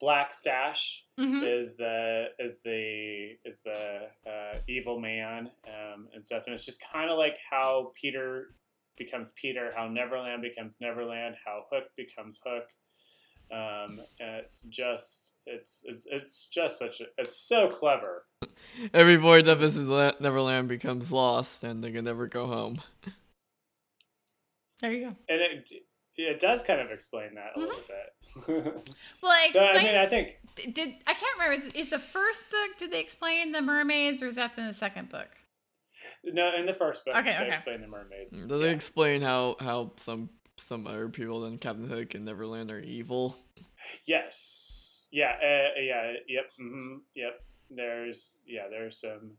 [0.00, 1.42] Black Stache Mhm.
[1.46, 6.82] is the is the is the uh, evil man um, and stuff, and it's just
[6.92, 8.54] kind of like how Peter
[8.96, 12.68] becomes Peter, how Neverland becomes Neverland, how Hook becomes Hook.
[13.50, 18.24] Um, and it's just it's it's it's just such a it's so clever.
[18.92, 19.88] Every boy that visits
[20.20, 22.82] Neverland becomes lost, and they can never go home.
[24.80, 25.16] There you go.
[25.28, 25.70] and it
[26.16, 28.84] it does kind of explain that a little bit.
[29.22, 31.54] Well, so I mean, I think did I can't remember?
[31.66, 32.76] Is, is the first book?
[32.78, 35.28] Did they explain the mermaids, or is that in the second book?
[36.24, 37.48] no, in the first book, Okay, they okay.
[37.52, 38.40] explain the mermaids.
[38.40, 40.28] Do they explain how how some
[40.58, 43.36] some other people than Captain Hook and Neverland are evil?
[44.04, 45.08] Yes.
[45.12, 45.32] Yeah.
[45.42, 46.12] Uh, yeah.
[46.28, 46.44] Yep.
[46.58, 47.40] hmm Yep.
[47.70, 48.68] There's yeah.
[48.70, 49.32] There's some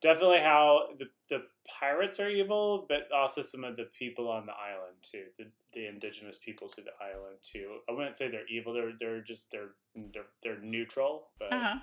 [0.00, 4.52] definitely how the the pirates are evil, but also some of the people on the
[4.52, 5.24] island too.
[5.38, 7.78] The the indigenous people to the island too.
[7.88, 8.72] I wouldn't say they're evil.
[8.74, 9.70] They're they're just they're
[10.12, 11.78] they're, they're neutral, but Uh huh.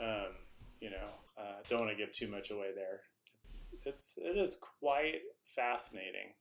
[0.00, 0.32] um,
[0.80, 1.08] you know,
[1.38, 3.00] uh, don't want to give too much away there.
[3.42, 6.34] It's it's it is quite fascinating.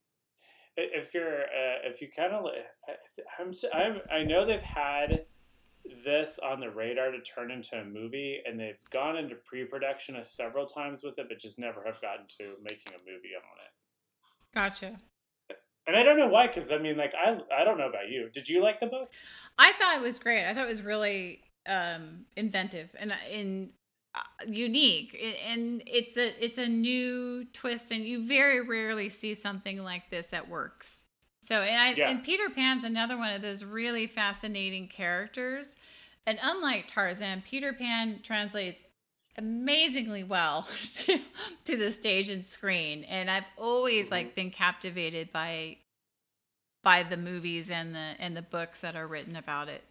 [0.78, 2.46] If you're uh, if you kind of
[3.38, 5.26] I'm I'm I know they've had
[6.06, 10.24] this on the radar to turn into a movie, and they've gone into pre-production a
[10.24, 13.72] several times with it, but just never have gotten to making a movie on it.
[14.54, 15.00] Gotcha.
[15.88, 18.30] And I don't know why, because I mean, like I I don't know about you.
[18.32, 19.12] Did you like the book?
[19.58, 20.46] I thought it was great.
[20.46, 23.16] I thought it was really um, inventive and uh,
[24.16, 25.16] Uh, unique,
[25.48, 30.26] and it's a it's a new twist, and you very rarely see something like this
[30.28, 31.04] that works.
[31.42, 32.10] So, and I Yeah.
[32.10, 35.76] and Peter Pan's another one of those really fascinating characters,
[36.26, 38.84] and unlike Tarzan, Peter Pan translates
[39.38, 41.20] amazingly well to,
[41.66, 44.16] to the stage and screen and i've always mm-hmm.
[44.16, 45.78] like been captivated by
[46.84, 49.84] by the movies and the and the books that are written about it.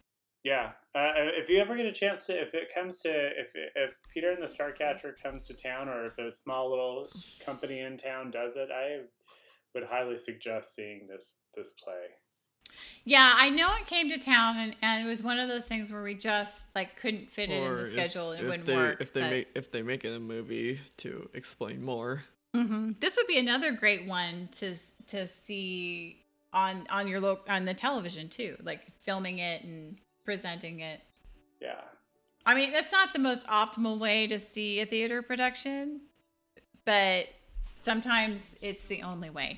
[0.43, 3.95] Yeah, uh, if you ever get a chance to, if it comes to, if if
[4.13, 7.09] Peter and the Starcatcher comes to town, or if a small little
[7.45, 9.01] company in town does it, I
[9.75, 12.05] would highly suggest seeing this this play.
[13.03, 15.91] Yeah, I know it came to town, and, and it was one of those things
[15.91, 18.65] where we just like couldn't fit it in Or the if- schedule and it wouldn't
[18.65, 19.01] they, work.
[19.01, 22.23] If they but- make if they make it a movie to explain more.
[22.55, 22.97] Mhm.
[23.01, 24.75] This would be another great one to
[25.07, 29.97] to see on on your lo- on the television too, like filming it and
[30.29, 31.01] presenting it.
[31.59, 31.81] Yeah.
[32.45, 36.01] I mean, that's not the most optimal way to see a theater production,
[36.85, 37.25] but
[37.75, 39.57] sometimes it's the only way.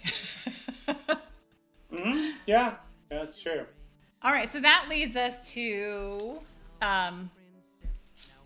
[1.93, 2.75] hmm Yeah,
[3.09, 3.65] that's true.
[4.21, 6.39] All right, so that leads us to
[6.81, 7.29] um,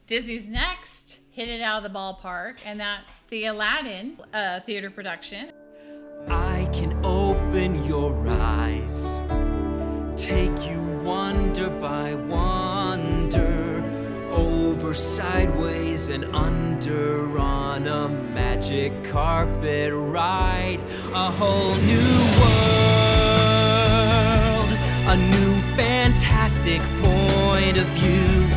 [0.08, 5.52] Disney's next hit it out of the ballpark, and that's the Aladdin uh, theater production.
[14.96, 20.80] Sideways, and under on a magic carpet ride.
[21.14, 23.10] A whole new world,
[25.14, 28.48] a new fantastic point of view.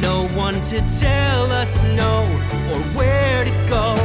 [0.00, 2.22] No one to tell us no
[2.72, 3.96] or where to go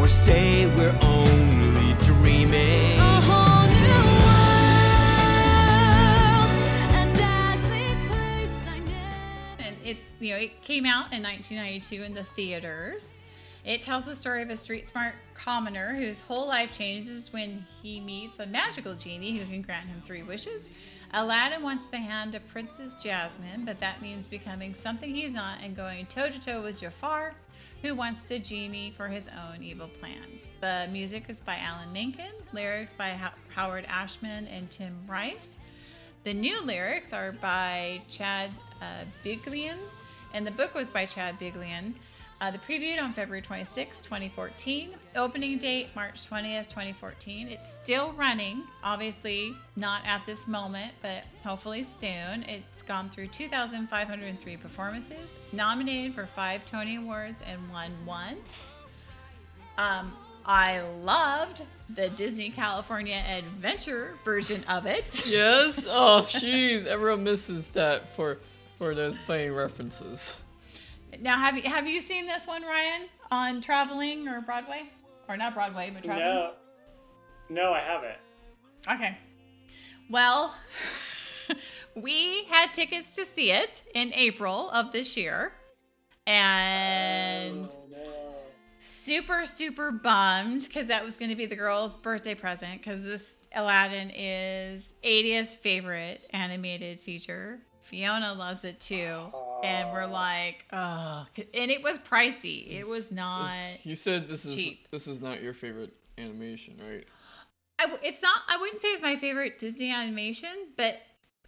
[0.00, 2.87] or say we're only dreaming.
[10.28, 13.06] You know, it came out in 1992 in the theaters.
[13.64, 17.98] It tells the story of a street smart commoner whose whole life changes when he
[17.98, 20.68] meets a magical genie who can grant him three wishes.
[21.14, 25.74] Aladdin wants the hand of Princess Jasmine, but that means becoming something he's not and
[25.74, 27.32] going toe to toe with Jafar,
[27.80, 30.42] who wants the genie for his own evil plans.
[30.60, 35.56] The music is by Alan Menken, lyrics by Ho- Howard Ashman and Tim Rice.
[36.24, 38.50] The new lyrics are by Chad
[38.82, 39.78] uh, Beguelin,
[40.34, 41.94] and the book was by Chad Beguelin.
[42.40, 44.90] Uh, the previewed on February 26, 2014.
[45.16, 47.48] Opening date March 20th, 2014.
[47.48, 52.44] It's still running, obviously not at this moment, but hopefully soon.
[52.44, 58.36] It's gone through 2,503 performances, nominated for five Tony Awards, and won one.
[59.76, 60.12] Um,
[60.46, 65.26] I loved the Disney California Adventure version of it.
[65.26, 65.84] Yes.
[65.88, 66.86] Oh, jeez.
[66.86, 68.38] Everyone misses that for
[68.78, 70.34] for those funny references.
[71.20, 74.88] Now, have you have you seen this one, Ryan, on traveling or Broadway,
[75.28, 76.28] or not Broadway, but traveling?
[76.28, 76.52] No,
[77.50, 78.18] no, I haven't.
[78.88, 79.18] Okay.
[80.08, 80.54] Well,
[81.96, 85.52] we had tickets to see it in April of this year,
[86.26, 88.34] and oh,
[88.78, 93.32] super super bummed because that was going to be the girl's birthday present because this
[93.54, 97.60] Aladdin is 80's favorite animated feature.
[97.88, 99.32] Fiona loves it too,
[99.64, 102.70] and we're like, oh, and it was pricey.
[102.70, 103.50] It was not.
[103.82, 104.90] You said this is cheap.
[104.90, 107.06] this is not your favorite animation, right?
[107.78, 108.42] I it's not.
[108.46, 111.00] I wouldn't say it's my favorite Disney animation, but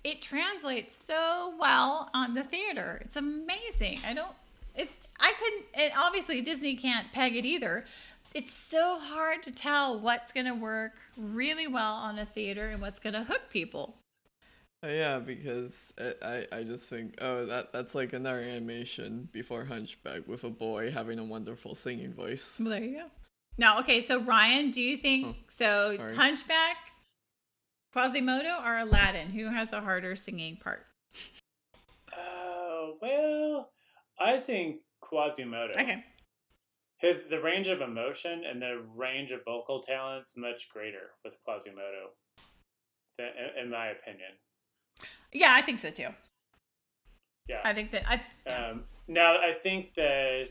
[0.02, 3.02] it translates so well on the theater.
[3.04, 4.00] It's amazing.
[4.06, 4.32] I don't.
[4.74, 4.94] It's.
[5.18, 5.64] I couldn't.
[5.74, 7.84] And obviously, Disney can't peg it either.
[8.32, 12.80] It's so hard to tell what's going to work really well on a theater and
[12.80, 13.96] what's going to hook people.
[14.82, 19.66] Uh, yeah, because I, I I just think oh that that's like another animation before
[19.66, 22.56] Hunchback with a boy having a wonderful singing voice.
[22.58, 23.04] Well, there you go.
[23.58, 24.00] Now, okay.
[24.00, 25.96] So, Ryan, do you think so?
[25.98, 26.16] sorry.
[26.16, 26.76] Hunchback,
[27.92, 29.28] Quasimodo, or Aladdin?
[29.28, 30.86] Who has a harder singing part?
[32.16, 33.70] Oh well,
[34.18, 35.74] I think Quasimodo.
[35.74, 36.02] Okay.
[36.96, 42.12] His the range of emotion and the range of vocal talents much greater with Quasimodo,
[43.18, 44.30] than, in, in my opinion.
[45.32, 46.08] Yeah, I think so too.
[47.48, 47.60] Yeah.
[47.64, 48.50] I think that I.
[48.50, 50.48] Um, now, I think that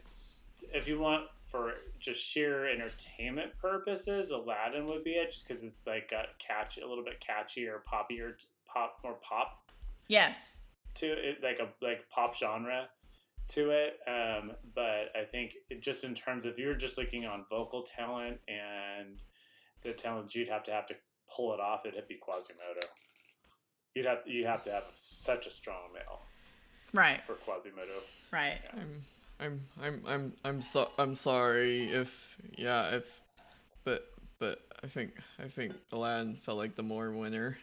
[0.73, 5.87] if you want for just sheer entertainment purposes, Aladdin would be it, just because it's
[5.87, 8.33] like got catchy, a little bit catchy or poppier,
[8.65, 9.71] pop more pop
[10.07, 10.57] Yes.
[10.95, 12.89] to it, like a like pop genre
[13.49, 13.99] to it.
[14.07, 18.39] Um, but I think it, just in terms of you're just looking on vocal talent
[18.47, 19.21] and
[19.81, 20.95] the talent you'd have to have to
[21.33, 22.85] pull it off, it'd be Quasimodo.
[23.95, 26.21] You'd have you have to have such a strong male
[26.93, 27.21] Right.
[27.25, 28.01] for Quasimodo.
[28.31, 28.59] Right.
[28.73, 29.03] I'm
[29.39, 33.03] I'm I'm I'm I'm so I'm sorry if yeah if
[33.83, 35.11] but but I think
[35.43, 37.57] I think Aladdin felt like the more winner.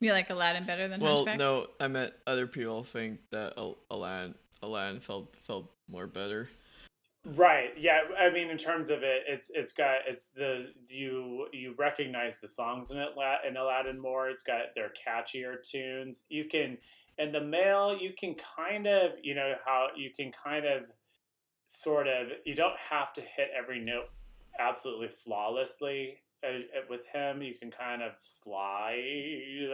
[0.00, 1.38] You like Aladdin better than Well, Hunchback?
[1.38, 3.54] no, I meant other people think that
[3.90, 6.48] Aladdin Aladdin felt felt more better.
[7.34, 7.70] Right.
[7.76, 8.02] Yeah.
[8.16, 12.48] I mean, in terms of it, it's it's got it's the you you recognize the
[12.48, 13.08] songs in it
[13.46, 14.28] in Aladdin more.
[14.28, 16.22] It's got their catchier tunes.
[16.28, 16.78] You can
[17.18, 20.84] in the male you can kind of you know how you can kind of
[21.64, 24.08] sort of you don't have to hit every note
[24.58, 26.18] absolutely flawlessly.
[26.44, 28.98] Uh, uh, with him, you can kind of slide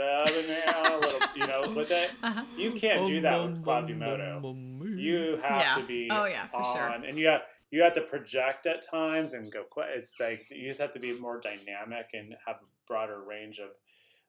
[0.01, 2.11] out and a little, you know, with it.
[2.23, 2.45] Uh-huh.
[2.57, 4.41] You can't do that with Quasimodo.
[5.03, 5.43] You mm-hmm.
[5.43, 5.75] have Yeah.
[5.77, 7.09] to be Oh, yeah, for on, sure.
[7.09, 9.65] and you have you have to project at times and go.
[9.79, 13.71] It's like you just have to be more dynamic and have a broader range of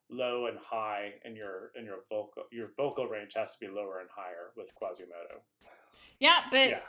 [0.10, 4.00] low and high in your in your vocal your vocal range has to be lower
[4.00, 5.42] and higher with Quasimodo.
[6.20, 6.80] Yeah, but Yeah.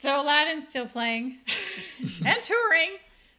[0.00, 1.38] so Aladdin's still playing
[2.26, 2.90] and touring,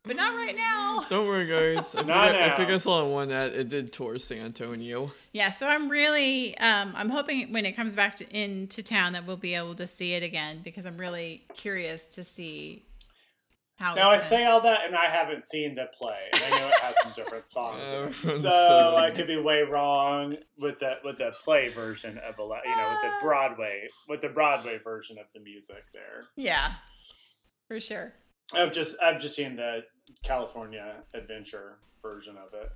[0.06, 1.06] but not right now.
[1.10, 1.96] Don't worry, guys.
[1.96, 2.70] I think, Not I, I think.
[2.70, 5.12] I saw one that it did tour San Antonio.
[5.32, 9.26] Yeah, so I'm really, um, I'm hoping when it comes back to, into town that
[9.26, 12.86] we'll be able to see it again because I'm really curious to see
[13.78, 13.96] how.
[13.96, 16.30] Now I it's say all that, and I haven't seen the play.
[16.34, 18.42] I know it has some different songs, in it.
[18.42, 22.76] So I could be way wrong with the with the play version of a you
[22.76, 26.26] know with the Broadway with the Broadway version of the music there.
[26.36, 26.74] Yeah,
[27.70, 28.14] for sure.
[28.54, 29.84] I've just I've just seen the
[30.24, 32.70] California Adventure version of it,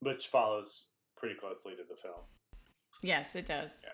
[0.00, 2.20] which follows pretty closely to the film.
[3.02, 3.70] Yes, it does.
[3.84, 3.90] Yeah.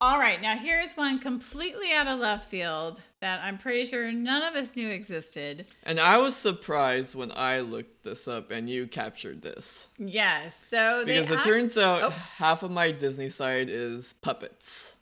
[0.00, 4.42] All right, now here's one completely out of left field that I'm pretty sure none
[4.42, 5.70] of us knew existed.
[5.84, 9.86] And I was surprised when I looked this up and you captured this.
[9.96, 12.10] Yes, so they Because it act- turns out Oh.
[12.10, 14.92] half of my Disney side is puppets.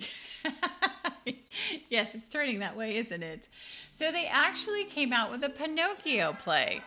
[1.90, 3.48] yes, it's turning that way, isn't it?
[3.90, 6.82] So they actually came out with a Pinocchio play.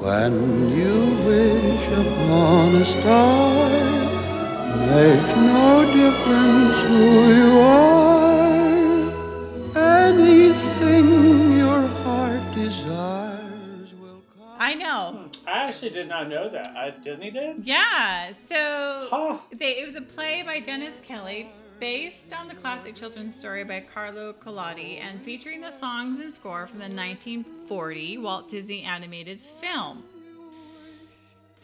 [0.00, 0.73] When
[1.98, 3.68] upon a star,
[4.90, 8.14] makes no difference who you are.
[9.76, 14.56] Anything your heart desires will come.
[14.58, 15.30] I know.
[15.46, 16.74] I actually did not know that.
[16.76, 17.64] Uh, Disney did.
[17.64, 21.48] Yeah, so they, it was a play by Dennis Kelly
[21.80, 26.66] based on the classic children's story by Carlo Collodi and featuring the songs and score
[26.66, 30.04] from the 1940 Walt Disney animated film.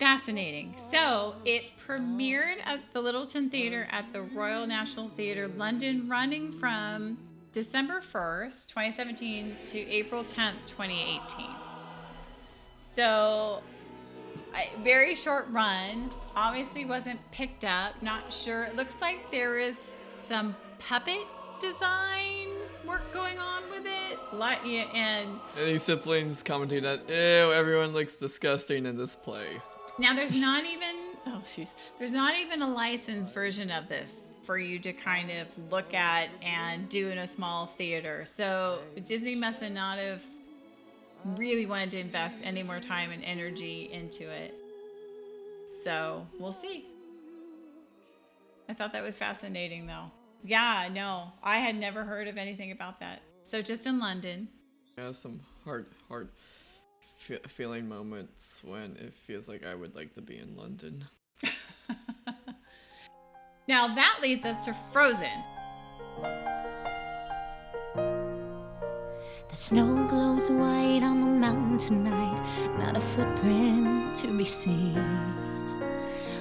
[0.00, 0.74] Fascinating.
[0.78, 7.18] So it premiered at the Lyttelton Theatre at the Royal National Theatre, London, running from
[7.52, 11.44] December 1st, 2017 to April 10th, 2018.
[12.76, 13.62] So
[14.82, 16.10] very short run.
[16.34, 18.02] Obviously wasn't picked up.
[18.02, 18.64] Not sure.
[18.64, 19.90] It looks like there is
[20.24, 21.26] some puppet
[21.60, 22.48] design
[22.86, 24.18] work going on with it.
[24.32, 25.28] Lot yeah, and
[25.58, 29.60] And these siblings commenting that, ew, everyone looks disgusting in this play.
[30.00, 30.96] Now there's not even
[31.26, 31.74] oh shoes.
[31.98, 36.30] There's not even a licensed version of this for you to kind of look at
[36.42, 38.24] and do in a small theater.
[38.24, 40.22] So Disney must have not have
[41.36, 44.54] really wanted to invest any more time and energy into it.
[45.84, 46.86] So we'll see.
[48.68, 50.10] I thought that was fascinating though.
[50.42, 53.20] Yeah, no, I had never heard of anything about that.
[53.44, 54.48] So just in London.
[54.96, 56.28] Yeah, some hard, hard
[57.30, 61.04] fe- feeling moments when it feels like I would like to be in London.
[63.68, 65.28] Now that leads us to Frozen.
[69.48, 72.40] The snow glows white on the mountain tonight,
[72.80, 74.98] not a footprint to be seen.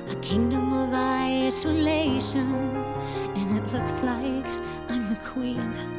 [0.10, 2.52] A kingdom of isolation,
[3.36, 4.48] and it looks like
[4.90, 5.99] I'm the queen.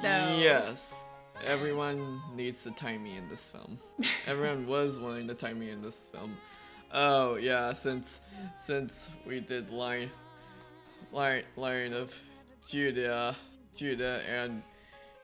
[0.00, 1.04] So Yes,
[1.44, 3.80] everyone needs to tie me in this film.
[4.28, 6.36] everyone was wanting to tie me in this film.
[6.92, 8.20] Oh yeah, since
[8.56, 10.08] since we did line
[11.10, 12.14] line Lion of
[12.68, 13.34] Judah
[13.74, 14.62] Judah and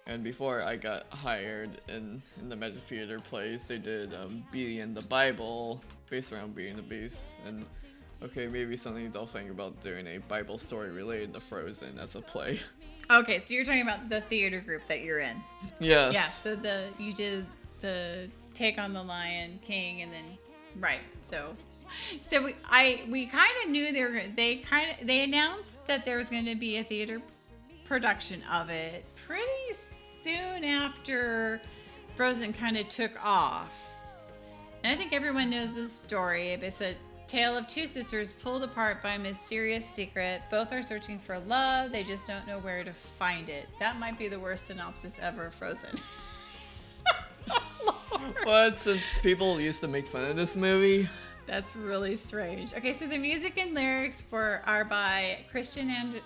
[0.07, 4.81] and before I got hired in in the Magic Theater plays, they did um, Beauty
[4.81, 7.65] and the Bible based around Beauty and the Beast, and
[8.25, 12.21] okay, maybe something they'll think about doing a Bible story related to Frozen as a
[12.21, 12.59] play.
[13.11, 15.43] Okay, so you're talking about the theater group that you're in.
[15.79, 16.15] Yes.
[16.15, 16.27] Yeah.
[16.27, 17.47] So the you did
[17.81, 20.39] the take on the Lion King, and then
[20.81, 21.01] right.
[21.23, 21.53] So
[22.21, 26.05] so we I we kind of knew they were they kind of they announced that
[26.05, 27.21] there was going to be a theater
[27.85, 29.79] production of it pretty
[30.23, 31.61] soon after
[32.17, 33.73] Frozen kind of took off.
[34.83, 36.51] And I think everyone knows this story.
[36.51, 36.95] It's a
[37.27, 40.43] tale of two sisters pulled apart by a mysterious secret.
[40.51, 43.69] Both are searching for love, they just don't know where to find it.
[43.81, 45.91] That might be the worst synopsis ever Frozen.
[48.45, 48.79] What?
[48.79, 51.09] Since people used to make fun of this movie.
[51.47, 52.73] That's really strange.
[52.73, 56.21] Okay, so the music and lyrics for are by Christian and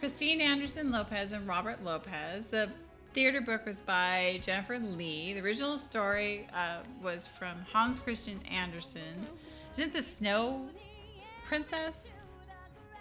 [0.00, 2.44] Christine Anderson Lopez and Robert Lopez.
[2.44, 2.70] The
[3.12, 5.32] theater book was by Jennifer Lee.
[5.32, 9.26] The original story uh, was from Hans Christian Andersen.
[9.72, 10.68] Isn't the Snow
[11.46, 12.08] Princess?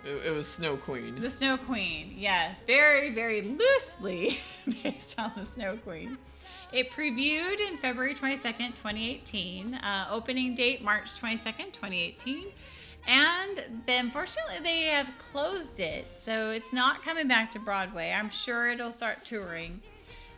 [0.04, 1.22] It, it was Snow Queen.
[1.22, 2.62] The Snow Queen, yes.
[2.66, 4.40] Very, very loosely
[4.84, 6.18] based on the Snow Queen.
[6.72, 9.76] It previewed in February 22nd, 2018.
[9.76, 12.46] Uh, opening date March 22nd, 2018.
[13.08, 16.06] And then, unfortunately, they have closed it.
[16.18, 18.12] So it's not coming back to Broadway.
[18.12, 19.82] I'm sure it'll start touring.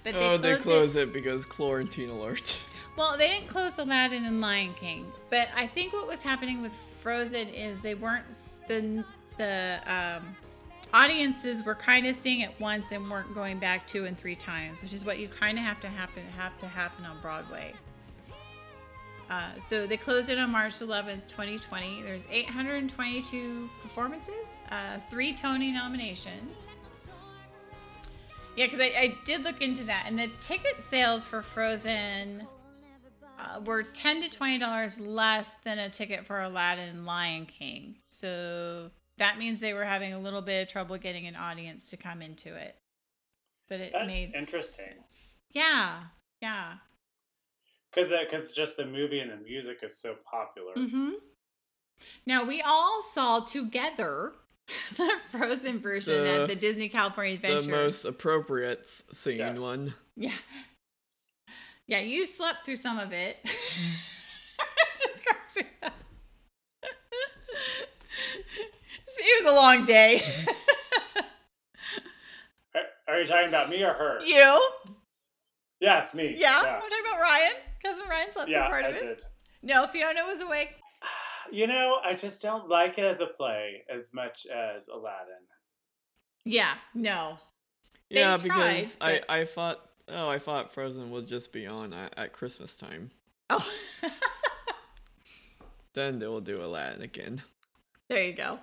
[0.03, 1.09] But oh, they closed closed it.
[1.09, 2.59] it because Quarantine Alert.
[2.97, 6.73] Well, they didn't close Aladdin and Lion King, but I think what was happening with
[7.01, 8.25] Frozen is they weren't
[8.67, 9.05] the
[9.37, 10.35] the um,
[10.93, 14.81] audiences were kind of seeing it once and weren't going back two and three times,
[14.81, 17.73] which is what you kind of have to happen have to happen on Broadway.
[19.29, 22.01] Uh, so they closed it on March 11th, 2020.
[22.01, 24.33] There's 822 performances,
[24.69, 26.73] uh, three Tony nominations.
[28.55, 32.45] Yeah, because I, I did look into that, and the ticket sales for Frozen
[33.39, 37.95] uh, were ten to twenty dollars less than a ticket for Aladdin and Lion King.
[38.09, 41.97] So that means they were having a little bit of trouble getting an audience to
[41.97, 42.75] come into it.
[43.69, 44.95] But it That's made interesting.
[45.53, 46.03] yeah,
[46.41, 46.73] yeah.
[47.93, 50.73] Because because just the movie and the music is so popular.
[50.75, 51.11] hmm
[52.25, 54.33] Now we all saw together
[54.97, 57.61] the Frozen version The- at the Disney California Adventure.
[57.61, 59.59] The most appropriate s- scene Yes.
[59.59, 59.93] one.
[60.15, 60.31] Yeah.
[61.87, 63.37] Yeah, you slept through some of it.
[63.43, 65.63] Just cracks me
[69.23, 70.21] it was a long day.
[72.75, 72.81] Are,
[73.15, 74.21] are you talking about me or her?
[74.23, 74.61] you?
[75.79, 76.33] Yes, me.
[76.37, 76.57] Yeah.
[76.59, 77.51] I'm talking about Ryan.
[77.83, 78.99] Cousin Ryan slept Yeah, through part I of it.
[78.99, 79.21] did.
[79.63, 80.75] No, Fiona was awake.
[81.51, 85.33] You know, I just don't like it as a play as much as Aladdin.
[86.45, 87.37] Yeah, no.
[88.09, 91.67] They yeah, tried, because I but- I thought oh I thought Frozen would just be
[91.67, 93.11] on at, at Christmas time.
[93.49, 93.65] Oh,
[95.93, 97.41] Then they will do Aladdin again.
[98.07, 98.59] there you go.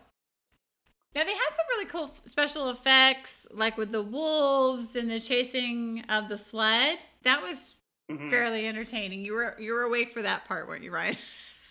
[1.14, 6.04] Now they had some really cool special effects, like with the wolves and the chasing
[6.08, 6.98] of the sled.
[7.24, 7.74] That was
[8.10, 8.30] Mhm.
[8.30, 9.24] fairly entertaining.
[9.24, 11.16] You were you were awake for that part, weren't you, Ryan?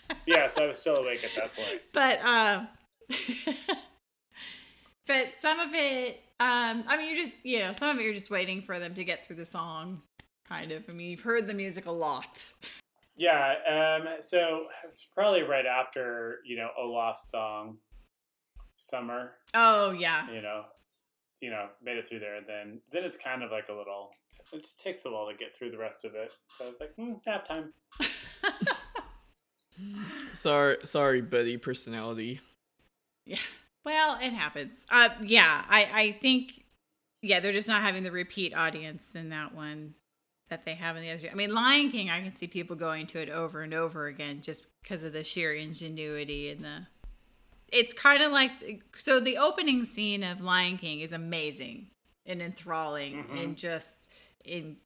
[0.26, 1.82] yes, I was still awake at that point.
[1.94, 2.68] But um,
[5.08, 8.14] but some of it, um, I mean, you're just you know, some of it you're
[8.14, 10.02] just waiting for them to get through the song,
[10.48, 10.84] kind of.
[10.90, 12.44] I mean, you've heard the music a lot.
[13.16, 14.68] Yeah, um, so
[15.16, 17.78] probably right after you know Olaf's song,
[18.78, 20.66] "Summer." Oh yeah, You know,
[21.42, 22.36] you know, made it through there.
[22.36, 24.12] And then then it's kind of like a little.
[24.54, 26.32] It just takes a while to get through the rest of it.
[26.58, 27.74] So I was like, hmm, nap time.
[30.34, 32.42] Sorry sorry Betty personality.
[33.26, 33.38] yeah.
[33.86, 34.74] Well, it happens.
[34.90, 36.64] Uh, yeah, I I think
[37.22, 39.94] yeah, they're just not having the repeat audience in that one
[40.50, 41.30] that they have in the other.
[41.32, 44.42] I mean, Lion King, I can see people going to it over and over again
[44.42, 46.88] just because of the sheer ingenuity and the.
[47.70, 48.52] It's kind of like
[48.96, 51.88] so the opening scene of Lion King is amazing
[52.26, 53.44] and enthralling Mhm.
[53.44, 53.88] and just
[54.46, 54.78] in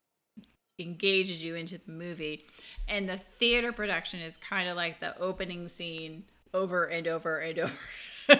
[0.81, 2.45] engages you into the movie,
[2.87, 7.59] and the theater production is kind of like the opening scene over and over and
[7.59, 7.73] over.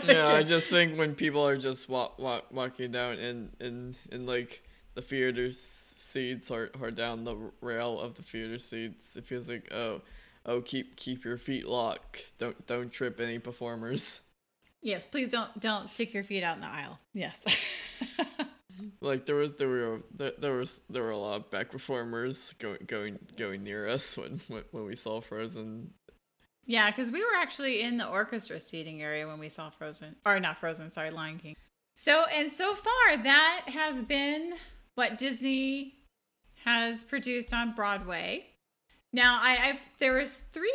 [0.06, 4.26] yeah, I just think when people are just walk, walk, walking down in, in, in
[4.26, 4.64] like
[4.94, 9.72] the theater seats or, or down the rail of the theater seats, it feels like
[9.72, 10.02] oh,
[10.46, 12.26] oh keep keep your feet locked.
[12.40, 14.20] Don't don't trip any performers.
[14.82, 17.00] Yes, please don't don't stick your feet out in the aisle.
[17.14, 17.44] Yes.
[19.02, 22.54] Like there was there were there, there was there were a lot of back performers
[22.60, 25.92] going going going near us when when, when we saw Frozen.
[26.66, 30.40] Yeah, because we were actually in the orchestra seating area when we saw Frozen, or
[30.40, 31.56] not Frozen, sorry, Lion King.
[31.96, 34.54] So and so far, that has been
[34.96, 35.96] what Disney
[36.64, 38.46] has produced on Broadway.
[39.14, 40.72] Now, I, I've there was three,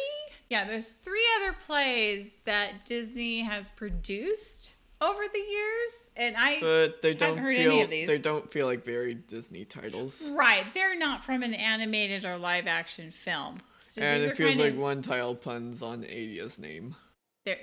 [0.50, 4.65] yeah, there's three other plays that Disney has produced
[5.00, 8.08] over the years, and I But they don't heard feel any of these.
[8.08, 10.26] they don't feel like very Disney titles.
[10.30, 13.58] Right, they're not from an animated or live action film.
[13.78, 16.96] So and it feels like of- one title puns on Adia's name.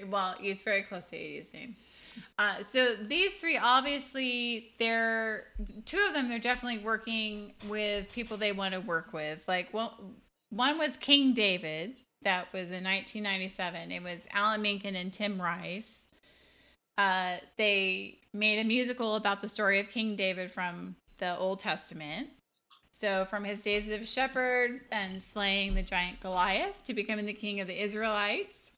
[0.08, 1.76] Well, it's very close to Adia's name.
[2.38, 5.46] Uh, so these three, obviously, they're
[5.86, 6.30] two of them.
[6.30, 9.40] They're definitely working with people they want to work with.
[9.48, 9.90] Like one,
[10.52, 11.96] one was King David.
[12.22, 13.92] That was in 1997.
[13.92, 15.92] It was Alan Menken and Tim Rice.
[16.98, 22.30] Uh, they made a musical about the story of King David from the Old Testament.
[22.92, 27.60] So, from his days of shepherd and slaying the giant Goliath to becoming the king
[27.60, 28.72] of the Israelites.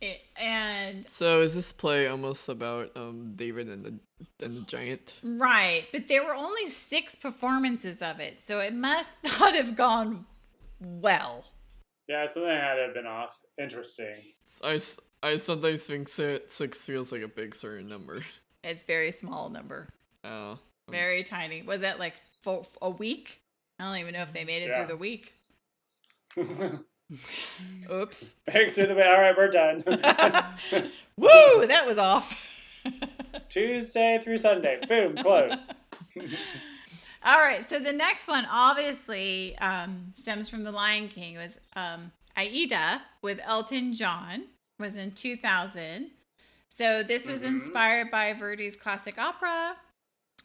[0.00, 5.14] It, and So is this play almost about um David and the and the giant?
[5.24, 10.26] right, but there were only six performances of it, so it must not have gone
[10.80, 11.44] well.
[12.08, 13.40] Yeah, something had to have been off.
[13.58, 14.16] Interesting.
[14.62, 18.22] I, s- I sometimes think six feels like a big certain number.
[18.62, 19.88] It's very small number,
[20.24, 20.58] Oh.
[20.88, 21.62] very tiny.
[21.62, 23.40] Was that like for a week?
[23.78, 24.78] I don't even know if they made it Yeah.
[24.86, 25.32] through the week.
[27.92, 28.34] Oops.
[28.46, 29.06] Back through the way.
[29.06, 29.82] All right, we're done.
[31.16, 32.34] Woo, that was off.
[33.48, 34.78] Tuesday through Sunday.
[34.88, 35.56] Boom, close.
[37.24, 41.34] All right, so the next one obviously um, stems from The Lion King.
[41.34, 44.44] It was um, Aida with Elton John.
[44.78, 46.10] Was in 2000.
[46.68, 47.46] So this was Mhm.
[47.48, 49.76] inspired by Verdi's classic opera.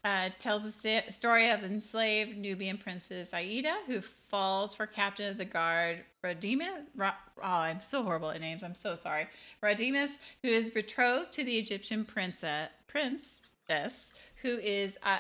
[0.03, 5.45] Uh, tells the story of enslaved Nubian princess Aida who falls for captain of the
[5.45, 6.87] guard Radimus.
[6.95, 8.63] Ra- oh, I'm so horrible at names.
[8.63, 9.27] I'm so sorry.
[9.61, 15.19] Radimus, who is betrothed to the Egyptian princess, princess who is uh,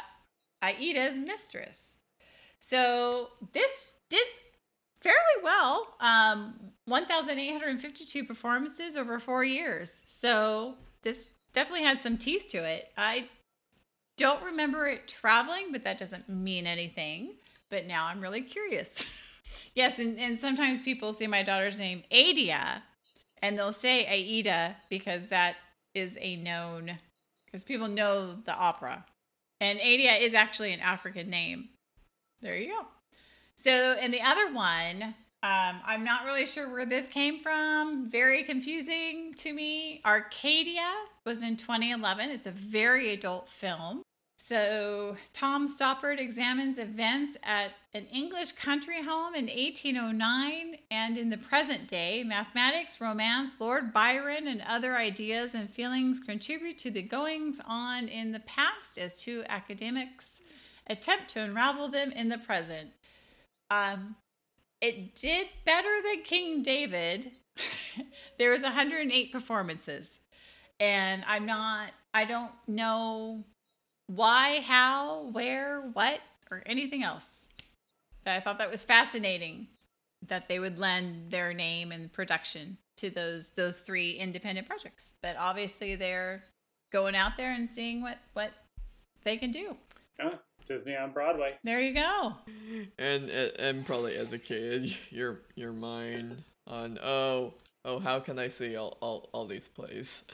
[0.63, 1.97] Aida's mistress.
[2.59, 3.71] So this
[4.09, 4.25] did
[5.01, 5.87] fairly well.
[5.99, 6.55] Um,
[6.85, 10.01] 1,852 performances over four years.
[10.05, 12.89] So this definitely had some teeth to it.
[12.97, 13.27] I
[14.17, 17.35] don't remember it traveling, but that doesn't mean anything.
[17.69, 19.03] But now I'm really curious.
[19.75, 22.83] yes, and, and sometimes people say my daughter's name Adia,
[23.41, 25.55] and they'll say Aida because that
[25.93, 26.97] is a known,
[27.45, 29.05] because people know the opera.
[29.59, 31.69] And Adia is actually an African name.
[32.41, 32.87] There you go.
[33.63, 35.13] So, and the other one,
[35.43, 38.09] um, I'm not really sure where this came from.
[38.09, 40.01] Very confusing to me.
[40.03, 40.91] Arcadia
[41.25, 42.31] was in 2011.
[42.31, 44.01] It's a very adult film.
[44.39, 51.37] So, Tom Stoppard examines events at an English country home in 1809 and in the
[51.37, 52.23] present day.
[52.23, 58.31] Mathematics, romance, Lord Byron, and other ideas and feelings contribute to the goings on in
[58.31, 60.39] the past as two academics
[60.87, 62.89] attempt to unravel them in the present.
[63.71, 64.17] Um,
[64.81, 67.31] it did better than King David.
[68.37, 70.19] there was 108 performances,
[70.79, 71.91] and I'm not.
[72.13, 73.45] I don't know
[74.07, 76.19] why, how, where, what,
[76.51, 77.45] or anything else.
[78.25, 79.67] But I thought that was fascinating
[80.27, 85.13] that they would lend their name and production to those those three independent projects.
[85.21, 86.43] But obviously, they're
[86.91, 88.51] going out there and seeing what what
[89.23, 89.77] they can do.
[90.19, 90.35] Huh?
[90.65, 91.55] Disney on Broadway.
[91.63, 92.33] There you go.
[92.97, 97.53] And and- and probably as a kid, your your mind on oh
[97.85, 100.23] oh how can I see all all, all these plays?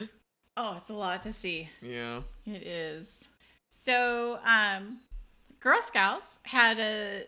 [0.60, 1.68] Oh, it's a lot to see.
[1.80, 2.22] Yeah.
[2.44, 3.22] It is.
[3.68, 4.98] So, um,
[5.60, 7.22] Girl Scouts had a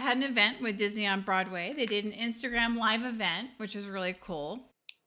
[0.00, 1.74] had an event with Disney on Broadway.
[1.76, 4.60] They did an Instagram live event, which was really cool.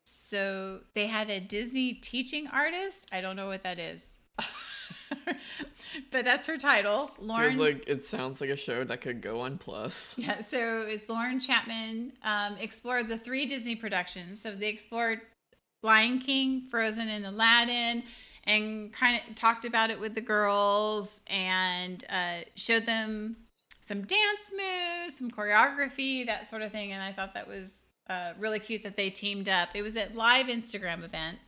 [0.03, 3.07] So they had a Disney teaching artist.
[3.13, 4.09] I don't know what that is,
[6.11, 7.53] but that's her title, Lauren.
[7.53, 10.15] Feels like it sounds like a show that could go on Plus.
[10.17, 14.41] Yeah, so it was Lauren Chapman um, explored the three Disney productions.
[14.41, 15.21] So they explored
[15.83, 18.03] Lion King, Frozen, and Aladdin,
[18.45, 23.35] and kind of talked about it with the girls and uh, showed them
[23.81, 26.91] some dance moves, some choreography, that sort of thing.
[26.91, 29.69] And I thought that was uh, really cute that they teamed up.
[29.73, 31.39] It was a live Instagram event,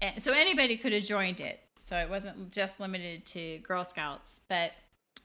[0.00, 1.60] and so anybody could have joined it.
[1.88, 4.72] So it wasn't just limited to Girl Scouts, but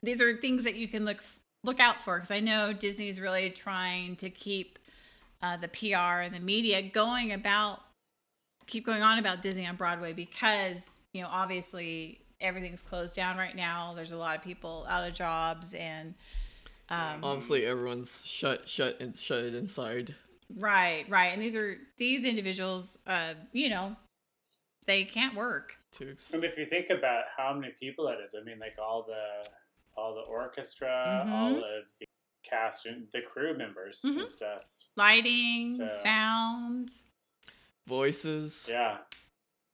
[0.01, 1.17] these are things that you can look
[1.65, 4.79] look out for because I know Disney's really trying to keep
[5.41, 7.81] uh, the PR and the media going about
[8.65, 13.55] keep going on about Disney on Broadway because you know obviously everything's closed down right
[13.55, 13.93] now.
[13.93, 16.13] There's a lot of people out of jobs and
[16.89, 20.15] um, Obviously, everyone's shut shut and shut it inside.
[20.55, 21.27] Right, right.
[21.33, 23.95] And these are these individuals uh, you know,
[24.85, 25.75] they can't work.
[26.01, 29.03] I mean, if you think about how many people that is, I mean, like all
[29.03, 29.47] the
[29.95, 31.57] all the orchestra, all Mhm.
[31.57, 32.05] of the
[32.43, 34.19] cast and the crew members Mhm.
[34.19, 34.63] and stuff.
[34.95, 36.89] Lighting, So- sound.
[37.85, 38.67] Voices.
[38.69, 38.99] Yeah,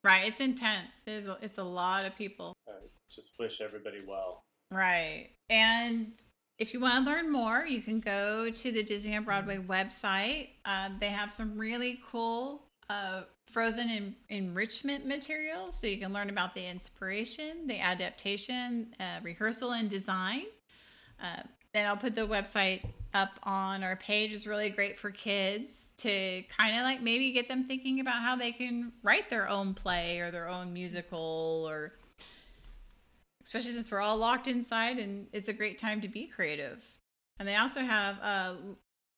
[0.04, 0.92] Right, it's intense.
[1.06, 2.54] It's a, it's a lot of people.
[2.68, 2.72] I
[3.10, 4.44] just wish everybody well.
[4.72, 5.32] Right.
[5.50, 6.14] And
[6.58, 10.50] if you want to learn more, you can go to the Disney on Broadway website.
[10.66, 15.80] Uh, they have some really cool uh, frozen en- enrichment materials.
[15.80, 20.46] So you can learn about the inspiration, the adaptation, uh, rehearsal, and design.
[21.22, 21.42] Uh,
[21.74, 22.84] and I'll put the website
[23.14, 24.34] up on our page.
[24.34, 28.36] It's really great for kids to kind of like maybe get them thinking about how
[28.36, 31.94] they can write their own play or their own musical or
[33.44, 36.86] especially since we're all locked inside and it's a great time to be creative.
[37.40, 38.18] And they also have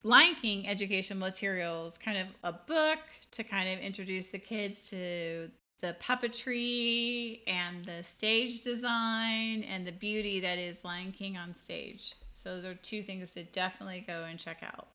[0.04, 3.00] Lion King education materials, kind of a book
[3.32, 5.50] to kind of introduce the kids to
[5.82, 12.16] the puppetry and the stage design and the beauty that is Lion King on stage.
[12.34, 14.88] So those are two things to definitely go and check out.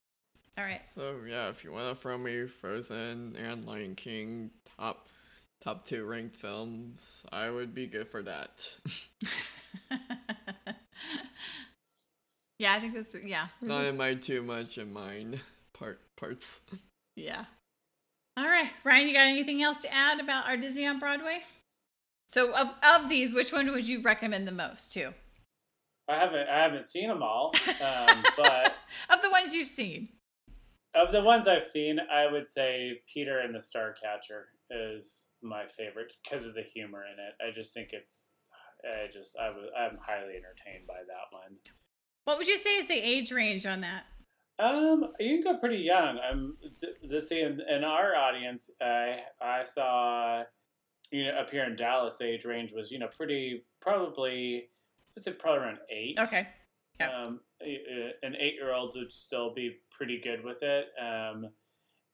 [0.59, 0.83] All right.
[0.95, 5.09] So yeah, if you want to throw me Frozen and Lion King top
[5.63, 8.69] top two ranked films, I would be good for that.
[12.59, 13.49] Yeah, I think that's yeah.
[13.61, 15.41] Not in my too much in mine
[15.75, 16.61] part parts.
[17.15, 17.45] Yeah.
[18.39, 21.39] All right, Ryan, you got anything else to add about our Disney on Broadway?
[22.29, 25.13] So, of, of these, which one would you recommend the most to?
[26.09, 27.53] I haven't I haven't seen them all,
[27.83, 28.75] um, but
[29.11, 30.09] Of the ones you've seen.
[30.95, 36.13] of the ones I've seen, I would say Peter and the Starcatcher is my favorite
[36.23, 37.35] because of the humor in it.
[37.47, 38.35] I just think it's,
[38.85, 41.57] I just I was I'm highly entertained by that one.
[42.27, 44.03] What would you say is the age range on that?
[44.59, 46.19] Um, you can go pretty young.
[46.19, 48.69] I'm th- this in in our audience.
[48.83, 50.43] I I saw,
[51.13, 54.71] you know, up here in Dallas, the age range was you know pretty probably
[55.17, 56.19] let's say probably around eight.
[56.21, 56.49] Okay.
[57.01, 60.87] Um, a- a- an eight year old would still be pretty good with it.
[61.01, 61.51] Um,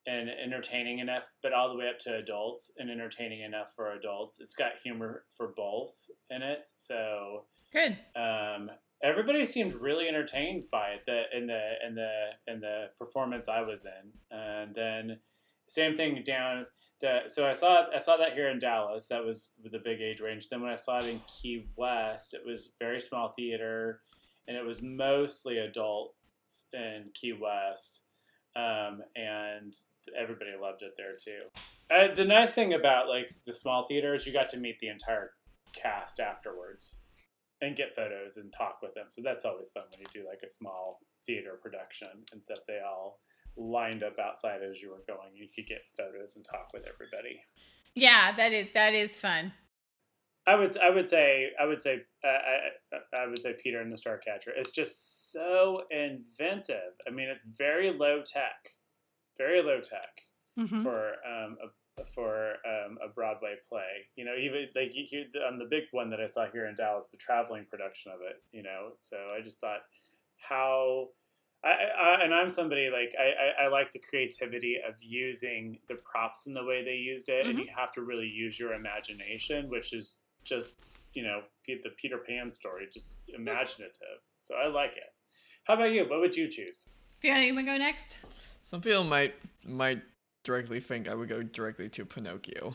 [0.04, 4.40] and entertaining enough, but all the way up to adults and entertaining enough for adults.
[4.40, 5.94] It's got humor for both
[6.28, 7.96] in it, so Good.
[8.16, 8.68] um,
[9.02, 13.62] everybody seemed really entertained by it the in the in the in the performance I
[13.62, 14.36] was in.
[14.36, 15.18] And then
[15.68, 16.66] same thing down
[17.00, 19.08] the so I saw I saw that here in Dallas.
[19.08, 20.48] That was with the big age range.
[20.48, 24.00] Then when I saw it in Key West, it was very small theater
[24.46, 28.02] and it was mostly adults in Key West.
[28.54, 29.74] Um, and
[30.18, 31.38] everybody loved it there too.
[31.90, 34.88] Uh, the nice thing about like the small theater is you got to meet the
[34.88, 35.30] entire
[35.72, 37.01] cast afterwards
[37.62, 39.06] and get photos and talk with them.
[39.10, 42.58] So that's always fun when you do like a small theater production and stuff.
[42.66, 43.20] They all
[43.56, 45.30] lined up outside as you were going.
[45.34, 47.40] You could get photos and talk with everybody.
[47.94, 49.52] Yeah, that is that is fun.
[50.46, 53.92] I would I would say I would say uh, I, I would say Peter and
[53.92, 54.50] the Starcatcher.
[54.56, 56.94] It's just so inventive.
[57.06, 58.74] I mean, it's very low tech,
[59.38, 60.22] very low tech
[60.58, 60.82] Mhm.
[60.82, 64.08] for um, a for um, a Broadway play.
[64.16, 66.74] You know, even like you, you- on the big one that I saw here in
[66.74, 68.42] Dallas, the traveling production of it.
[68.52, 69.80] You know, so I just thought
[70.38, 71.08] how.
[71.64, 75.94] I, I, and I'm somebody like I, I, I like the creativity of using the
[75.94, 79.70] props in the way they used it, and you have to really use your imagination,
[79.70, 80.80] which is just
[81.14, 84.18] you know the Peter Pan story, just imaginative.
[84.40, 85.14] So I like it.
[85.64, 86.02] How about you?
[86.08, 86.88] What would you choose?
[87.20, 88.18] Fiona, you want to go next?
[88.62, 89.34] Some people might
[89.64, 90.02] might
[90.44, 92.74] directly think I would go directly to Pinocchio.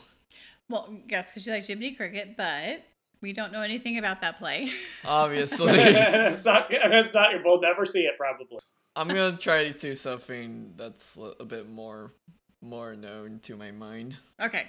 [0.68, 2.84] Well, yes, because you like Jiminy Cricket, but
[3.20, 4.70] we don't know anything about that play.
[5.04, 5.72] Obviously.
[5.72, 6.66] it's not.
[6.70, 7.30] It's not.
[7.44, 8.58] We'll never see it probably.
[8.96, 12.12] I'm gonna try to do something that's a bit more
[12.60, 14.16] more known to my mind.
[14.40, 14.68] okay.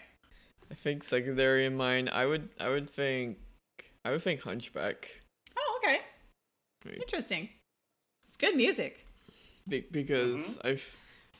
[0.71, 2.09] I think secondary in mind.
[2.11, 3.37] I would I would think
[4.05, 5.09] I would think Hunchback
[5.57, 5.97] Oh, okay.
[6.85, 7.01] Wait.
[7.01, 7.49] Interesting.
[8.27, 9.05] It's good music.
[9.67, 10.77] be- because mm-hmm.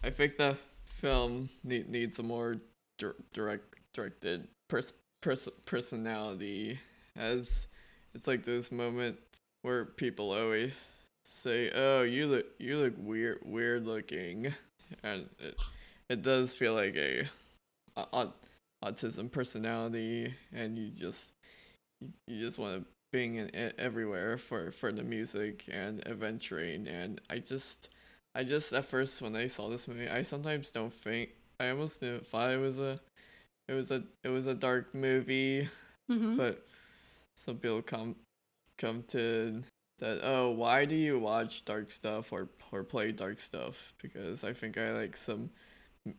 [0.04, 0.58] I think the
[1.00, 2.58] film need, needs a more
[2.98, 6.80] dir- direct directed pers- pers- personality
[7.16, 7.68] as
[8.14, 9.22] it's like those moments
[9.62, 10.74] where people always
[11.26, 14.54] say, "Oh, you look you look weird weird looking,"
[15.04, 15.56] and it
[16.10, 17.28] it does feel like a,
[17.96, 18.34] a, au-
[18.84, 21.32] autism personality, and you just
[22.28, 27.40] you, just want to being in everywhere for for the music and adventuring, and I
[27.40, 27.90] just
[28.40, 32.00] I just at first when I saw this movie, I sometimes don't think I almost
[32.00, 32.98] didn't thought it was a
[33.68, 35.68] it was a it was a dark movie,
[36.10, 36.38] Mhm.
[36.38, 36.66] but
[37.36, 38.16] some people come
[38.78, 39.62] come to
[40.00, 43.94] that oh why do you watch dark stuff or or play dark stuff?
[44.02, 45.50] Because I think I like some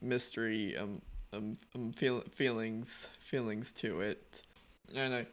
[0.03, 1.01] mystery um
[1.33, 4.43] um, um feel, feelings feelings to it.
[4.95, 5.27] And I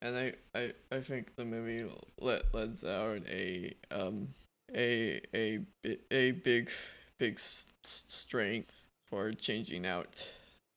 [0.00, 1.84] and I, I, I think the movie
[2.20, 4.34] let lets out a um
[4.74, 5.60] a a
[6.10, 6.70] a big
[7.18, 7.38] big
[7.84, 8.72] strength
[9.08, 10.24] for changing out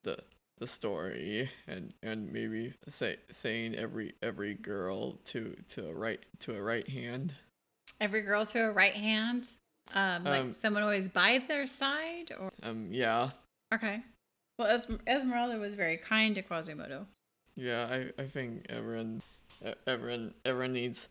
[0.03, 0.17] the
[0.57, 6.55] the story and and maybe say saying every every girl to to a right to
[6.55, 7.33] a right hand
[8.01, 9.47] Every girl to a right hand.
[9.93, 13.29] Um, like Um, someone always by their side, or um yeah
[13.73, 14.01] okay.
[14.57, 17.05] Well, es- Esmeralda was very kind to Quasimodo.
[17.55, 19.21] yeah I, I think everyone
[19.87, 21.07] everyone everyone needs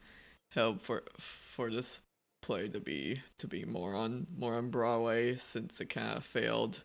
[0.53, 2.01] help for for this
[2.45, 6.81] play to be to be more on more on Broadway since it kind of failed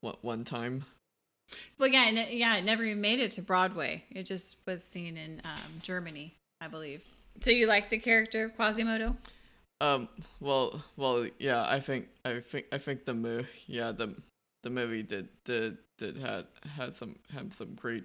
[0.00, 0.84] one one time
[1.78, 4.02] Well, yeah, it- yeah, it never even made it to Broadway.
[4.10, 7.02] It just was seen in um, Germany, I believe.
[7.40, 9.16] So you like the character of Quasimodo?
[9.80, 10.08] Um.
[10.40, 10.82] Well.
[10.96, 11.26] Well.
[11.38, 11.64] Yeah.
[11.68, 12.08] I think.
[12.24, 12.66] I think.
[12.72, 13.46] I think the movie.
[13.66, 13.92] Yeah.
[13.92, 14.14] The
[14.62, 16.46] the movie did did did had
[16.76, 18.04] had some had some great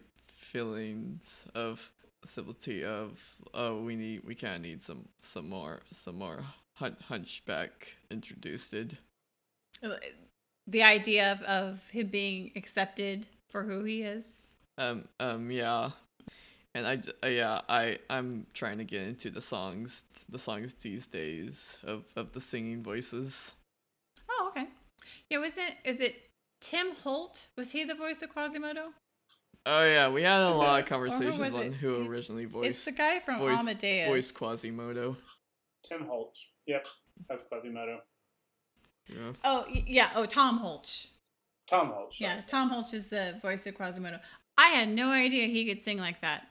[0.54, 1.92] feelings of
[2.26, 3.18] civility of
[3.54, 6.44] oh we need we kind of need some some more some more
[6.80, 8.74] hun- hunchback introduced.
[10.68, 14.40] The idea of, of him being accepted for who he is.
[14.78, 15.06] Um.
[15.20, 15.50] Um.
[15.52, 15.92] Yeah.
[16.76, 20.74] And I j- uh, yeah I I'm trying to get into the songs the songs
[20.76, 23.52] these days of of the singing voices.
[24.30, 24.68] Oh, okay.
[25.30, 25.76] Yeah, was it?
[25.84, 26.30] Is it
[26.62, 27.48] Tim Holt?
[27.58, 28.94] Was he the voice of Quasimodo?
[29.66, 31.74] Oh yeah, we had a lot of Or who conversations on it?
[31.74, 32.70] who originally voiced.
[32.70, 34.08] It's the guy from voiced, Amadeus.
[34.08, 35.18] Voiced Quasimodo.
[35.84, 36.38] Tim Holt.
[36.70, 36.86] Yep,
[37.28, 38.00] that's Quasimodo.
[39.08, 39.32] Yeah.
[39.44, 40.12] Oh, yeah.
[40.16, 41.08] Oh, Tom Hulce.
[41.68, 42.14] Tom Holt.
[42.20, 44.20] Yeah, Tom Hulce is the voice of Quasimodo.
[44.58, 46.48] I had no idea he could sing like that.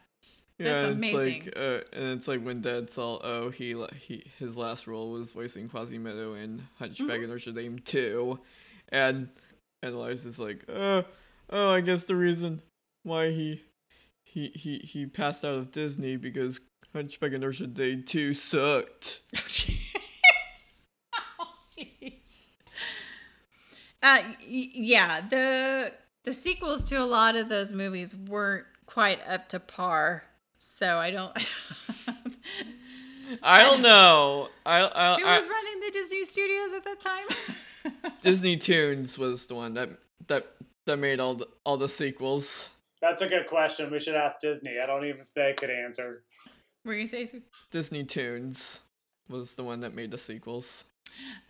[0.59, 1.43] Yeah, That's it's amazing.
[1.45, 5.31] like, uh, and it's like when Dad saw, oh, he he his last role was
[5.31, 7.25] voicing Quasimodo in Hunchback Mhm.
[7.25, 8.41] of Notre Dame two,
[8.89, 9.29] and
[9.85, 11.05] and Eliza's like, oh,
[11.51, 12.63] oh, I guess the reason
[13.05, 13.63] why he
[14.25, 16.59] he he he passed out of Disney because
[16.93, 19.21] Hunchback of Notre Dame two sucked.
[21.79, 22.13] Jeez.
[24.03, 24.35] Uh, y-
[24.75, 25.93] yeah, the
[26.25, 30.25] the sequels to a lot of those movies weren't quite up to par.
[30.59, 31.37] So I don't.
[33.43, 34.49] I don't know.
[34.65, 37.55] I I, Who I was running the Disney Studios at that time?
[38.23, 39.91] Disney Tunes was the one that
[40.29, 40.47] that
[40.87, 42.71] that made all the all the sequels.
[43.01, 43.91] That's a good question.
[43.91, 44.77] We should ask Disney.
[44.83, 46.25] I don't even think they could answer.
[46.85, 47.41] Were you gonna say?
[47.71, 48.81] Disney Tunes
[49.29, 50.85] was the one that made the sequels.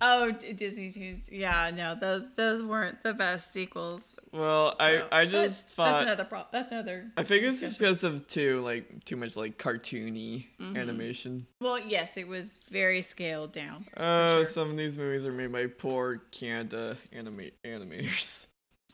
[0.00, 1.28] Oh, D- Disney Tunes.
[1.30, 4.14] Yeah, no, those those weren't the best sequels.
[4.32, 6.48] Well, I So, I just thought that's another problem.
[6.52, 7.10] That's another.
[7.16, 10.76] I think it's because of too like too much like cartoony Mhm.
[10.76, 11.46] animation.
[11.60, 13.86] Well, yes, it was very scaled down.
[13.96, 14.46] Oh, sure.
[14.46, 18.44] some of these movies are made by poor Canada anime animators.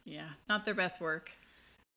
[0.06, 1.30] Yeah, not their best work.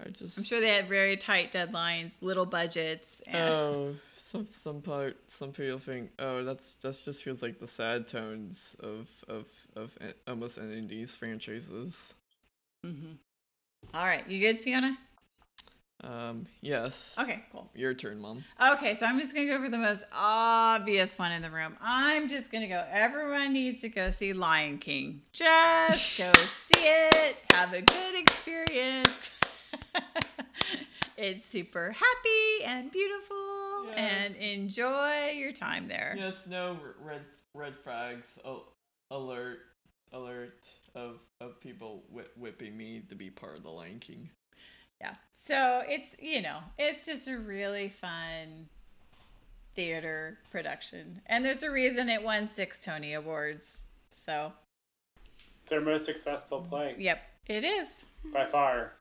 [0.06, 4.82] I just I'm sure they had very tight deadlines, little budgets, and Oh, some some
[4.82, 9.45] part some people think oh that's that's just feels like the sad tones of of
[9.76, 9.98] of
[10.28, 12.14] almost any of these franchises.
[12.86, 13.18] Mhm.
[13.94, 14.98] All right, you good, Fiona?
[16.03, 17.15] Um, yes.
[17.19, 17.68] Okay, cool.
[17.74, 18.44] Your turn, mom.
[18.61, 21.76] Okay, so I'm just gonna go for the most obvious one in the room.
[21.82, 22.86] I'm just gonna go.
[22.91, 25.24] Everyone needs to go see Lion King.
[25.34, 26.32] Just go
[26.72, 27.38] see it.
[27.52, 29.32] Have a good experience.
[31.18, 36.15] it's super happy and beautiful, and enjoy your time there.
[36.18, 37.22] Yes, no red
[37.53, 38.28] red flags.
[38.45, 38.64] Oh,
[39.11, 39.60] alert,
[40.14, 40.64] alert
[40.95, 44.30] of of people whi- whipping me to be part of the Lion King.
[44.99, 45.15] Yeah.
[45.34, 48.68] So it's, you know, it's just a really fun
[49.76, 51.22] theater production.
[51.28, 53.80] And there's a reason it won six Tony Awards.
[54.11, 54.52] So,
[55.56, 58.06] It's their most successful play yep, it is.
[58.34, 58.94] by far.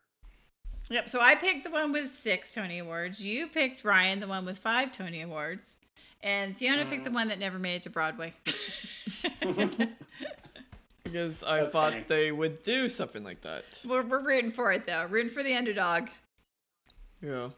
[0.89, 1.09] Yep.
[1.09, 3.25] So I picked the one with six Tony Awards.
[3.25, 5.77] You picked Ryan, the one with five Tony Awards.
[6.23, 8.33] And Fiona picked the one that never made it to Broadway.
[11.07, 12.05] Because I That's thought funny.
[12.09, 13.65] they would do something like that.
[13.87, 15.07] we're, we're rooting for it, though.
[15.09, 16.09] Rooting for the underdog.
[17.23, 17.51] Yeah.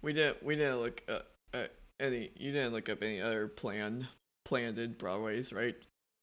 [0.00, 1.18] We didn't we didn't look uh,
[1.52, 4.06] at any you didn't look up any other planned
[4.44, 5.76] planned Broadways, right?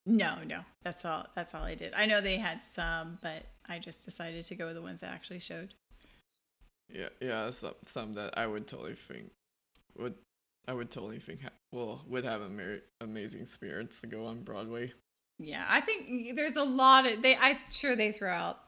[0.08, 0.62] No, no.
[0.84, 1.28] That's all.
[1.36, 1.94] That's all I did.
[1.94, 5.14] I know they had some, but I just decided to go with the ones that
[5.14, 5.74] actually showed.
[6.90, 9.32] Yeah, yeah, some some that I would totally think
[9.98, 10.16] would
[10.68, 14.44] I would totally think ha- well would have a mer- amazing spirits to go on
[14.44, 14.94] Broadway.
[15.40, 17.36] Yeah, I think there's a lot of they.
[17.36, 18.60] I'm sure they throw out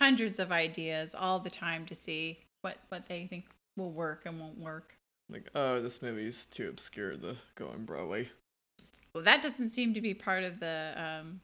[0.00, 3.44] hundreds of ideas all the time to see what what they think
[3.76, 4.96] will work and won't work.
[5.30, 8.28] like oh this movie's too obscure to go on Broadway.
[9.18, 11.40] Well, that doesn't seem to be part of the um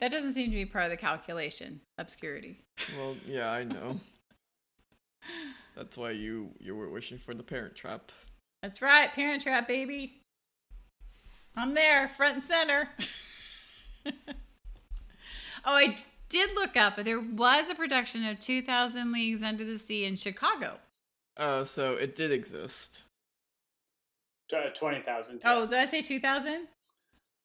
[0.00, 1.82] that doesn't seem to be part of the calculation.
[1.98, 2.64] Obscurity.
[2.96, 4.00] Well, yeah, I know.
[5.76, 8.12] That's why you you were wishing for the Parent Trap.
[8.62, 10.22] That's right, Parent Trap baby.
[11.54, 12.88] I'm there, front and center.
[14.06, 14.12] oh,
[15.66, 15.96] I
[16.30, 20.16] did look up, but there was a production of 2000 Leagues Under the Sea in
[20.16, 20.78] Chicago.
[21.36, 23.00] Oh, so it did exist.
[24.48, 25.42] Tw- Twenty thousand.
[25.44, 26.68] Oh, did I say 2000?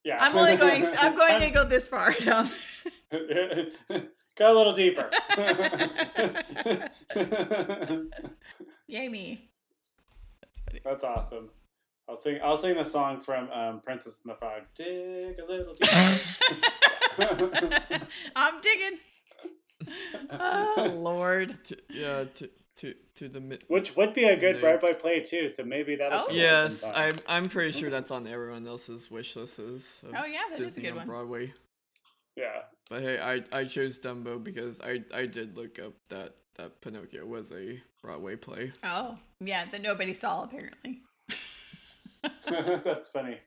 [0.03, 0.17] Yeah.
[0.19, 2.13] I'm only going I'm going to go this far.
[2.25, 2.47] No.
[4.35, 5.07] Go a little deeper.
[8.88, 9.51] Yay me.
[10.84, 11.51] That's awesome.
[12.09, 12.39] I'll sing.
[12.43, 14.63] I'll sing the song from um, Princess and the Frog.
[14.73, 16.19] Dig a little deeper.
[18.35, 18.99] I'm digging.
[20.31, 21.63] Oh Lord.
[21.65, 23.63] To, yeah, to to to the mid.
[23.67, 24.61] Which would be a good No.
[24.61, 25.49] Broadway play too.
[25.49, 26.25] So maybe that'll.
[26.27, 26.83] come Yes.
[26.83, 29.59] I'm I'm pretty sure that's on everyone else's wish lists.
[30.03, 31.07] of Oh, yeah, that is a Disney good on one.
[31.07, 31.53] Broadway.
[32.35, 32.61] Yeah.
[32.89, 37.25] But hey, I I chose Dumbo because I I did look up that that Pinocchio
[37.25, 38.71] was a Broadway play.
[38.83, 41.01] Oh, yeah, that nobody saw apparently.
[42.49, 43.39] That's funny.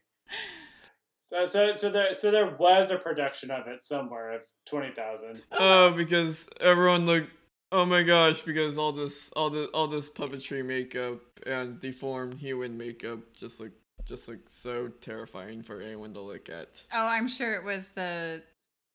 [1.37, 5.43] Uh, So so there so there was a production of it somewhere of twenty thousand.
[5.53, 7.31] Oh, because everyone looked.
[7.73, 8.43] Oh my gosh!
[8.43, 13.73] Because all this, all this, all this puppetry makeup and deformed human makeup just look,
[14.05, 16.69] just look so terrifying for anyone to look at.
[16.93, 18.43] Oh, I'm sure it was the.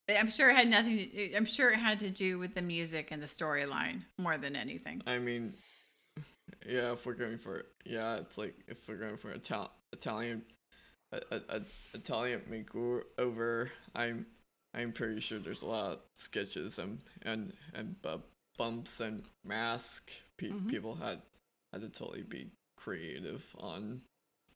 [0.10, 0.98] I'm sure it had nothing.
[0.98, 4.56] To, I'm sure it had to do with the music and the storyline more than
[4.56, 5.02] anything.
[5.06, 5.54] I mean,
[6.66, 10.44] yeah, if we're going for, yeah, it's like if we're going for Ital- Italian,
[11.12, 11.62] a, a, a
[11.94, 14.26] Italian makeover, I'm,
[14.74, 18.22] I'm pretty sure there's a lot of sketches and and and bu-
[18.62, 20.12] bumps and mask.
[20.38, 20.70] Pe- Mhm.
[20.70, 21.20] People had
[21.74, 24.04] had to totally be creative on.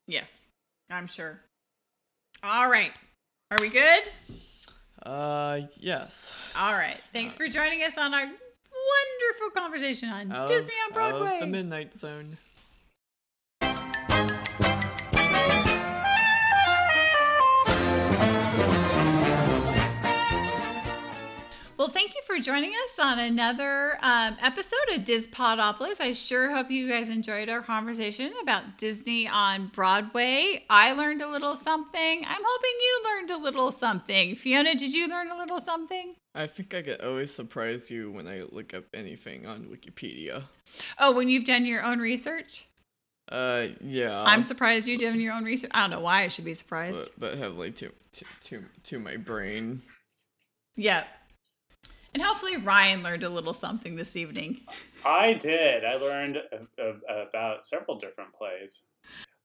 [0.06, 0.46] Yes,
[0.88, 1.40] I'm sure.
[2.44, 2.92] All right,
[3.50, 4.08] are we good?
[5.02, 6.32] Uh, yes.
[6.54, 7.00] All right.
[7.12, 11.40] Thanks for joining us on our wonderful conversation on Disney on out of Broadway.
[11.40, 12.38] the Midnight Zone.
[21.86, 26.00] Well, thank you for joining us on another um, episode of Dispodopolis.
[26.00, 30.64] I sure hope you guys enjoyed our conversation about Disney on Broadway.
[30.68, 32.24] I learned a little something.
[32.26, 34.34] I'm hoping you learned a little something.
[34.34, 36.16] Fiona, did you learn a little something?
[36.34, 40.42] I think I get always surprise you when I look up anything on Wikipedia.
[40.98, 42.66] Oh, when you've done your own research?
[43.30, 44.24] Uh, yeah.
[44.26, 45.70] I'm surprised you're doing your own research.
[45.72, 47.12] I don't know why I should be surprised.
[47.16, 49.82] but, but heavily to, to to to my brain.
[50.74, 51.04] Yeah.
[52.16, 54.62] And hopefully Ryan learned a little something this evening.
[55.04, 55.84] I did.
[55.84, 58.84] I learned a- a- about several different plays.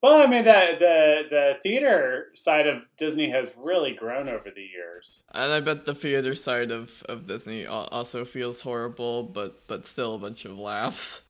[0.01, 4.61] Well, I mean, the, the the theater side of Disney has really grown over the
[4.61, 5.21] years.
[5.33, 10.15] And I bet the theater side of, of Disney also feels horrible, but but still
[10.15, 11.23] a bunch of laughs.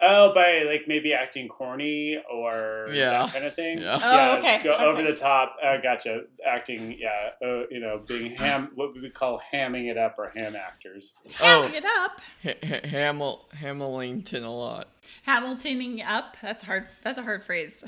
[0.00, 3.10] Oh, by like maybe acting corny or Yeah.
[3.24, 3.78] that kind of thing.
[3.78, 3.98] Yeah.
[4.02, 5.56] Oh, okay, Go over the top.
[5.62, 6.24] Uh, gotcha.
[6.46, 7.30] Acting, yeah.
[7.42, 11.14] Uh, you know, being ham, what we would call hamming it up or ham actors.
[11.40, 12.20] Oh, Hamming it up.
[12.42, 14.88] ha- ha- Hamil Hamilton a lot.
[15.26, 16.36] Hamiltoning up.
[16.42, 16.88] That's hard.
[17.02, 17.82] That's a hard phrase.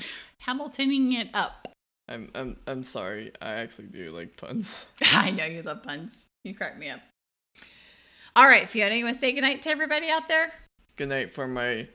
[0.47, 1.67] Hamiltoning it up.
[2.07, 3.33] I'm I'm I'm sorry.
[3.39, 4.87] I actually do like puns.
[5.13, 6.25] I know you love puns.
[6.43, 7.01] You crack me up.
[8.35, 10.51] All right, Fiona, you want to say goodnight to everybody out there?
[10.95, 11.87] Good night for my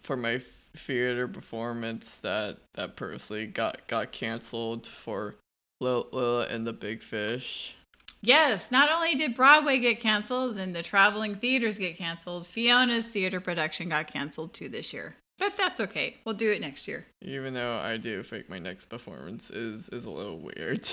[0.00, 0.42] for my f-
[0.76, 5.36] theater performance that that purposely got got canceled for
[5.80, 7.74] Lil- Lila and the Big Fish.
[8.22, 13.40] Yes, not only did Broadway get canceled and the traveling theaters get canceled, Fiona's theater
[13.40, 15.16] production got canceled too this year.
[15.38, 16.18] But that's okay.
[16.26, 17.06] We'll do it next year.
[17.22, 20.86] Even though I do think my next performance is is a little weird.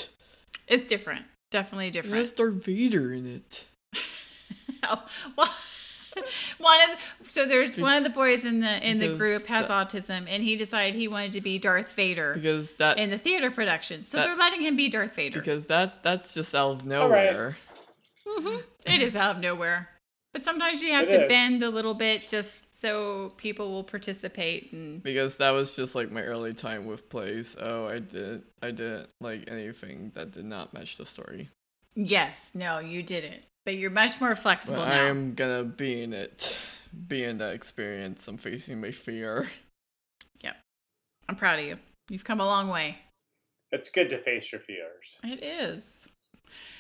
[0.70, 1.26] It's different.
[1.52, 2.16] Definitely It different.
[2.16, 3.66] has Darth Vader in it.
[4.84, 5.04] Oh,
[5.38, 5.54] well,
[6.58, 9.68] one of the, so there's one of the boys in the in the group has
[9.68, 13.18] that- autism, and he decided he wanted to be Darth Vader Because that in the
[13.18, 14.04] theater production.
[14.04, 15.40] So that- they're letting him be Darth Vader.
[15.40, 16.88] because that that's just out of right.
[16.88, 17.58] nowhere.
[18.26, 18.64] Mhm.
[18.86, 19.90] It is out of nowhere,
[20.34, 21.30] but sometimes you have It to is.
[21.30, 24.72] bend a little bit just so people will participate.
[24.74, 27.56] And Because that was just like my early time with plays.
[27.60, 31.50] Oh, I didn't I didn't like anything that did not match the story.
[31.96, 33.44] yes, no, you didn't.
[33.68, 35.04] But you're much more flexible But now.
[35.04, 36.58] I am gonna be in it,
[37.10, 38.26] be in that experience.
[38.30, 39.50] I'm facing my fear.
[40.40, 40.56] Yep,
[41.28, 41.78] I'm proud of you.
[42.08, 43.00] You've come a long way.
[43.74, 45.20] It's good to face your fears.
[45.22, 46.08] It is.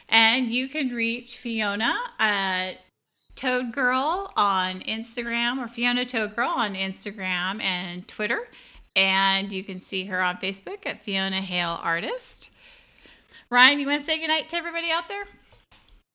[0.07, 2.75] And you can reach Fiona at
[3.35, 8.47] Toad Girl on Instagram or Fiona Toad Girl on Instagram and Twitter.
[8.95, 12.49] And you can see her on Facebook at Fiona Hale Artist.
[13.49, 15.25] Ryan, you want to say goodnight to everybody out there?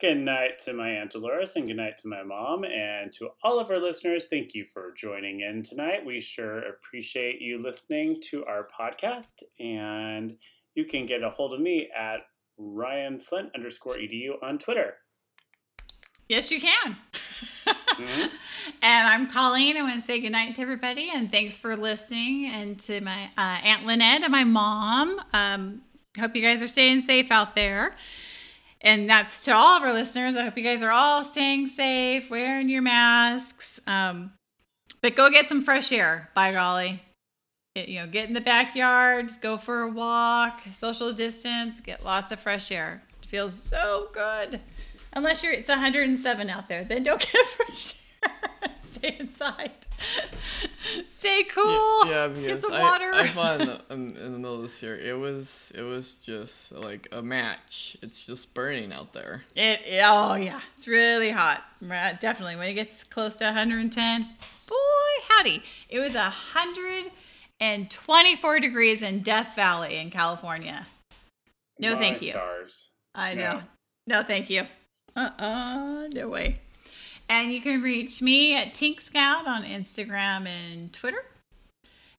[0.03, 2.65] Good night to my Aunt Dolores and good night to my mom.
[2.65, 6.05] And to all of our listeners, thank you for joining in tonight.
[6.05, 9.45] We sure appreciate you listening to our podcast.
[9.61, 10.39] And
[10.75, 12.23] you can get a hold of me at
[12.59, 14.95] Ryan Flint underscore edu on Twitter.
[16.29, 16.97] Yes, you can.
[18.83, 19.77] And I'm Colleen.
[19.77, 22.47] I want to say goodnight to everybody and thanks for listening.
[22.47, 25.21] And to my uh, Aunt Lynette and my mom.
[25.33, 25.83] Um,
[26.19, 27.95] hope you guys are staying safe out there.
[28.83, 30.35] And that's to all of our listeners.
[30.35, 33.81] I hope you guys are all staying safe, wearing your masks.
[33.87, 34.33] Um,
[35.01, 37.01] but go get some fresh air, by golly.
[37.77, 42.33] Get, you know, get in the backyards, go for a walk, social distance, get lots
[42.33, 43.03] of fresh air.
[43.23, 44.61] It feels so good.
[45.15, 47.95] Unless you're it's 107 out there, then don't get fresh
[48.25, 48.72] air.
[48.93, 49.73] Stay inside.
[51.09, 52.07] Stay cool.
[52.07, 53.11] Yeah, get because some I, water.
[53.15, 56.17] I found in the, in, in the middle of this year, it was it was
[56.19, 57.97] just like a match.
[58.03, 59.45] It's just burning out there.
[59.55, 61.63] It, it- oh yeah, it's really hot.
[61.81, 64.23] Definitely when it gets close to 110,
[64.67, 64.75] boy
[65.29, 70.87] howdy, it was 124 degrees in Death Valley in California.
[71.79, 72.31] No, My thank you.
[72.33, 72.89] Stars.
[73.15, 73.53] I No.
[73.53, 73.63] know.
[74.07, 74.63] No, thank you.
[75.15, 76.59] Uh uh no way.
[77.29, 81.25] And you can reach me at Tink Scout on Instagram and Twitter.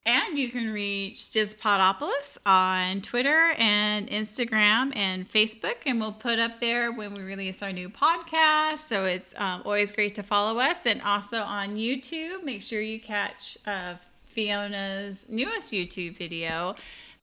[0.06, 5.76] And you can reach Dizpodopoulos on Twitter and Instagram and Facebook.
[5.86, 8.90] And we'll put up there when we release our new podcast.
[8.90, 10.86] So it's um, always great to follow us.
[10.86, 13.96] And also on YouTube, make sure you catch uh,
[14.28, 16.76] Fiona's newest YouTube video.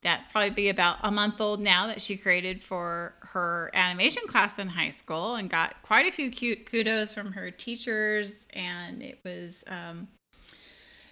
[0.03, 4.59] That probably be about a month old now that she created for her animation class
[4.59, 8.47] in high school and got quite a few cute kudos from her teachers.
[8.55, 10.09] And it was um,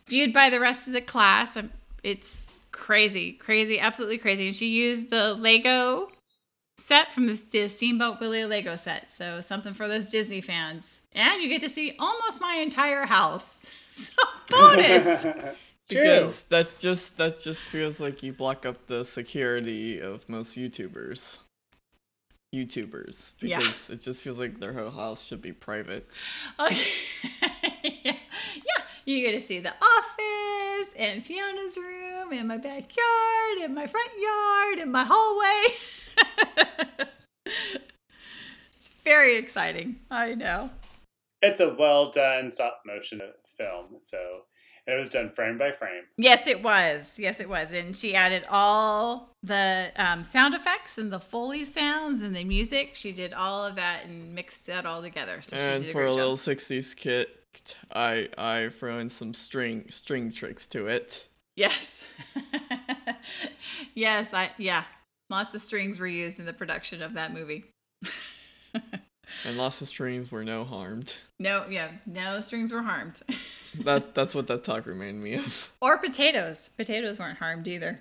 [0.06, 1.56] viewed by the rest of the class.
[1.56, 1.70] Um,
[2.02, 4.47] It's crazy, crazy, absolutely crazy.
[4.47, 6.09] And she used the Lego
[6.78, 9.10] set from the, the Steamboat Willie Lego set.
[9.10, 11.02] So something for those Disney fans.
[11.12, 13.60] And you get to see almost my entire house.
[13.90, 14.12] So
[14.48, 15.27] bonus.
[15.89, 21.39] Because that just that just feels like you block up the security of most YouTubers.
[22.55, 23.32] YouTubers.
[23.40, 23.59] Yeah.
[23.59, 26.19] Because it just feels like their whole house should be private.
[26.60, 26.82] Okay.
[27.82, 27.90] yeah.
[28.05, 33.86] yeah, you get to see the office and Fiona's room and my backyard and my
[33.86, 35.74] front yard and my hallway.
[38.77, 40.01] it's very exciting.
[40.10, 40.70] I know.
[41.40, 43.20] It's a well done stop motion
[43.56, 43.97] film.
[44.01, 44.43] So
[44.89, 46.05] and it was done frame by frame.
[46.16, 47.19] Yes, it was.
[47.19, 47.74] Yes, it was.
[47.74, 52.93] And she added all the um, sound effects and the Foley sounds and the music.
[52.94, 55.43] She did all of that and mixed that all together.
[55.43, 56.56] So and she did a for a great little job.
[56.56, 57.28] 60s kit,
[57.93, 61.27] I I throw in some string string tricks to it.
[61.55, 62.02] Yes.
[63.94, 64.85] yes, I yeah.
[65.28, 67.66] Lots of strings were used in the production of that movie.
[69.44, 71.14] And lots of strings were no harmed.
[71.38, 73.20] No, yeah, no strings were harmed.
[73.84, 75.70] That that's what that talk reminded me of.
[75.82, 76.70] or potatoes.
[76.78, 78.00] Potatoes weren't harmed either.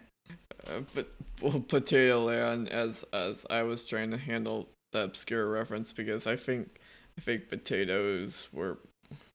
[0.65, 1.09] Uh, but
[1.41, 6.37] well, potato land as as I was trying to handle the obscure reference because I
[6.37, 6.79] think
[7.17, 8.79] I think potatoes were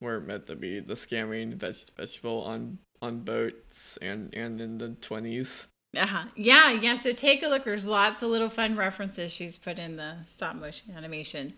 [0.01, 4.89] were meant to be the scamming veg- vegetable on on boats and and in the
[5.01, 5.66] twenties.
[5.94, 6.24] Uh-huh.
[6.35, 6.97] Yeah, yeah.
[6.97, 7.64] So take a look.
[7.64, 11.52] There's lots of little fun references she's put in the stop motion animation.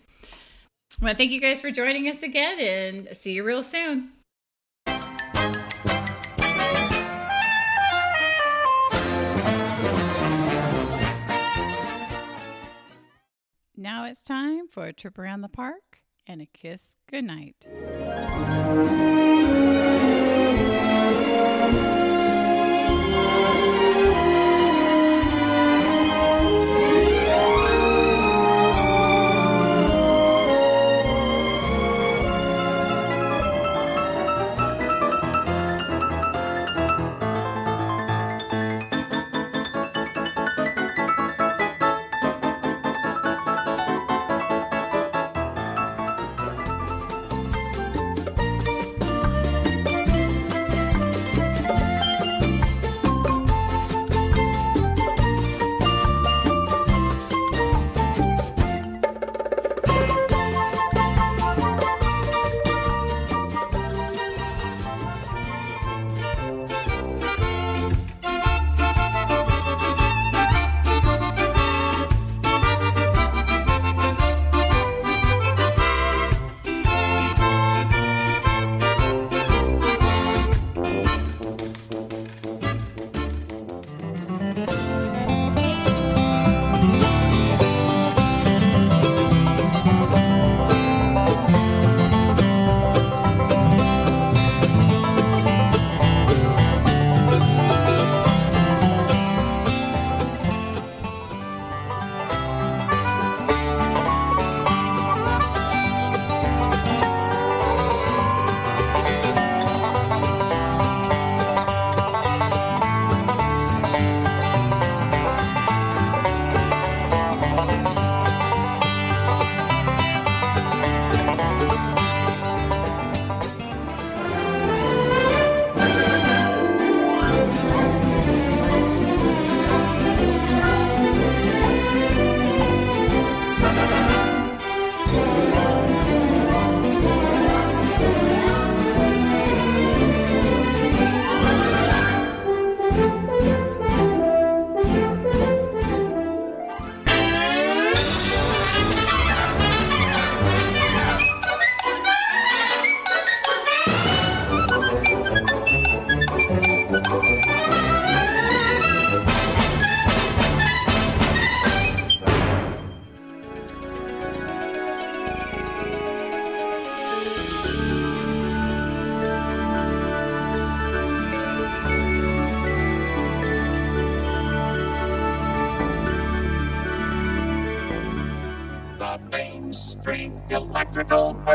[1.01, 4.13] Well, thank you guys for joining us again and see you real soon.
[13.77, 17.67] Now it's time for a trip around the park and a kiss goodnight.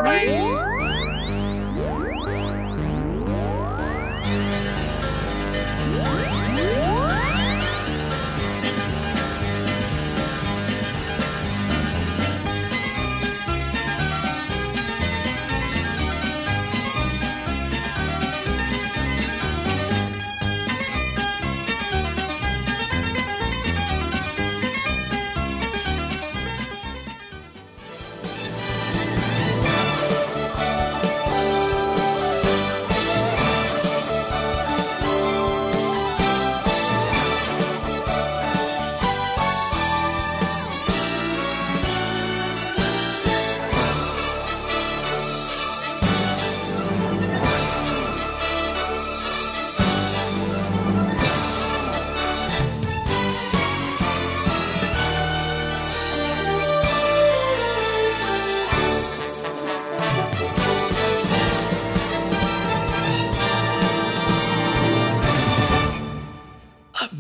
[0.10, 0.49] Electrical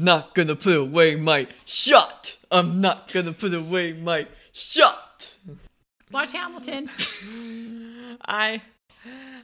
[0.10, 2.36] not gonna put away my shot.
[2.49, 5.31] I'm not gonna put away my shot.
[6.11, 6.90] Watch Hamilton.
[8.26, 8.60] I,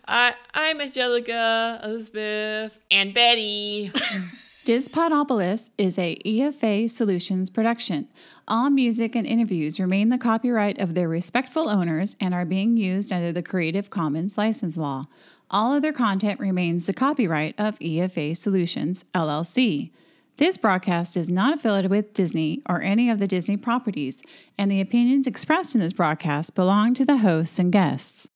[0.07, 3.91] I, I'm Angelica, Elizabeth, and Betty.
[4.65, 8.07] Dispodopolis is a EFA Solutions production.
[8.47, 13.13] All music and interviews remain the copyright of their respectful owners and are being used
[13.13, 15.05] under the Creative Commons license law.
[15.51, 19.91] All other content remains the copyright of EFA Solutions, LLC.
[20.37, 24.21] This broadcast is not affiliated with Disney or any of the Disney properties,
[24.57, 28.27] and the opinions expressed in this broadcast belong to the hosts and guests.